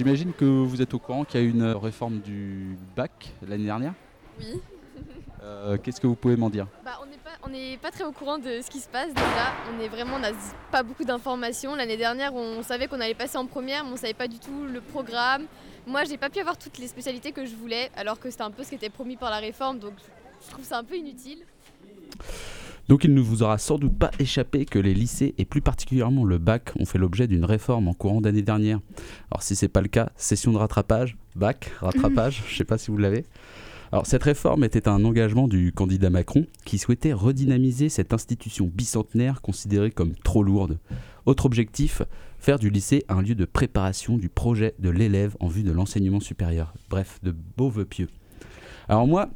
J'imagine 0.00 0.32
que 0.32 0.46
vous 0.46 0.80
êtes 0.80 0.94
au 0.94 0.98
courant 0.98 1.26
qu'il 1.26 1.38
y 1.38 1.42
a 1.42 1.46
eu 1.46 1.50
une 1.50 1.72
réforme 1.72 2.20
du 2.20 2.78
bac 2.96 3.34
l'année 3.46 3.66
dernière. 3.66 3.92
Oui. 4.38 4.58
Euh, 5.42 5.76
Qu'est-ce 5.76 6.00
que 6.00 6.06
vous 6.06 6.14
pouvez 6.14 6.36
m'en 6.36 6.48
dire? 6.48 6.66
Bah, 6.82 6.98
on 7.42 7.50
n'est 7.50 7.76
pas, 7.76 7.90
très 7.90 8.04
au 8.04 8.10
courant 8.10 8.38
de 8.38 8.62
ce 8.62 8.70
qui 8.70 8.80
se 8.80 8.88
passe 8.88 9.12
déjà. 9.12 9.52
On 9.70 9.78
est 9.78 9.88
vraiment, 9.88 10.16
on 10.16 10.20
n'a 10.20 10.30
pas 10.72 10.82
beaucoup 10.82 11.04
d'informations. 11.04 11.74
L'année 11.74 11.98
dernière, 11.98 12.34
on 12.34 12.62
savait 12.62 12.86
qu'on 12.88 12.98
allait 12.98 13.12
passer 13.12 13.36
en 13.36 13.44
première, 13.44 13.84
mais 13.84 13.90
on 13.92 13.96
savait 13.96 14.14
pas 14.14 14.26
du 14.26 14.38
tout 14.38 14.64
le 14.64 14.80
programme. 14.80 15.44
Moi, 15.86 16.04
j'ai 16.04 16.16
pas 16.16 16.30
pu 16.30 16.38
avoir 16.38 16.56
toutes 16.56 16.78
les 16.78 16.88
spécialités 16.88 17.32
que 17.32 17.44
je 17.44 17.54
voulais, 17.54 17.90
alors 17.94 18.18
que 18.18 18.30
c'était 18.30 18.44
un 18.44 18.50
peu 18.50 18.64
ce 18.64 18.70
qui 18.70 18.76
était 18.76 18.88
promis 18.88 19.18
par 19.18 19.28
la 19.28 19.40
réforme, 19.40 19.80
donc 19.80 19.92
je 20.46 20.50
trouve 20.50 20.64
ça 20.64 20.78
un 20.78 20.84
peu 20.84 20.96
inutile. 20.96 21.40
Donc 22.90 23.04
il 23.04 23.14
ne 23.14 23.20
vous 23.20 23.44
aura 23.44 23.56
sans 23.56 23.78
doute 23.78 23.96
pas 23.96 24.10
échappé 24.18 24.64
que 24.64 24.80
les 24.80 24.94
lycées 24.94 25.36
et 25.38 25.44
plus 25.44 25.60
particulièrement 25.60 26.24
le 26.24 26.38
bac 26.38 26.72
ont 26.76 26.84
fait 26.84 26.98
l'objet 26.98 27.28
d'une 27.28 27.44
réforme 27.44 27.86
en 27.86 27.94
courant 27.94 28.20
d'année 28.20 28.42
dernière. 28.42 28.80
Alors 29.30 29.44
si 29.44 29.54
c'est 29.54 29.68
pas 29.68 29.80
le 29.80 29.86
cas, 29.86 30.10
session 30.16 30.50
de 30.50 30.56
rattrapage, 30.56 31.16
bac, 31.36 31.70
rattrapage, 31.78 32.42
je 32.48 32.56
sais 32.56 32.64
pas 32.64 32.78
si 32.78 32.90
vous 32.90 32.96
l'avez. 32.96 33.26
Alors 33.92 34.06
cette 34.06 34.24
réforme 34.24 34.64
était 34.64 34.88
un 34.88 35.04
engagement 35.04 35.46
du 35.46 35.72
candidat 35.72 36.10
Macron 36.10 36.48
qui 36.64 36.78
souhaitait 36.78 37.12
redynamiser 37.12 37.90
cette 37.90 38.12
institution 38.12 38.68
bicentenaire 38.74 39.40
considérée 39.40 39.92
comme 39.92 40.16
trop 40.16 40.42
lourde. 40.42 40.80
Autre 41.26 41.46
objectif, 41.46 42.02
faire 42.40 42.58
du 42.58 42.70
lycée 42.70 43.04
un 43.08 43.22
lieu 43.22 43.36
de 43.36 43.44
préparation 43.44 44.18
du 44.18 44.28
projet 44.28 44.74
de 44.80 44.90
l'élève 44.90 45.36
en 45.38 45.46
vue 45.46 45.62
de 45.62 45.70
l'enseignement 45.70 46.18
supérieur. 46.18 46.74
Bref, 46.88 47.20
de 47.22 47.32
beaux 47.56 47.70
vœux 47.70 47.84
pieux. 47.84 48.08
Alors 48.88 49.06
moi, 49.06 49.30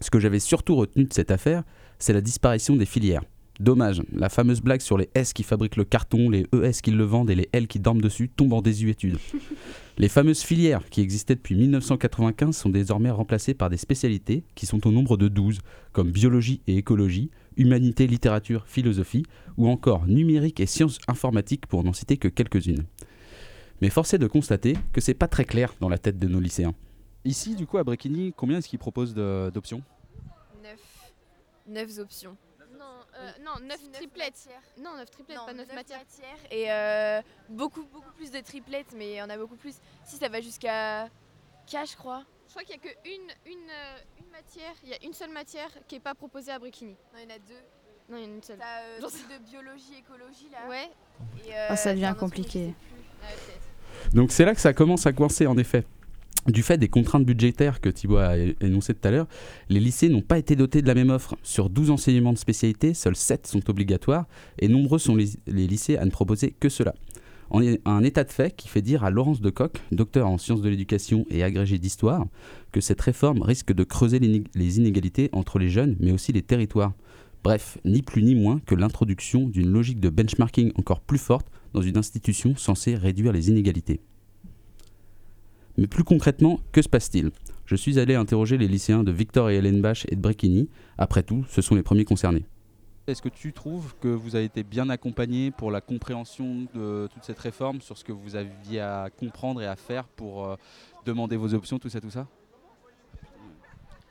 ce 0.00 0.10
que 0.10 0.18
j'avais 0.18 0.40
surtout 0.40 0.74
retenu 0.74 1.04
de 1.04 1.12
cette 1.12 1.30
affaire, 1.30 1.62
c'est 1.98 2.12
la 2.12 2.20
disparition 2.20 2.76
des 2.76 2.86
filières. 2.86 3.22
Dommage, 3.58 4.02
la 4.12 4.28
fameuse 4.28 4.60
blague 4.60 4.82
sur 4.82 4.98
les 4.98 5.08
S 5.14 5.32
qui 5.32 5.42
fabriquent 5.42 5.76
le 5.76 5.84
carton, 5.84 6.28
les 6.28 6.46
ES 6.52 6.82
qui 6.82 6.90
le 6.90 7.04
vendent 7.04 7.30
et 7.30 7.34
les 7.34 7.48
L 7.52 7.68
qui 7.68 7.78
dorment 7.78 8.02
dessus 8.02 8.28
tombe 8.28 8.52
en 8.52 8.60
désuétude. 8.60 9.16
les 9.98 10.08
fameuses 10.08 10.42
filières 10.42 10.86
qui 10.90 11.00
existaient 11.00 11.36
depuis 11.36 11.54
1995 11.54 12.54
sont 12.54 12.68
désormais 12.68 13.10
remplacées 13.10 13.54
par 13.54 13.70
des 13.70 13.78
spécialités 13.78 14.44
qui 14.54 14.66
sont 14.66 14.86
au 14.86 14.90
nombre 14.92 15.16
de 15.16 15.28
12, 15.28 15.60
comme 15.92 16.10
biologie 16.10 16.60
et 16.66 16.76
écologie, 16.76 17.30
humanité, 17.56 18.06
littérature, 18.06 18.64
philosophie, 18.66 19.24
ou 19.56 19.68
encore 19.68 20.06
numérique 20.06 20.60
et 20.60 20.66
sciences 20.66 20.98
informatiques 21.08 21.66
pour 21.66 21.82
n'en 21.82 21.94
citer 21.94 22.18
que 22.18 22.28
quelques-unes. 22.28 22.84
Mais 23.80 23.88
force 23.88 24.12
est 24.12 24.18
de 24.18 24.26
constater 24.26 24.74
que 24.92 25.00
c'est 25.00 25.14
pas 25.14 25.28
très 25.28 25.46
clair 25.46 25.74
dans 25.80 25.88
la 25.88 25.98
tête 25.98 26.18
de 26.18 26.28
nos 26.28 26.40
lycéens. 26.40 26.74
Ici, 27.24 27.54
du 27.54 27.66
coup, 27.66 27.78
à 27.78 27.84
Bréquigny, 27.84 28.34
combien 28.36 28.58
est-ce 28.58 28.68
qu'ils 28.68 28.78
proposent 28.78 29.14
d'options? 29.14 29.78
9. 29.78 29.95
9 31.66 31.98
options. 31.98 32.36
Non, 32.78 32.84
euh, 33.18 33.30
non 33.44 33.66
9 33.66 33.92
triplettes. 33.92 34.48
Non, 34.78 34.96
9 34.96 35.10
triplettes, 35.10 35.38
pas 35.46 35.52
9 35.52 35.74
matières. 35.74 36.00
Et 36.50 36.70
euh, 36.70 37.22
beaucoup, 37.48 37.84
beaucoup 37.84 38.12
plus 38.12 38.30
de 38.30 38.40
triplettes, 38.40 38.92
mais 38.96 39.22
en 39.22 39.30
a 39.30 39.36
beaucoup 39.36 39.56
plus. 39.56 39.76
Si 40.04 40.16
ça 40.16 40.28
va 40.28 40.40
jusqu'à 40.40 41.08
4, 41.66 41.90
je 41.90 41.96
crois. 41.96 42.24
Je 42.46 42.52
crois 42.52 42.62
qu'il 42.62 42.78
n'y 42.80 42.88
a 42.88 42.92
qu'une 42.92 43.52
une, 43.52 43.70
euh, 43.70 43.98
une 44.20 44.30
matière, 44.30 44.72
il 44.84 44.90
y 44.90 44.94
a 44.94 45.04
une 45.04 45.12
seule 45.12 45.30
matière 45.30 45.68
qui 45.88 45.96
n'est 45.96 46.00
pas 46.00 46.14
proposée 46.14 46.52
à 46.52 46.58
Bricchini. 46.58 46.96
Non, 47.12 47.18
il 47.18 47.28
y 47.28 47.32
en 47.32 47.36
a 47.36 47.38
deux. 47.38 47.54
Non, 48.08 48.16
il 48.18 48.22
y 48.22 48.26
en 48.26 48.30
a 48.30 48.34
une 48.34 48.42
seule. 48.42 48.58
T'as 48.58 49.00
J'en 49.00 49.06
euh, 49.08 49.38
de 49.38 49.44
biologie, 49.44 49.96
écologie 49.98 50.48
là. 50.50 50.68
Ouais. 50.68 50.90
Et, 51.44 51.52
euh, 51.54 51.66
Ah, 51.70 51.76
ça 51.76 51.92
devient 51.92 52.14
compliqué. 52.18 52.74
Ah. 53.22 53.26
Donc 54.14 54.30
c'est 54.30 54.44
là 54.44 54.54
que 54.54 54.60
ça 54.60 54.72
commence 54.72 55.06
à 55.06 55.12
coincer 55.12 55.46
en 55.46 55.58
effet. 55.58 55.84
Du 56.48 56.62
fait 56.62 56.78
des 56.78 56.88
contraintes 56.88 57.24
budgétaires 57.24 57.80
que 57.80 57.88
Thibaut 57.88 58.18
a 58.18 58.36
énoncées 58.60 58.94
tout 58.94 59.08
à 59.08 59.10
l'heure, 59.10 59.26
les 59.68 59.80
lycées 59.80 60.08
n'ont 60.08 60.22
pas 60.22 60.38
été 60.38 60.54
dotés 60.54 60.80
de 60.80 60.86
la 60.86 60.94
même 60.94 61.10
offre. 61.10 61.36
Sur 61.42 61.70
12 61.70 61.90
enseignements 61.90 62.32
de 62.32 62.38
spécialité, 62.38 62.94
seuls 62.94 63.16
7 63.16 63.48
sont 63.48 63.68
obligatoires 63.68 64.26
et 64.60 64.68
nombreux 64.68 65.00
sont 65.00 65.16
les, 65.16 65.28
lycées 65.46 65.96
à 65.96 66.04
ne 66.04 66.10
proposer 66.10 66.54
que 66.60 66.68
cela. 66.68 66.94
En 67.50 67.62
est 67.62 67.80
un 67.84 68.02
état 68.04 68.22
de 68.22 68.30
fait 68.30 68.54
qui 68.54 68.68
fait 68.68 68.82
dire 68.82 69.02
à 69.02 69.10
Laurence 69.10 69.40
Decoq, 69.40 69.80
docteur 69.90 70.28
en 70.28 70.38
sciences 70.38 70.62
de 70.62 70.68
l'éducation 70.68 71.26
et 71.30 71.42
agrégé 71.42 71.78
d'histoire, 71.78 72.26
que 72.70 72.80
cette 72.80 73.00
réforme 73.00 73.42
risque 73.42 73.72
de 73.72 73.84
creuser 73.84 74.18
les 74.18 74.78
inégalités 74.78 75.30
entre 75.32 75.58
les 75.58 75.68
jeunes 75.68 75.96
mais 75.98 76.12
aussi 76.12 76.32
les 76.32 76.42
territoires. 76.42 76.92
Bref, 77.42 77.78
ni 77.84 78.02
plus 78.02 78.22
ni 78.22 78.34
moins 78.34 78.60
que 78.66 78.74
l'introduction 78.74 79.48
d'une 79.48 79.70
logique 79.70 80.00
de 80.00 80.10
benchmarking 80.10 80.72
encore 80.76 81.00
plus 81.00 81.18
forte 81.18 81.46
dans 81.74 81.82
une 81.82 81.98
institution 81.98 82.56
censée 82.56 82.94
réduire 82.94 83.32
les 83.32 83.48
inégalités. 83.50 84.00
Mais 85.78 85.86
plus 85.86 86.04
concrètement, 86.04 86.60
que 86.72 86.80
se 86.80 86.88
passe-t-il? 86.88 87.30
Je 87.66 87.76
suis 87.76 87.98
allé 87.98 88.14
interroger 88.14 88.56
les 88.56 88.68
lycéens 88.68 89.04
de 89.04 89.12
Victor 89.12 89.50
et 89.50 89.56
Hélène 89.56 89.82
Bach 89.82 90.06
et 90.08 90.16
de 90.16 90.20
Bréquigny. 90.20 90.68
Après 90.96 91.22
tout, 91.22 91.44
ce 91.48 91.60
sont 91.60 91.74
les 91.74 91.82
premiers 91.82 92.04
concernés. 92.04 92.46
Est-ce 93.06 93.22
que 93.22 93.28
tu 93.28 93.52
trouves 93.52 93.94
que 94.00 94.08
vous 94.08 94.34
avez 94.34 94.46
été 94.46 94.62
bien 94.64 94.88
accompagné 94.88 95.50
pour 95.52 95.70
la 95.70 95.80
compréhension 95.80 96.66
de 96.74 97.08
toute 97.12 97.24
cette 97.24 97.38
réforme, 97.38 97.80
sur 97.80 97.96
ce 97.96 98.04
que 98.04 98.12
vous 98.12 98.34
aviez 98.34 98.80
à 98.80 99.10
comprendre 99.16 99.62
et 99.62 99.66
à 99.66 99.76
faire 99.76 100.08
pour 100.08 100.44
euh, 100.44 100.56
demander 101.04 101.36
vos 101.36 101.54
options, 101.54 101.78
tout 101.78 101.88
ça, 101.88 102.00
tout 102.00 102.10
ça? 102.10 102.26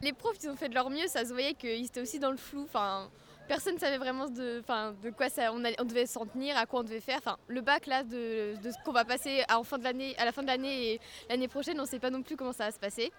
Les 0.01 0.13
profs, 0.13 0.37
ils 0.43 0.49
ont 0.49 0.55
fait 0.55 0.69
de 0.69 0.75
leur 0.75 0.89
mieux, 0.89 1.07
ça 1.07 1.25
se 1.25 1.33
voyait 1.33 1.55
qu'ils 1.55 1.85
étaient 1.85 2.01
aussi 2.01 2.19
dans 2.19 2.31
le 2.31 2.37
flou. 2.37 2.63
Enfin, 2.63 3.09
personne 3.47 3.75
ne 3.75 3.79
savait 3.79 3.97
vraiment 3.97 4.27
de, 4.27 4.61
quoi 4.65 5.27
on, 5.51 5.85
devait 5.85 6.05
s'en 6.05 6.25
tenir, 6.25 6.57
à 6.57 6.65
quoi 6.65 6.81
on 6.81 6.83
devait 6.83 6.99
faire. 6.99 7.19
Le 7.47 7.61
bac 7.61 7.85
là, 7.85 8.03
de, 8.03 8.55
ce 8.63 8.83
qu'on 8.83 8.91
va 8.91 9.05
passer 9.05 9.43
à, 9.47 9.57
la 9.57 10.31
fin 10.31 10.43
de 10.43 10.47
l'année 10.47 10.93
et 10.93 10.99
l'année 11.29 11.47
prochaine, 11.47 11.79
on 11.79 11.83
ne 11.83 11.87
sait 11.87 11.99
pas 11.99 12.09
non 12.09 12.21
plus 12.21 12.35
comment 12.35 12.53
ça 12.53 12.65
va 12.65 12.71
se 12.71 12.79
passer. 12.79 13.11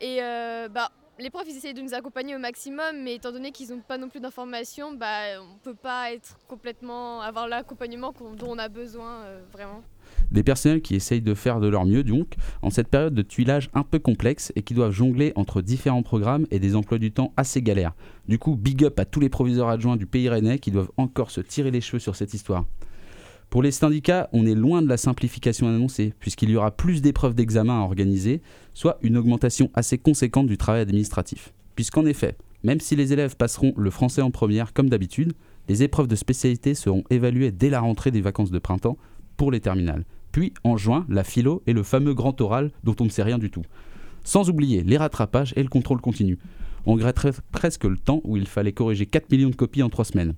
Et 0.00 0.22
euh, 0.22 0.68
bah, 0.68 0.90
les 1.18 1.30
profs, 1.30 1.46
ils 1.48 1.56
essayent 1.56 1.74
de 1.74 1.82
nous 1.82 1.94
accompagner 1.94 2.34
au 2.34 2.38
maximum, 2.38 3.02
mais 3.02 3.16
étant 3.16 3.32
donné 3.32 3.52
qu'ils 3.52 3.70
n'ont 3.70 3.80
pas 3.80 3.98
non 3.98 4.08
plus 4.08 4.20
d'informations, 4.20 4.92
bah, 4.92 5.40
on 5.40 5.54
ne 5.54 5.58
peut 5.62 5.74
pas 5.74 6.12
être 6.12 6.38
complètement, 6.48 7.20
avoir 7.20 7.48
l'accompagnement 7.48 8.14
dont 8.34 8.48
on 8.48 8.58
a 8.58 8.68
besoin 8.68 9.22
euh, 9.22 9.40
vraiment. 9.52 9.82
Des 10.30 10.42
personnels 10.42 10.82
qui 10.82 10.94
essayent 10.94 11.20
de 11.20 11.34
faire 11.34 11.60
de 11.60 11.68
leur 11.68 11.86
mieux, 11.86 12.04
donc, 12.04 12.34
en 12.62 12.70
cette 12.70 12.88
période 12.88 13.14
de 13.14 13.22
tuilage 13.22 13.70
un 13.74 13.82
peu 13.82 13.98
complexe 13.98 14.52
et 14.56 14.62
qui 14.62 14.74
doivent 14.74 14.92
jongler 14.92 15.32
entre 15.34 15.62
différents 15.62 16.02
programmes 16.02 16.46
et 16.50 16.58
des 16.58 16.76
emplois 16.76 16.98
du 16.98 17.10
temps 17.10 17.32
assez 17.36 17.62
galères. 17.62 17.94
Du 18.28 18.38
coup, 18.38 18.56
big 18.56 18.84
up 18.84 18.98
à 19.00 19.04
tous 19.04 19.20
les 19.20 19.28
proviseurs 19.28 19.68
adjoints 19.68 19.96
du 19.96 20.06
pays 20.06 20.28
rennais 20.28 20.58
qui 20.58 20.70
doivent 20.70 20.92
encore 20.96 21.30
se 21.30 21.40
tirer 21.40 21.70
les 21.70 21.80
cheveux 21.80 21.98
sur 21.98 22.16
cette 22.16 22.34
histoire. 22.34 22.64
Pour 23.50 23.64
les 23.64 23.72
syndicats, 23.72 24.28
on 24.32 24.46
est 24.46 24.54
loin 24.54 24.80
de 24.80 24.88
la 24.88 24.96
simplification 24.96 25.66
annoncée, 25.66 26.14
puisqu'il 26.20 26.50
y 26.50 26.56
aura 26.56 26.70
plus 26.70 27.02
d'épreuves 27.02 27.34
d'examen 27.34 27.80
à 27.80 27.82
organiser, 27.82 28.42
soit 28.74 28.98
une 29.02 29.16
augmentation 29.16 29.70
assez 29.74 29.98
conséquente 29.98 30.46
du 30.46 30.56
travail 30.56 30.82
administratif. 30.82 31.52
Puisqu'en 31.74 32.06
effet, 32.06 32.36
même 32.62 32.78
si 32.78 32.94
les 32.94 33.12
élèves 33.12 33.36
passeront 33.36 33.74
le 33.76 33.90
français 33.90 34.22
en 34.22 34.30
première 34.30 34.72
comme 34.72 34.88
d'habitude, 34.88 35.32
les 35.68 35.82
épreuves 35.82 36.06
de 36.06 36.14
spécialité 36.14 36.74
seront 36.74 37.02
évaluées 37.10 37.50
dès 37.50 37.70
la 37.70 37.80
rentrée 37.80 38.12
des 38.12 38.20
vacances 38.20 38.52
de 38.52 38.58
printemps 38.60 38.98
pour 39.40 39.50
les 39.50 39.60
terminales. 39.60 40.04
Puis, 40.32 40.52
en 40.64 40.76
juin, 40.76 41.06
la 41.08 41.24
philo 41.24 41.62
et 41.66 41.72
le 41.72 41.82
fameux 41.82 42.12
grand 42.12 42.38
oral 42.42 42.72
dont 42.84 42.94
on 43.00 43.04
ne 43.04 43.08
sait 43.08 43.22
rien 43.22 43.38
du 43.38 43.50
tout. 43.50 43.62
Sans 44.22 44.50
oublier 44.50 44.82
les 44.82 44.98
rattrapages 44.98 45.54
et 45.56 45.62
le 45.62 45.70
contrôle 45.70 46.02
continu. 46.02 46.38
On 46.84 46.92
regretterait 46.92 47.32
presque 47.50 47.84
le 47.84 47.96
temps 47.96 48.20
où 48.24 48.36
il 48.36 48.46
fallait 48.46 48.72
corriger 48.72 49.06
4 49.06 49.30
millions 49.32 49.48
de 49.48 49.56
copies 49.56 49.82
en 49.82 49.88
3 49.88 50.04
semaines. 50.04 50.34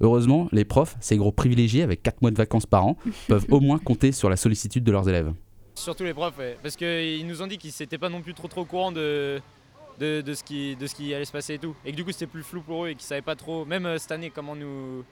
Heureusement, 0.00 0.48
les 0.50 0.64
profs, 0.64 0.96
ces 1.00 1.18
gros 1.18 1.30
privilégiés 1.30 1.82
avec 1.82 2.02
4 2.02 2.22
mois 2.22 2.30
de 2.30 2.36
vacances 2.36 2.64
par 2.64 2.86
an, 2.86 2.96
peuvent 3.28 3.44
au 3.50 3.60
moins 3.60 3.78
compter 3.78 4.12
sur 4.12 4.30
la 4.30 4.36
sollicitude 4.36 4.82
de 4.82 4.92
leurs 4.92 5.10
élèves. 5.10 5.30
Surtout 5.74 6.04
les 6.04 6.14
profs, 6.14 6.38
ouais. 6.38 6.56
parce 6.62 6.76
qu'ils 6.76 7.26
nous 7.26 7.42
ont 7.42 7.48
dit 7.48 7.58
qu'ils 7.58 7.74
n'étaient 7.78 7.98
pas 7.98 8.08
non 8.08 8.22
plus 8.22 8.32
trop 8.32 8.48
trop 8.48 8.62
au 8.62 8.64
courant 8.64 8.92
de, 8.92 9.42
de, 10.00 10.22
de 10.22 10.32
ce 10.32 10.42
qui, 10.42 10.74
de 10.74 10.86
ce 10.86 10.94
qui 10.94 11.12
allait 11.12 11.26
se 11.26 11.32
passer 11.32 11.52
et 11.52 11.58
tout. 11.58 11.76
Et 11.84 11.92
que 11.92 11.96
du 11.96 12.02
coup 12.02 12.12
c'était 12.12 12.26
plus 12.26 12.42
flou 12.42 12.62
pour 12.62 12.86
eux 12.86 12.88
et 12.88 12.94
qu'ils 12.94 13.04
savaient 13.04 13.20
pas 13.20 13.36
trop, 13.36 13.66
même 13.66 13.84
euh, 13.84 13.98
cette 13.98 14.12
année, 14.12 14.30
comment 14.30 14.56
nous, 14.56 15.04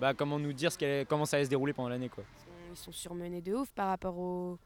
bah, 0.00 0.14
comment 0.14 0.38
nous 0.38 0.54
dire 0.54 0.72
ce 0.72 1.04
comment 1.04 1.26
ça 1.26 1.36
allait 1.36 1.44
se 1.44 1.50
dérouler 1.50 1.74
pendant 1.74 1.90
l'année. 1.90 2.08
quoi. 2.08 2.24
Ils 2.70 2.76
sont 2.76 2.92
surmenés 2.92 3.40
de 3.40 3.54
ouf 3.54 3.70
par 3.72 3.88
rapport 3.88 4.18
au. 4.18 4.58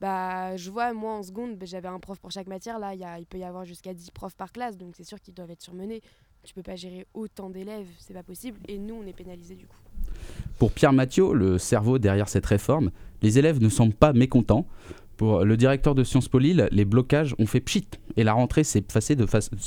Bah, 0.00 0.56
je 0.56 0.70
vois, 0.70 0.92
moi 0.92 1.14
en 1.14 1.22
seconde, 1.22 1.56
bah, 1.56 1.66
j'avais 1.66 1.88
un 1.88 2.00
prof 2.00 2.18
pour 2.18 2.32
chaque 2.32 2.48
matière. 2.48 2.78
Là, 2.78 2.94
il 3.18 3.26
peut 3.26 3.38
y 3.38 3.44
avoir 3.44 3.64
jusqu'à 3.64 3.94
10 3.94 4.10
profs 4.10 4.34
par 4.34 4.50
classe, 4.50 4.76
donc 4.76 4.94
c'est 4.96 5.04
sûr 5.04 5.20
qu'ils 5.20 5.34
doivent 5.34 5.50
être 5.50 5.62
surmenés. 5.62 6.02
Tu 6.42 6.54
peux 6.54 6.62
pas 6.62 6.74
gérer 6.74 7.06
autant 7.14 7.50
d'élèves, 7.50 7.86
c'est 7.98 8.14
pas 8.14 8.24
possible. 8.24 8.58
Et 8.66 8.78
nous, 8.78 8.96
on 8.96 9.06
est 9.06 9.12
pénalisés 9.12 9.54
du 9.54 9.66
coup. 9.66 9.76
Pour 10.58 10.72
Pierre 10.72 10.92
Mathieu, 10.92 11.32
le 11.32 11.56
cerveau 11.58 11.98
derrière 11.98 12.28
cette 12.28 12.46
réforme, 12.46 12.90
les 13.22 13.38
élèves 13.38 13.62
ne 13.62 13.68
semblent 13.68 13.94
pas 13.94 14.12
mécontents. 14.12 14.66
Pour 15.16 15.44
le 15.44 15.56
directeur 15.56 15.94
de 15.94 16.02
Sciences 16.02 16.28
Po 16.28 16.40
Lille, 16.40 16.68
les 16.72 16.84
blocages 16.84 17.36
ont 17.38 17.46
fait 17.46 17.60
pchit 17.60 17.86
et 18.16 18.24
la 18.24 18.32
rentrée 18.32 18.64
s'est 18.64 18.80
passée 18.80 19.14
de, 19.14 19.26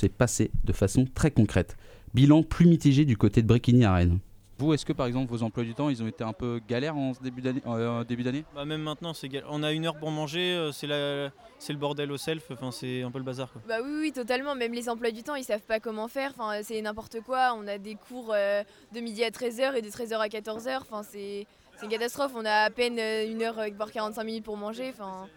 passée 0.09 0.51
de 0.65 0.73
façon 0.73 1.05
très 1.05 1.31
concrète. 1.31 1.77
Bilan 2.13 2.43
plus 2.43 2.65
mitigé 2.65 3.05
du 3.05 3.15
côté 3.15 3.41
de 3.41 3.47
Bréquigny 3.47 3.85
à 3.85 3.93
Rennes. 3.93 4.19
Vous, 4.57 4.73
est-ce 4.73 4.85
que 4.85 4.93
par 4.93 5.05
exemple 5.05 5.29
vos 5.31 5.43
emplois 5.43 5.63
du 5.63 5.73
temps, 5.75 5.89
ils 5.89 6.01
ont 6.01 6.07
été 6.07 6.23
un 6.23 6.31
peu 6.31 6.61
galères 6.65 6.95
en 6.95 7.13
ce 7.13 7.21
début 7.21 7.41
d'année, 7.41 7.61
euh, 7.67 8.03
début 8.05 8.23
d'année? 8.23 8.45
Bah, 8.55 8.63
même 8.63 8.81
maintenant, 8.81 9.13
c'est 9.13 9.29
on 9.49 9.63
a 9.63 9.73
une 9.73 9.85
heure 9.85 9.97
pour 9.97 10.11
manger, 10.11 10.53
euh, 10.55 10.71
c'est 10.71 10.87
la- 10.87 11.29
c'est 11.59 11.73
le 11.73 11.79
bordel 11.79 12.09
au 12.11 12.17
self, 12.17 12.49
enfin, 12.51 12.71
c'est 12.71 13.01
un 13.01 13.11
peu 13.11 13.17
le 13.17 13.25
bazar. 13.25 13.51
Quoi. 13.51 13.61
Bah 13.67 13.77
oui, 13.83 13.91
oui, 13.99 14.11
totalement. 14.13 14.55
Même 14.55 14.71
les 14.73 14.87
emplois 14.87 15.11
du 15.11 15.23
temps, 15.23 15.35
ils 15.35 15.43
savent 15.43 15.61
pas 15.61 15.81
comment 15.81 16.07
faire. 16.07 16.31
Enfin, 16.37 16.61
c'est 16.63 16.81
n'importe 16.81 17.19
quoi. 17.21 17.53
On 17.57 17.67
a 17.67 17.77
des 17.77 17.95
cours 17.95 18.31
euh, 18.33 18.63
de 18.93 18.99
midi 19.01 19.23
à 19.25 19.29
13h 19.29 19.75
et 19.75 19.81
de 19.81 19.89
13h 19.89 20.19
à 20.19 20.27
14h. 20.29 20.77
Enfin, 20.81 21.03
c'est 21.03 21.45
c'est 21.77 21.85
une 21.87 21.91
catastrophe. 21.91 22.31
On 22.35 22.45
a 22.45 22.51
à 22.63 22.69
peine 22.69 22.97
une 23.29 23.41
heure, 23.41 23.59
voire 23.75 23.91
45 23.91 24.23
minutes 24.23 24.45
pour 24.45 24.55
manger. 24.55 24.89
Enfin, 24.89 25.27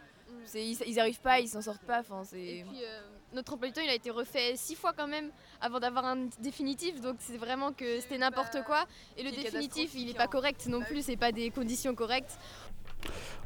c'est- 0.44 0.64
ils, 0.64 0.78
ils 0.86 1.00
arrivent 1.00 1.20
pas, 1.20 1.40
ils 1.40 1.48
s'en 1.48 1.60
sortent 1.60 1.82
pas. 1.84 1.98
Enfin, 2.00 2.22
c'est. 2.24 2.40
Et 2.40 2.64
puis 2.68 2.84
euh, 2.84 3.00
notre 3.34 3.54
emploi 3.54 3.68
du 3.68 3.74
temps, 3.74 3.82
il 3.84 3.90
a 3.90 3.94
été 3.94 4.10
refait 4.10 4.54
six 4.56 4.74
fois 4.74 4.92
quand 4.96 5.08
même 5.08 5.30
avant 5.60 5.80
d'avoir 5.80 6.04
un 6.04 6.28
définitif. 6.42 7.00
Donc 7.00 7.16
c'est 7.18 7.36
vraiment 7.36 7.72
que 7.72 8.00
c'était 8.00 8.18
n'importe 8.18 8.58
quoi. 8.66 8.84
Et 9.16 9.22
le 9.22 9.30
définitif, 9.30 9.90
il 9.94 10.06
n'est 10.06 10.14
pas 10.14 10.28
correct 10.28 10.66
non 10.68 10.80
plus. 10.80 11.02
C'est 11.02 11.16
pas 11.16 11.32
des 11.32 11.50
conditions 11.50 11.94
correctes. 11.94 12.38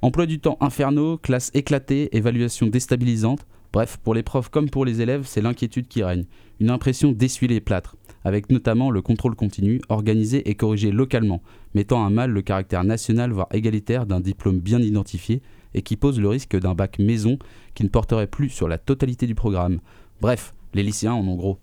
Emploi 0.01 0.27
du 0.27 0.41
temps 0.41 0.57
infernaux, 0.61 1.19
classe 1.19 1.51
éclatée, 1.55 2.17
évaluation 2.17 2.67
déstabilisante. 2.67 3.47
Bref, 3.73 3.97
pour 4.03 4.15
les 4.15 4.23
profs 4.23 4.51
comme 4.51 4.69
pour 4.69 4.85
les 4.85 5.01
élèves, 5.01 5.25
c'est 5.27 5.41
l'inquiétude 5.41 5.89
qui 5.89 6.03
règne. 6.03 6.25
Une 6.61 6.71
impression 6.71 7.11
d'essuyer 7.11 7.55
les 7.55 7.61
plâtres, 7.61 7.97
avec 8.25 8.51
notamment 8.51 8.91
le 8.91 9.01
contrôle 9.01 9.35
continu, 9.35 9.81
organisé 9.89 10.49
et 10.49 10.55
corrigé 10.55 10.91
localement, 10.91 11.43
mettant 11.75 12.05
à 12.05 12.11
mal 12.11 12.31
le 12.31 12.43
caractère 12.43 12.85
national 12.85 13.33
voire 13.33 13.49
égalitaire 13.51 14.05
d'un 14.05 14.21
diplôme 14.21 14.61
bien 14.61 14.81
identifié 14.81 15.41
et 15.75 15.83
qui 15.83 15.97
pose 15.97 16.21
le 16.21 16.29
risque 16.29 16.57
d'un 16.59 16.75
bac 16.75 16.99
maison 16.99 17.39
qui 17.75 17.85
ne 17.85 17.89
porterait 17.89 18.27
plus 18.27 18.51
sur 18.51 18.69
la 18.69 18.79
totalité 18.79 19.27
du 19.27 19.35
programme. 19.35 19.81
Bref, 20.21 20.55
les 20.75 20.83
lycéens 20.83 21.15
en 21.15 21.27
ont 21.27 21.37
gros. 21.37 21.59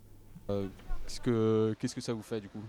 qu'est-ce, 0.47 1.22
que, 1.22 1.76
qu'est-ce 1.80 1.95
que 1.95 2.01
ça 2.01 2.14
vous 2.14 2.22
fait 2.22 2.41
du 2.41 2.49
coup? 2.49 2.62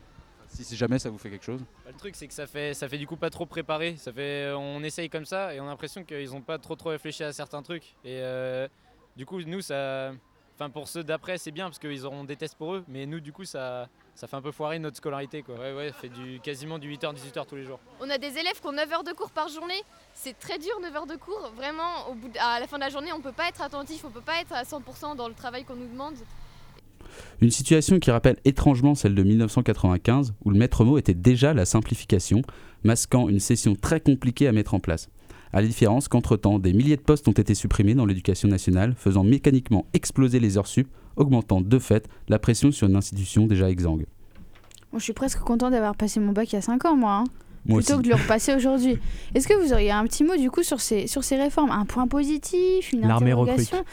Si 0.49 0.65
si 0.65 0.77
jamais 0.77 0.99
ça 0.99 1.11
vous 1.11 1.19
fait 1.19 1.31
quelque 1.31 1.45
chose? 1.45 1.61
Bah, 1.85 1.91
le 1.93 1.99
truc 1.99 2.17
c'est 2.17 2.27
que 2.27 2.35
ça 2.35 2.47
fait, 2.47 2.75
ça 2.75 2.89
fait 2.89 2.99
du 2.99 3.07
coup 3.07 3.17
pas 3.17 3.31
trop 3.31 3.47
préparé. 3.47 3.97
Ça 3.97 4.13
fait, 4.13 4.53
on 4.53 4.83
essaye 4.83 5.09
comme 5.09 5.25
ça 5.25 5.55
et 5.55 5.61
on 5.61 5.67
a 5.67 5.69
l'impression 5.69 6.03
qu'ils 6.03 6.35
ont 6.35 6.41
pas 6.41 6.59
trop 6.59 6.75
trop 6.75 6.89
réfléchi 6.91 7.23
à 7.23 7.33
certains 7.33 7.63
trucs. 7.63 7.95
Et 8.05 8.19
euh, 8.19 8.67
du 9.17 9.27
coup 9.27 9.41
nous 9.43 9.61
ça, 9.61 10.13
enfin 10.57 10.69
pour 10.69 10.89
ceux 10.89 11.05
d'après 11.05 11.39
c'est 11.39 11.53
bien 11.53 11.67
parce 11.67 11.79
qu'ils 11.79 12.05
auront 12.05 12.25
des 12.25 12.37
tests 12.37 12.57
pour 12.57 12.75
eux. 12.75 12.85
Mais 12.89 13.07
nous 13.07 13.21
du 13.21 13.33
coup 13.33 13.45
ça, 13.45 13.89
ça 14.21 14.27
fait 14.27 14.37
un 14.37 14.43
peu 14.43 14.53
foirer 14.53 14.79
notre 14.79 14.99
scolarité 14.99 15.43
quoi. 15.43 15.55
Ouais 15.55 15.75
ouais, 15.75 15.89
ça 15.89 15.95
fait 15.95 16.11
du 16.11 16.41
quasiment 16.41 16.79
du 16.79 16.91
8h 16.95 17.15
18h 17.15 17.47
tous 17.49 17.57
les 17.57 17.65
jours. 17.65 17.81
On 18.03 18.11
a 18.11 18.19
des 18.19 18.27
élèves 18.27 18.61
qui 18.61 18.67
ont 18.67 18.73
9 18.73 18.93
heures 18.93 19.03
de 19.05 19.13
cours 19.13 19.31
par 19.31 19.49
journée. 19.49 19.81
C'est 20.13 20.39
très 20.39 20.59
dur 20.59 20.73
9 20.83 20.95
heures 20.95 21.07
de 21.07 21.17
cours. 21.17 21.51
Vraiment, 21.57 22.07
au 22.11 22.15
bout 22.15 22.29
de- 22.29 22.39
à 22.39 22.61
la 22.61 22.67
fin 22.67 22.77
de 22.77 22.83
la 22.83 22.91
journée, 22.91 23.13
on 23.15 23.23
peut 23.23 23.33
pas 23.33 23.49
être 23.49 23.63
attentif, 23.63 24.05
on 24.05 24.11
peut 24.11 24.21
pas 24.21 24.39
être 24.43 24.53
à 24.53 24.65
100% 24.65 25.15
dans 25.17 25.27
le 25.27 25.33
travail 25.35 25.65
qu'on 25.65 25.77
nous 25.77 25.89
demande. 25.89 26.17
Une 27.41 27.51
situation 27.51 27.99
qui 27.99 28.11
rappelle 28.11 28.37
étrangement 28.45 28.95
celle 28.95 29.15
de 29.15 29.23
1995, 29.23 30.35
où 30.45 30.51
le 30.51 30.59
maître 30.59 30.85
mot 30.85 30.99
était 30.99 31.15
déjà 31.15 31.55
la 31.55 31.65
simplification, 31.65 32.43
masquant 32.85 33.29
une 33.31 33.41
session 33.41 33.75
très 33.75 34.01
compliquée 34.01 34.49
à 34.49 34.53
mettre 34.53 34.75
en 34.75 34.81
place. 34.81 35.09
À 35.55 35.63
la 35.63 35.67
différence 35.67 36.09
qu'entre-temps, 36.09 36.59
des 36.59 36.75
milliers 36.75 36.97
de 36.97 37.03
postes 37.03 37.27
ont 37.27 37.33
été 37.33 37.55
supprimés 37.55 37.95
dans 37.95 38.05
l'éducation 38.07 38.49
nationale, 38.49 38.95
faisant 38.97 39.25
mécaniquement 39.25 39.87
exploser 39.95 40.41
les 40.41 40.59
heures 40.59 40.67
sup, 40.67 40.89
augmentant 41.21 41.61
de 41.61 41.79
fait 41.79 42.09
la 42.29 42.39
pression 42.41 42.73
sur 42.73 42.89
une 42.89 42.97
institution 42.97 43.47
déjà 43.47 43.71
exsangue. 43.71 44.07
Bon, 44.93 44.99
je 44.99 45.05
suis 45.05 45.13
presque 45.13 45.39
content 45.41 45.71
d'avoir 45.71 45.95
passé 45.95 46.19
mon 46.19 46.33
bac 46.33 46.53
il 46.53 46.57
y 46.57 46.59
a 46.59 46.63
5 46.63 46.85
ans, 46.87 46.97
moi. 46.97 47.13
hein. 47.13 47.25
Moi 47.67 47.79
plutôt 47.79 47.93
aussi. 47.95 48.03
que 48.03 48.09
de 48.09 48.09
le 48.09 48.15
repasser 48.23 48.55
aujourd'hui. 48.55 48.99
Est-ce 49.35 49.47
que 49.47 49.55
vous 49.55 49.73
auriez 49.73 49.91
un 49.93 50.03
petit 50.05 50.25
mot 50.25 50.37
du 50.37 50.51
coup 50.51 50.63
sur 50.63 50.81
ces, 50.81 51.07
sur 51.07 51.23
ces 51.23 51.37
réformes? 51.37 51.71
Un 51.71 51.85
point 51.85 52.07
positif, 52.09 52.93
une 52.93 53.03
L'armée 53.03 53.27
interrogation? 53.33 53.85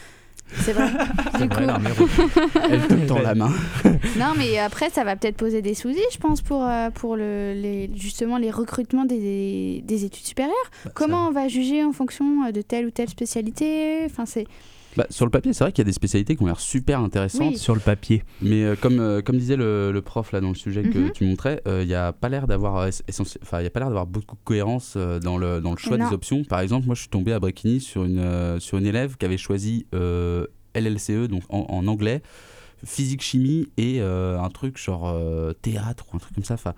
C'est 0.54 0.72
vrai. 0.72 0.88
C'est 1.32 1.42
Du 1.42 1.48
vrai, 1.48 1.60
coup- 1.62 1.66
l'armée 1.66 1.90
recrute. 1.90 2.38
Elle 2.70 2.88
te 2.88 3.06
tend 3.06 3.18
la 3.20 3.34
main. 3.34 3.52
Non, 4.18 4.32
mais 4.36 4.58
après, 4.58 4.88
ça 4.90 5.04
va 5.04 5.14
peut-être 5.16 5.36
poser 5.36 5.60
des 5.62 5.74
soucis, 5.74 6.00
je 6.12 6.16
pense, 6.18 6.40
pour, 6.40 6.64
euh, 6.64 6.88
pour 6.90 7.14
le, 7.16 7.52
les, 7.54 7.90
justement 7.94 8.38
les 8.38 8.50
recrutements 8.50 9.04
des, 9.04 9.82
des 9.84 10.04
études 10.04 10.24
supérieures. 10.24 10.54
Bah, 10.86 10.90
Comment 10.94 11.28
on 11.28 11.30
va 11.30 11.46
juger 11.48 11.84
en 11.84 11.92
fonction 11.92 12.44
euh, 12.46 12.52
de 12.52 12.62
telle 12.62 12.86
ou 12.86 12.90
telle 12.90 13.08
spécialité? 13.10 14.02
Enfin, 14.06 14.24
c'est... 14.26 14.46
Bah, 14.96 15.06
sur 15.10 15.24
le 15.26 15.30
papier, 15.30 15.52
c'est 15.52 15.62
vrai 15.62 15.70
qu'il 15.72 15.82
y 15.82 15.86
a 15.86 15.90
des 15.90 15.92
spécialités 15.92 16.34
qui 16.34 16.42
ont 16.42 16.46
l'air 16.46 16.58
super 16.58 16.98
intéressantes. 17.00 17.52
Oui. 17.52 17.58
Sur 17.58 17.74
le 17.74 17.80
papier. 17.80 18.24
Mais 18.42 18.64
euh, 18.64 18.74
comme, 18.74 18.98
euh, 18.98 19.22
comme 19.22 19.36
disait 19.38 19.54
le, 19.56 19.92
le 19.92 20.02
prof 20.02 20.32
là 20.32 20.40
dans 20.40 20.48
le 20.48 20.54
sujet 20.56 20.82
que 20.82 20.98
Mhm. 20.98 21.12
tu 21.12 21.24
montrais, 21.24 21.62
euh, 21.68 21.82
il 21.82 21.86
n'y 21.88 21.94
a 21.94 22.12
pas 22.12 22.28
l'air 22.28 22.46
d'avoir 22.48 22.78
euh, 22.78 22.90
essentiel- 23.06 23.38
enfin, 23.42 23.60
il 23.60 23.64
y 23.64 23.66
a 23.66 23.70
pas 23.70 23.80
l'air 23.80 23.88
d'avoir 23.88 24.06
beaucoup 24.06 24.34
de 24.34 24.40
cohérence 24.44 24.96
dans 24.96 25.38
le, 25.38 25.60
dans 25.60 25.70
le 25.70 25.76
choix 25.76 25.96
Non. 25.98 26.08
des 26.08 26.14
options. 26.14 26.42
Par 26.42 26.60
exemple, 26.60 26.86
moi 26.86 26.94
je 26.96 27.00
suis 27.00 27.10
tombé 27.10 27.32
à 27.32 27.38
Bréquigny 27.38 27.80
sur 27.80 28.04
une, 28.04 28.58
sur 28.60 28.78
une 28.78 28.86
élève 28.86 29.16
qui 29.16 29.24
avait 29.26 29.36
choisi 29.36 29.86
LLCE, 30.74 31.28
donc 31.28 31.42
en, 31.48 31.66
en 31.68 31.86
anglais, 31.86 32.22
physique 32.84 33.22
chimie 33.22 33.68
et 33.76 34.00
un 34.00 34.48
truc 34.50 34.78
genre 34.78 35.14
théâtre 35.62 36.06
ou 36.12 36.16
un 36.16 36.18
truc 36.18 36.34
comme 36.34 36.44
ça. 36.44 36.54
Enfin, 36.54 36.74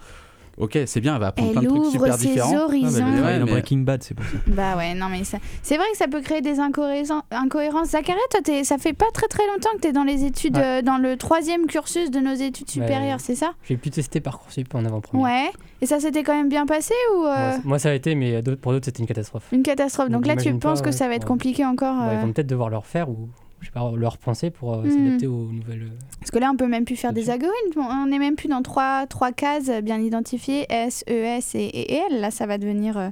ok, 0.59 0.79
c'est 0.87 1.01
bien, 1.01 1.15
elle 1.15 1.21
va 1.21 1.29
apprendre 1.29 1.51
Elle 1.51 1.59
plein 1.59 1.63
de 1.63 1.69
trucs 1.69 1.81
ouvre 1.83 1.91
super 1.93 2.15
ses 2.15 2.27
différents. 2.29 2.57
horizons. 2.65 3.05
Ouais, 3.05 3.21
Ouais, 3.23 3.39
dans 3.39 3.45
mais- 3.47 3.51
Breaking 3.53 3.79
Bad, 3.79 4.03
c'est 4.03 4.15
pour 4.15 4.25
ça. 4.25 4.33
Bah 4.47 4.77
ouais, 4.77 4.95
non, 4.95 5.09
mais 5.09 5.25
ça... 5.25 5.39
c'est 5.63 5.77
vrai 5.77 5.87
que 5.93 5.97
ça 5.99 6.09
peut 6.09 6.21
créer 6.21 6.41
des 6.41 6.59
incohérences. 6.61 7.13
incohérences. 7.31 7.89
Zacharia, 7.91 8.21
toi, 8.31 8.41
t'es- 8.43 8.65
ça 8.65 8.79
fait 8.79 8.93
pas 8.93 9.11
très 9.13 9.27
très 9.29 9.47
longtemps 9.47 9.71
que 9.77 9.81
tu 9.83 9.89
es 9.89 9.93
dans 9.93 10.05
les 10.05 10.25
études, 10.25 10.57
Ouais. 10.57 10.79
euh, 10.81 10.83
dans 10.83 10.99
le 10.99 11.17
troisième 11.17 11.67
cursus 11.67 12.11
de 12.11 12.21
nos 12.21 12.35
études 12.35 12.67
Ouais. 12.69 12.73
supérieures, 12.87 13.21
c'est 13.21 13.35
ça? 13.35 13.53
J'ai 13.69 13.77
pu 13.77 13.91
tester 13.91 14.21
Parcoursup 14.21 14.75
en 14.75 14.85
avant-première. 14.85 15.25
Ouais. 15.25 15.51
Et 15.81 15.87
ça 15.87 15.99
s'était 16.01 16.23
quand 16.23 16.35
même 16.35 16.49
bien 16.49 16.67
passé 16.67 16.95
ou 17.17 17.25
euh, 17.27 17.57
Moi, 17.65 17.79
ça 17.79 17.91
a 17.91 17.93
été, 17.95 18.15
mais 18.15 18.43
d'autres- 18.43 18.61
pour 18.61 18.73
d'autres, 18.73 18.85
c'était 18.85 19.01
une 19.01 19.07
catastrophe. 19.09 19.45
une 19.53 19.63
catastrophe 19.63 20.09
Donc 20.11 20.25
Donc, 20.25 20.27
là, 20.27 20.37
tu 20.37 20.53
penses 20.59 20.81
pas, 20.81 20.85
que 20.85 20.91
ouais, 20.91 20.97
ça 20.97 21.09
va 21.09 21.15
être 21.15 21.23
ouais. 21.23 21.29
compliqué 21.29 21.65
encore 21.65 21.97
Bah, 21.97 22.09
ils 22.13 22.19
euh, 22.19 22.21
vont 22.21 22.33
peut-être 22.33 22.47
devoir 22.47 22.69
le 22.69 22.77
refaire 22.77 23.09
ou 23.09 23.29
je 23.61 23.67
sais 23.67 23.73
pas, 23.73 23.91
le 23.95 24.09
repenser 24.09 24.51
pour 24.51 24.75
euh, 24.75 24.83
Mhm. 24.85 24.91
s'adapter 24.91 25.27
aux 25.27 25.51
nouvelles. 25.53 25.83
euh, 25.83 25.99
Parce 26.19 26.31
que 26.31 26.39
là, 26.39 26.51
on 26.53 26.57
peut 26.57 26.67
même 26.67 26.85
plus 26.85 26.97
faire 26.97 27.13
des 27.13 27.31
algorithmes. 27.31 27.81
On 27.81 28.07
n'est 28.07 28.19
même 28.19 28.37
plus 28.37 28.49
dans 28.49 28.63
trois, 28.63 29.07
trois 29.07 29.33
cases 29.33 29.71
bien 29.83 29.99
identifiées, 29.99 30.67
S, 30.69 31.05
ES 31.07 31.41
et, 31.55 31.67
et 31.67 31.95
L. 32.11 32.21
Là, 32.21 32.31
ça 32.31 32.47
va 32.47 32.59
devenir 32.59 32.97
euh, 32.99 33.09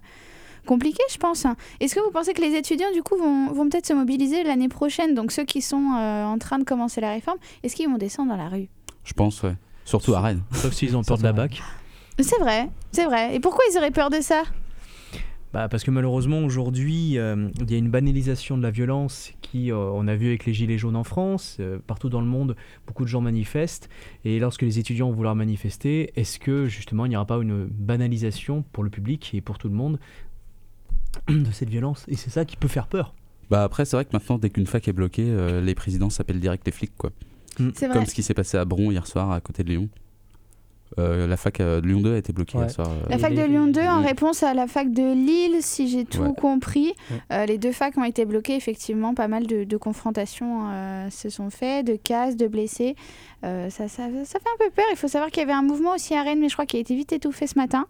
compliqué, 0.67 1.03
je 1.11 1.17
pense. 1.19 1.47
Est-ce 1.81 1.95
que 1.95 2.01
vous 2.01 2.11
pensez 2.11 2.33
que 2.35 2.41
les 2.43 2.55
étudiants, 2.57 2.91
du 2.95 3.03
coup, 3.03 3.17
vont, 3.17 3.53
vont 3.53 3.69
peut-être 3.69 3.87
se 3.87 3.93
mobiliser 3.95 4.43
l'année 4.43 4.69
prochaine? 4.69 5.15
Donc, 5.15 5.33
ceux 5.33 5.45
qui 5.45 5.63
sont 5.63 5.93
euh, 5.97 6.25
en 6.25 6.39
train 6.39 6.59
de 6.59 6.65
commencer 6.65 7.01
la 7.01 7.11
réforme, 7.13 7.39
est-ce 7.63 7.75
qu'ils 7.77 7.89
vont 7.89 7.99
descendre 7.99 8.31
dans 8.31 8.37
la 8.37 8.49
rue? 8.49 8.69
Je 9.05 9.13
pense, 9.15 9.43
ouais. 9.43 9.55
Surtout 9.85 10.15
à 10.15 10.21
Rennes. 10.21 10.43
Sauf 10.53 10.73
s'ils 10.75 10.95
ont 10.97 11.03
peur 11.03 11.17
de 11.19 11.23
la 11.23 11.33
bac. 11.33 11.63
C'est 12.21 12.39
vrai, 12.41 12.69
c'est 12.93 13.05
vrai. 13.05 13.35
Et 13.35 13.41
pourquoi 13.41 13.65
ils 13.73 13.79
auraient 13.79 13.91
peur 13.91 14.11
de 14.11 14.21
ça? 14.21 14.43
Bah, 15.53 15.69
parce 15.69 15.83
que 15.83 15.91
malheureusement 15.91 16.41
aujourd'hui, 16.41 17.19
euh, 17.19 17.49
il 17.61 17.71
y 17.71 17.75
a 17.75 17.79
une 17.79 17.91
banalisation 17.91 18.59
de 18.59 18.63
la 18.63 18.71
violence 18.71 19.33
qui, 19.41 19.73
euh, 19.73 19.77
on 19.77 20.07
a 20.07 20.15
vu 20.15 20.29
avec 20.29 20.45
les 20.45 20.53
gilets 20.53 20.77
jaunes 20.77 20.97
en 20.97 21.05
France, 21.05 21.57
euh, 21.61 21.79
partout 21.87 22.11
dans 22.11 22.21
le 22.21 22.27
monde, 22.27 22.55
beaucoup 22.87 23.05
de 23.05 23.09
gens 23.09 23.23
manifestent. 23.23 23.89
Et 24.25 24.39
lorsque 24.39 24.63
les 24.63 24.79
étudiants 24.79 25.09
vont 25.09 25.15
vouloir 25.15 25.35
manifester, 25.35 26.13
est-ce 26.17 26.39
que 26.39 26.67
justement 26.67 27.07
il 27.07 27.11
n'y 27.11 27.17
aura 27.17 27.27
pas 27.27 27.39
une 27.39 27.67
banalisation 27.67 28.63
pour 28.73 28.85
le 28.85 28.91
public 28.91 29.35
et 29.35 29.41
pour 29.41 29.57
tout 29.57 29.69
le 29.69 29.75
monde 29.75 29.99
de 31.29 31.51
cette 31.51 31.71
violence? 31.71 32.05
Et 32.09 32.17
c'est 32.17 32.31
ça 32.31 32.45
qui 32.45 32.57
peut 32.57 32.69
faire 32.69 32.87
peur. 32.87 33.15
Bah 33.51 33.63
après, 33.63 33.85
c'est 33.87 33.97
vrai 33.97 34.05
que 34.05 34.11
maintenant, 34.13 34.39
dès 34.39 34.51
qu'une 34.51 34.67
fac 34.67 34.87
est 34.89 34.93
bloquée, 34.93 35.27
euh, 35.27 35.63
les 35.63 35.75
présidents 35.75 36.11
s'appellent 36.11 36.41
direct 36.41 36.67
les 36.67 36.73
flics, 36.73 36.97
quoi. 36.97 37.11
C'est 37.75 37.87
vrai. 37.87 37.97
Comme 37.97 38.07
ce 38.07 38.15
qui 38.15 38.23
s'est 38.23 38.35
passé 38.35 38.57
à 38.57 38.65
Bron 38.65 38.91
hier 38.91 39.07
soir, 39.07 39.33
à 39.33 39.41
côté 39.41 39.65
de 39.65 39.71
Lyon. 39.71 39.89
Euh, 40.99 41.27
la 41.27 41.37
fac 41.37 41.61
euh, 41.61 41.81
de 41.81 41.87
Lyon 41.87 42.01
2 42.01 42.15
a 42.15 42.19
été 42.19 42.33
bloquée 42.33 42.59
hier 42.59 42.71
soir. 42.71 42.89
euh. 42.89 43.07
La 43.11 43.19
fac 43.19 43.35
de 43.35 43.43
Lyon 43.43 43.67
2 43.67 43.81
en 43.83 44.01
réponse 44.03 44.43
à 44.43 44.55
la 44.55 44.67
fac 44.67 44.91
de 44.91 45.03
Lille, 45.13 45.57
si 45.61 45.89
j'ai 45.89 46.05
tout 46.05 46.23
Ouais. 46.23 46.33
compris. 46.41 46.95
Ouais. 47.11 47.17
Euh, 47.33 47.47
les 47.47 47.59
deux 47.59 47.73
facs 47.73 47.97
ont 47.99 48.05
été 48.05 48.25
bloquées, 48.25 48.57
effectivement. 48.57 49.15
Pas 49.15 49.29
mal 49.29 49.47
de, 49.47 49.65
de 49.65 49.77
confrontations 49.77 50.69
euh, 50.71 51.11
se 51.11 51.29
sont 51.29 51.51
faites, 51.51 51.87
de 51.87 51.97
casses, 51.97 52.37
de 52.37 52.47
blessés. 52.47 52.97
Euh, 53.45 53.69
ça, 53.71 53.87
ça, 53.89 54.05
ça 54.25 54.39
fait 54.39 54.49
un 54.55 54.65
peu 54.65 54.71
peur. 54.75 54.87
Il 54.91 54.97
faut 54.97 55.09
savoir 55.09 55.31
qu'il 55.31 55.41
y 55.41 55.45
avait 55.45 55.53
un 55.53 55.63
mouvement 55.63 55.95
aussi 55.95 56.15
à 56.15 56.23
Rennes, 56.23 56.41
mais 56.41 56.49
je 56.49 56.55
crois 56.55 56.67
qu'il 56.67 56.79
a 56.79 56.81
été 56.81 56.95
vite 56.95 57.13
étouffé 57.13 57.47
ce 57.47 57.59
matin. 57.59 57.87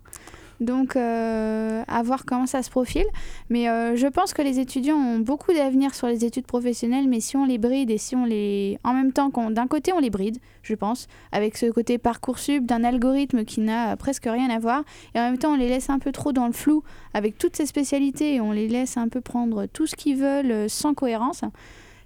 Donc, 0.60 0.96
euh, 0.96 1.84
à 1.86 2.02
voir 2.02 2.24
comment 2.24 2.46
ça 2.46 2.62
se 2.62 2.70
profile. 2.70 3.06
Mais 3.48 3.68
euh, 3.68 3.94
je 3.94 4.06
pense 4.08 4.34
que 4.34 4.42
les 4.42 4.58
étudiants 4.58 4.96
ont 4.96 5.18
beaucoup 5.20 5.52
d'avenir 5.52 5.94
sur 5.94 6.08
les 6.08 6.24
études 6.24 6.46
professionnelles, 6.46 7.06
mais 7.08 7.20
si 7.20 7.36
on 7.36 7.44
les 7.44 7.58
bride 7.58 7.90
et 7.90 7.98
si 7.98 8.16
on 8.16 8.24
les... 8.24 8.78
En 8.82 8.92
même 8.92 9.12
temps, 9.12 9.30
d'un 9.50 9.66
côté, 9.68 9.92
on 9.92 10.00
les 10.00 10.10
bride, 10.10 10.38
je 10.62 10.74
pense, 10.74 11.06
avec 11.30 11.56
ce 11.56 11.70
côté 11.70 11.98
Parcoursup 11.98 12.66
d'un 12.66 12.82
algorithme 12.82 13.44
qui 13.44 13.60
n'a 13.60 13.96
presque 13.96 14.24
rien 14.24 14.50
à 14.50 14.58
voir, 14.58 14.82
et 15.14 15.20
en 15.20 15.22
même 15.30 15.38
temps, 15.38 15.52
on 15.52 15.56
les 15.56 15.68
laisse 15.68 15.90
un 15.90 15.98
peu 16.00 16.10
trop 16.12 16.32
dans 16.32 16.46
le 16.46 16.52
flou 16.52 16.82
avec 17.14 17.38
toutes 17.38 17.54
ces 17.54 17.66
spécialités, 17.66 18.34
et 18.34 18.40
on 18.40 18.50
les 18.52 18.66
laisse 18.68 18.96
un 18.96 19.08
peu 19.08 19.20
prendre 19.20 19.66
tout 19.66 19.86
ce 19.86 19.94
qu'ils 19.94 20.16
veulent 20.16 20.50
euh, 20.50 20.68
sans 20.68 20.92
cohérence, 20.94 21.42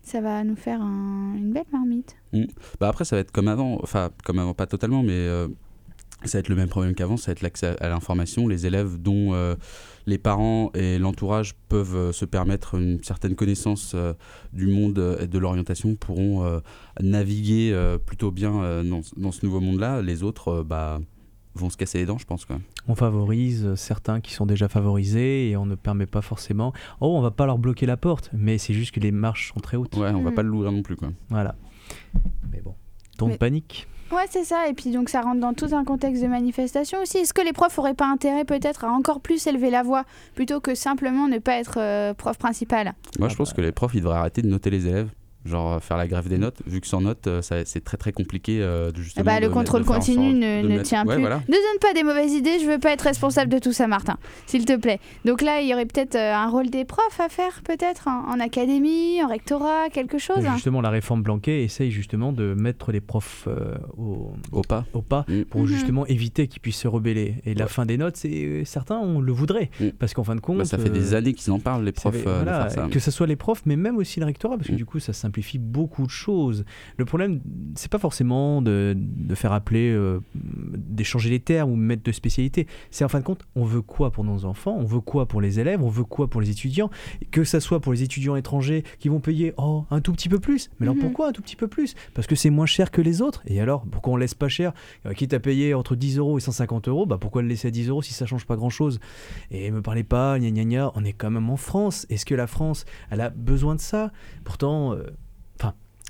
ça 0.03 0.21
va 0.21 0.45
nous 0.45 0.57
faire 0.57 0.83
un- 0.83 1.35
une 1.37 1.53
belle 1.53 1.65
marmite. 1.73 2.17
Mm. 2.33 2.45
Bah 2.81 2.89
après, 2.89 3.05
ça 3.05 3.17
va 3.17 3.21
être 3.21 3.31
comme 3.33 3.49
avant, 3.49 3.79
enfin, 3.83 4.11
comme 4.25 4.39
avant, 4.39 4.53
pas 4.53 4.67
totalement, 4.67 5.03
mais 5.03 5.13
euh, 5.13 5.49
ça 6.25 6.39
va 6.39 6.41
être 6.41 6.49
le 6.49 6.57
même 6.57 6.69
problème 6.69 6.95
qu'avant, 6.95 7.17
ça 7.17 7.27
va 7.27 7.33
être 7.33 7.43
l'accès 7.43 7.77
à 7.81 7.89
l'information. 7.89 8.49
Les 8.49 8.67
élèves 8.67 8.97
dont 9.01 9.35
euh, 9.35 9.55
les 10.07 10.19
parents 10.19 10.71
et 10.75 10.99
l'entourage 10.99 11.55
peuvent 11.69 11.97
euh, 11.97 12.13
se 12.13 12.25
permettre 12.25 12.75
une 12.77 13.03
certaine 13.03 13.35
connaissance 13.35 13.93
euh, 13.95 14.15
du 14.53 14.67
monde 14.67 15.19
et 15.21 15.27
de 15.27 15.39
l'orientation 15.39 15.95
pourront 15.95 16.45
euh, 16.45 16.61
naviguer 17.01 17.71
euh, 17.73 17.99
plutôt 17.99 18.31
bien 18.31 18.63
euh, 18.63 18.83
dans, 18.83 19.01
dans 19.17 19.33
ce 19.33 19.45
nouveau 19.47 19.61
monde-là. 19.61 20.03
Les 20.03 20.23
autres, 20.23 20.49
euh, 20.49 20.65
bah, 20.65 21.01
vont 21.55 21.69
se 21.69 21.77
casser 21.77 21.99
les 21.99 22.07
dents, 22.07 22.17
je 22.19 22.25
pense. 22.25 22.47
Quoi. 22.47 22.59
On 22.89 22.95
favorise 22.95 23.75
certains 23.75 24.21
qui 24.23 24.33
sont 24.33 24.47
déjà 24.47 24.69
favorisés 24.69 25.51
et 25.51 25.57
on 25.59 25.67
ne 25.67 25.75
permet 25.75 26.07
pas 26.07 26.23
forcément. 26.23 26.73
Oh, 27.01 27.15
on 27.17 27.21
va 27.21 27.31
pas 27.31 27.45
leur 27.45 27.59
bloquer 27.59 27.85
la 27.85 27.99
porte, 27.99 28.31
mais 28.33 28.57
c'est 28.57 28.73
juste 28.73 28.93
que 28.95 29.01
les 29.01 29.13
marches 29.13 29.53
sont 29.53 29.61
très 29.61 29.77
hautes. 29.77 29.95
Ouais, 29.97 30.11
on 30.11 30.23
va 30.23 30.31
Mm. 30.31 30.35
pas 30.35 30.43
l'ouvrir 30.43 30.73
non 30.73 30.83
plus. 30.83 30.97
Quoi. 30.97 31.11
Voilà. 31.29 31.55
Mais 32.51 32.61
bon. 32.63 32.75
Donc 33.19 33.31
Mais- 33.33 33.37
panique. 33.39 33.87
Ouais, 34.13 34.27
c'est 34.29 34.45
ça. 34.45 34.69
Et 34.69 34.75
puis 34.75 34.91
donc 34.91 35.09
ça 35.09 35.23
rentre 35.23 35.41
dans 35.41 35.55
tout 35.55 35.69
un 35.73 35.85
contexte 35.85 36.23
de 36.23 36.29
manifestation 36.29 37.01
aussi. 37.01 37.19
Est-ce 37.19 37.33
que 37.33 37.41
les 37.41 37.55
profs 37.55 37.79
auraient 37.79 37.95
pas 37.95 38.07
intérêt 38.07 38.45
peut-être 38.45 38.85
à 38.85 38.91
encore 38.91 39.21
plus 39.21 39.47
élever 39.47 39.71
la 39.71 39.83
voix 39.83 40.05
plutôt 40.35 40.61
que 40.61 40.75
simplement 40.75 41.29
ne 41.29 41.39
pas 41.39 41.55
être 41.55 41.79
euh, 41.79 42.13
prof 42.13 42.37
principal? 42.37 42.93
Moi, 43.19 43.29
je 43.31 43.37
pense 43.37 43.55
que 43.55 43.63
les 43.63 43.73
profs, 43.73 43.95
ils 43.95 44.01
devraient 44.01 44.19
arrêter 44.19 44.43
de 44.43 44.49
noter 44.49 44.69
les 44.69 44.87
élèves. 44.87 45.09
Genre 45.45 45.73
euh, 45.75 45.79
faire 45.81 45.97
la 45.97 46.07
grève 46.07 46.29
des 46.29 46.39
notes, 46.39 46.59
vu 46.67 46.81
que 46.81 46.87
sans 46.87 47.01
notes, 47.01 47.27
euh, 47.27 47.41
c'est 47.43 47.83
très 47.85 47.97
très 47.97 48.13
compliqué 48.13 48.61
euh, 48.63 48.93
de 48.93 48.99
Eh 48.99 49.03
justement. 49.03 49.25
bah, 49.25 49.41
le 49.41 49.49
contrôle 49.49 49.85
continu 49.85 50.33
ne, 50.35 50.81
tient 50.83 51.05
Ouais, 51.05 51.15
plus. 51.15 51.21
voilà. 51.21 51.39
Ne 51.49 51.53
donne 51.55 51.79
pas 51.81 51.93
des 51.95 52.05
mauvaises 52.05 52.33
idées, 52.33 52.59
je 52.61 52.67
veux 52.67 52.79
pas 52.79 52.93
être 52.93 53.03
responsable 53.03 53.51
de 53.53 53.59
tout 53.59 53.73
ça, 53.73 53.87
Martin, 53.89 54.19
s'il 54.47 54.65
te 54.65 54.77
plaît. 54.77 55.01
Donc 55.25 55.43
là, 55.43 55.61
il 55.61 55.69
y 55.69 55.75
aurait 55.75 55.87
peut-être 55.87 56.15
euh, 56.15 56.33
un 56.35 56.49
rôle 56.49 56.71
des 56.71 56.85
profs 56.85 57.19
à 57.21 57.29
faire, 57.29 57.63
peut-être, 57.65 58.07
en, 58.09 58.29
en 58.33 58.39
académie, 58.41 59.23
en 59.23 59.29
rectorat, 59.29 59.89
quelque 59.93 60.19
chose. 60.19 60.47
Hein. 60.47 60.53
Justement, 60.55 60.81
la 60.81 60.91
réforme 60.91 61.23
Blanquet 61.23 61.65
essaye 61.65 61.91
justement 61.91 62.33
de 62.33 62.55
mettre 62.55 62.93
les 62.93 63.01
profs 63.01 63.49
euh, 63.49 63.75
au, 63.99 64.33
au 64.53 64.63
pas, 64.63 64.85
au 64.93 65.03
pas 65.03 65.27
pour 65.51 65.63
Mhm. 65.63 65.67
justement 65.67 66.07
éviter 66.07 66.47
qu'ils 66.47 66.61
puissent 66.61 66.77
se 66.79 66.89
rebeller. 66.89 67.37
Et 67.45 67.55
la 67.55 67.67
fin 67.67 67.85
des 67.87 67.97
notes, 67.97 68.17
c'est 68.17 68.31
euh, 68.45 68.65
certains 68.65 68.99
on 68.99 69.21
le 69.21 69.33
voudraient 69.33 69.71
parce 69.99 70.15
qu'en 70.15 70.23
fin 70.25 70.37
de 70.37 70.41
compte, 70.41 70.59
Bah, 70.59 70.65
ça 70.65 70.79
fait 70.79 70.89
des 70.91 71.15
années 71.15 71.33
qu'ils 71.35 71.53
en 71.53 71.59
parlent, 71.59 71.83
les 71.85 71.91
profs, 71.93 72.15
fait- 72.15 72.29
euh, 72.29 72.39
de 72.41 72.45
voilà, 72.45 72.69
faire 72.71 72.85
ça. 72.85 72.89
que 72.91 73.01
ce 73.01 73.11
soit 73.11 73.27
les 73.27 73.37
profs, 73.37 73.63
mais 73.67 73.75
même 73.77 73.97
aussi 73.97 74.21
le 74.21 74.27
rectorat, 74.27 74.55
Mm. 74.55 74.59
parce 74.59 74.69
que 74.71 74.75
du 74.77 74.85
coup, 74.85 75.01
ça 75.01 75.13
simplifie 75.13 75.32
beaucoup 75.59 76.05
de 76.05 76.11
choses. 76.11 76.65
Le 76.97 77.05
problème, 77.05 77.41
c'est 77.75 77.91
pas 77.91 77.99
forcément 77.99 78.63
de, 78.63 78.95
de 78.97 79.35
faire 79.35 79.53
appeler, 79.53 79.91
euh, 79.91 80.21
d'échanger 80.35 81.31
les 81.31 81.41
termes 81.41 81.71
ou 81.71 81.77
mettre 81.77 82.03
de 82.03 82.13
spécialité. 82.13 82.67
C'est 82.91 83.05
en 83.05 83.09
fin 83.09 83.21
de 83.21 83.25
compte, 83.25 83.45
on 83.57 83.65
veut 83.65 83.83
quoi 83.83 84.11
pour 84.11 84.25
nos 84.25 84.45
enfants, 84.45 84.77
on 84.79 84.85
veut 84.85 85.01
quoi 85.01 85.27
pour 85.27 85.41
les 85.41 85.61
élèves, 85.61 85.83
on 85.83 85.89
veut 85.89 86.05
quoi 86.05 86.29
pour 86.29 86.41
les 86.41 86.51
étudiants, 86.51 86.91
que 87.31 87.45
ça 87.45 87.61
soit 87.61 87.81
pour 87.81 87.93
les 87.93 88.03
étudiants 88.03 88.37
étrangers 88.37 88.85
qui 88.99 89.09
vont 89.09 89.21
payer 89.21 89.55
oh, 89.57 89.85
un 89.91 90.01
tout 90.01 90.13
petit 90.13 90.29
peu 90.29 90.39
plus. 90.39 90.71
Mais 90.79 90.87
alors 90.87 90.95
Mhm. 90.97 91.03
pourquoi 91.03 91.29
un 91.29 91.33
tout 91.33 91.43
petit 91.43 91.57
peu 91.57 91.69
plus? 91.69 91.95
Parce 92.15 92.27
que 92.27 92.35
c'est 92.35 92.51
moins 92.51 92.67
cher 92.67 92.91
que 92.91 93.01
les 93.01 93.23
autres. 93.23 93.43
Et 93.47 93.61
alors, 93.61 93.85
pourquoi 93.91 94.13
on 94.13 94.17
laisse 94.17 94.35
pas 94.35 94.49
cher? 94.49 94.73
Euh, 95.07 95.13
Quitte 95.15 95.35
à 95.35 95.41
payer 95.41 95.75
entre 95.75 95.97
10 95.97 96.19
euros 96.19 96.39
et 96.39 96.41
150 96.41 96.89
euros, 96.89 97.07
bah 97.07 97.19
pourquoi 97.21 97.43
le 97.43 97.49
laisser 97.49 97.69
à 97.69 97.71
10 97.71 97.89
euros 97.89 98.03
si 98.03 98.13
ça 98.13 98.27
change 98.27 98.47
pas 98.47 98.57
grand 98.57 98.71
chose 98.71 99.01
Et 99.51 99.71
me 99.71 99.83
parlez 99.83 100.05
pas, 100.05 100.39
gna 100.39 100.51
gna 100.51 100.65
gna, 100.65 100.93
on 100.95 101.05
est 101.05 101.13
quand 101.13 101.31
même 101.31 101.49
en 101.51 101.57
France. 101.57 102.07
Est-ce 102.11 102.25
que 102.27 102.35
la 102.35 102.47
France, 102.47 102.85
elle 103.11 103.21
a 103.21 103.31
besoin 103.31 103.75
de 103.75 103.81
ça? 103.81 104.11
Pourtant, 104.45 104.95
euh. 104.95 105.05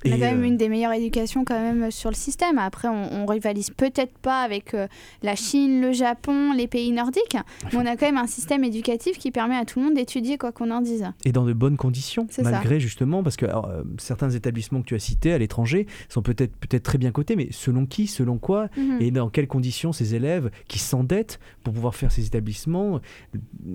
On 0.04 0.10
a 0.12 0.14
quand 0.14 0.20
même 0.20 0.42
euh, 0.42 0.46
une 0.46 0.56
des 0.56 0.68
meilleures 0.68 0.92
éducations 0.92 1.44
quand 1.44 1.60
même 1.60 1.90
sur 1.90 2.10
le 2.10 2.14
système. 2.16 2.58
Après, 2.58 2.88
on, 2.88 3.12
on 3.22 3.26
rivalise 3.26 3.70
peut-être 3.70 4.16
pas 4.18 4.42
avec 4.42 4.74
euh, 4.74 4.86
la 5.22 5.36
Chine, 5.36 5.80
le 5.80 5.92
Japon, 5.92 6.52
les 6.52 6.66
pays 6.66 6.92
nordiques, 6.92 7.36
mais 7.72 7.78
on 7.78 7.86
a 7.86 7.96
quand 7.96 8.06
même 8.06 8.18
un 8.18 8.26
système 8.26 8.64
éducatif 8.64 9.18
qui 9.18 9.30
permet 9.30 9.56
à 9.56 9.64
tout 9.64 9.78
le 9.78 9.86
monde 9.86 9.94
d'étudier 9.94 10.38
quoi 10.38 10.52
qu'on 10.52 10.70
en 10.70 10.80
dise. 10.80 11.04
et 11.24 11.32
dans 11.32 11.44
de 11.44 11.52
bonnes 11.52 11.76
conditions, 11.76 12.26
ça. 12.30 12.42
malgré 12.42 12.80
justement, 12.80 13.22
parce 13.22 13.36
que 13.36 13.46
alors, 13.46 13.66
euh, 13.68 13.82
certains 13.98 14.30
établissements 14.30 14.80
que 14.82 14.86
tu 14.86 14.94
as 14.94 14.98
cités 14.98 15.32
à 15.32 15.38
l'étranger 15.38 15.86
sont 16.08 16.22
peut-être 16.22 16.54
peut-être 16.56 16.82
très 16.82 16.98
bien 16.98 17.10
cotés, 17.12 17.36
mais 17.36 17.48
selon 17.50 17.86
qui, 17.86 18.06
selon 18.06 18.38
quoi, 18.38 18.68
Mhm. 18.76 18.98
et 19.00 19.10
dans 19.10 19.28
quelles 19.30 19.48
conditions 19.48 19.92
ces 19.92 20.14
élèves 20.14 20.50
qui 20.68 20.78
s'endettent 20.78 21.38
pour 21.62 21.72
pouvoir 21.74 21.94
faire 21.94 22.10
ces 22.12 22.26
établissements 22.26 23.00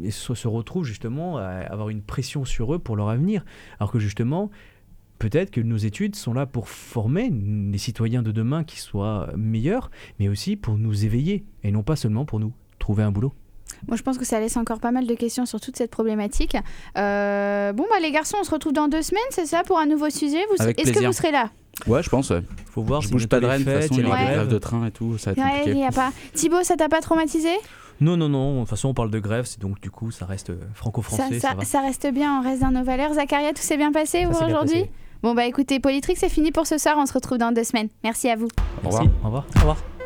se, 0.09 0.33
se 0.33 0.47
retrouvent 0.47 0.85
justement 0.85 1.37
à 1.37 1.43
avoir 1.45 1.89
une 1.89 2.01
pression 2.01 2.45
sur 2.45 2.73
eux 2.73 2.79
pour 2.79 2.95
leur 2.95 3.09
avenir, 3.09 3.45
alors 3.79 3.91
que 3.91 3.99
justement 3.99 4.49
peut-être 5.19 5.51
que 5.51 5.61
nos 5.61 5.77
études 5.77 6.15
sont 6.15 6.33
là 6.33 6.45
pour 6.45 6.69
former 6.69 7.29
des 7.31 7.77
citoyens 7.77 8.21
de 8.21 8.31
demain 8.31 8.63
qui 8.63 8.79
soient 8.79 9.29
meilleurs, 9.35 9.89
mais 10.19 10.27
aussi 10.29 10.55
pour 10.55 10.77
nous 10.77 11.05
éveiller 11.05 11.43
et 11.63 11.71
non 11.71 11.83
pas 11.83 11.95
seulement 11.95 12.25
pour 12.25 12.39
nous 12.39 12.53
trouver 12.79 13.03
un 13.03 13.11
boulot. 13.11 13.33
Moi, 13.87 13.97
je 13.97 14.01
pense 14.01 14.17
que 14.17 14.25
ça 14.25 14.39
laisse 14.39 14.55
encore 14.57 14.79
pas 14.79 14.91
mal 14.91 15.05
de 15.05 15.13
questions 15.13 15.45
sur 15.45 15.59
toute 15.59 15.75
cette 15.75 15.91
problématique. 15.91 16.55
Euh, 16.97 17.73
bon, 17.73 17.83
bah, 17.89 17.97
les 18.01 18.11
garçons, 18.11 18.37
on 18.39 18.43
se 18.43 18.51
retrouve 18.51 18.73
dans 18.73 18.87
deux 18.87 19.01
semaines, 19.01 19.21
c'est 19.29 19.45
ça, 19.45 19.63
pour 19.63 19.77
un 19.77 19.85
nouveau 19.85 20.09
sujet? 20.09 20.39
Vous- 20.49 20.61
Avec 20.63 20.79
Est-ce 20.79 20.93
que 20.93 21.05
vous 21.05 21.11
serez 21.13 21.31
là? 21.31 21.49
Ouais, 21.85 22.01
je 22.01 22.09
pense. 22.09 22.29
Ouais. 22.31 22.41
Faut 22.71 22.81
voir 22.81 23.01
Je 23.01 23.07
si 23.07 23.13
bouge 23.13 23.27
pas 23.27 23.37
de 23.37 23.41
les 23.45 23.47
Rennes, 23.51 23.63
de 23.63 23.71
toute 23.71 23.81
façon, 23.81 23.93
il 23.95 23.99
y 23.99 24.03
a 24.03 24.07
aura 24.07 24.15
les 24.17 24.21
des 24.21 24.25
grèves 24.27 24.37
grèves. 24.47 24.53
de 24.53 24.57
train 24.57 24.85
et 24.87 24.91
tout, 24.91 25.17
ça 25.17 25.33
va 25.33 25.41
être 25.41 25.45
Ouais, 25.45 25.57
compliqué. 25.59 25.77
il 25.77 25.81
y 25.81 25.85
a 25.85 25.91
pas. 25.91 26.11
Thibaut, 26.33 26.63
ça 26.63 26.75
t'a 26.75 26.89
pas 26.89 27.01
traumatisé? 27.01 27.49
Non, 27.99 28.15
non, 28.15 28.29
non, 28.29 28.53
de 28.55 28.59
toute 28.61 28.69
façon 28.69 28.89
on 28.89 28.93
parle 28.93 29.09
de 29.11 29.19
grève, 29.19 29.45
c'est 29.45 29.59
donc 29.59 29.79
du 29.81 29.89
coup 29.89 30.11
ça 30.11 30.25
reste 30.27 30.51
euh, 30.51 30.59
ça, 30.59 30.67
franco-français, 30.75 31.39
ça, 31.39 31.49
ça, 31.49 31.53
va. 31.55 31.65
ça 31.65 31.81
reste 31.81 32.07
bien, 32.13 32.39
on 32.39 32.43
reste 32.43 32.61
dans 32.61 32.69
nos 32.71 32.83
valeurs. 32.83 33.13
Zacharia, 33.15 33.53
tout 33.53 33.61
s'est 33.63 33.75
bien 33.77 33.91
passé 33.91 34.27
aujourd'hui? 34.27 34.53
passé. 34.81 34.91
Bon, 35.23 35.33
bah 35.33 35.45
écoutez, 35.45 35.79
Polytrix, 35.79 36.15
c'est 36.15 36.29
fini 36.29 36.51
pour 36.51 36.67
ce 36.67 36.77
soir. 36.77 36.95
On 36.97 37.05
se 37.05 37.13
retrouve 37.13 37.37
dans 37.37 37.51
deux 37.51 37.63
semaines. 37.63 37.89
Merci 38.03 38.29
à 38.29 38.35
vous. 38.35 38.47
Au 38.83 38.87
revoir. 38.87 39.03
Merci, 39.03 39.17
au 39.23 39.25
revoir. 39.25 39.45
Au 39.55 39.59
revoir. 39.59 39.96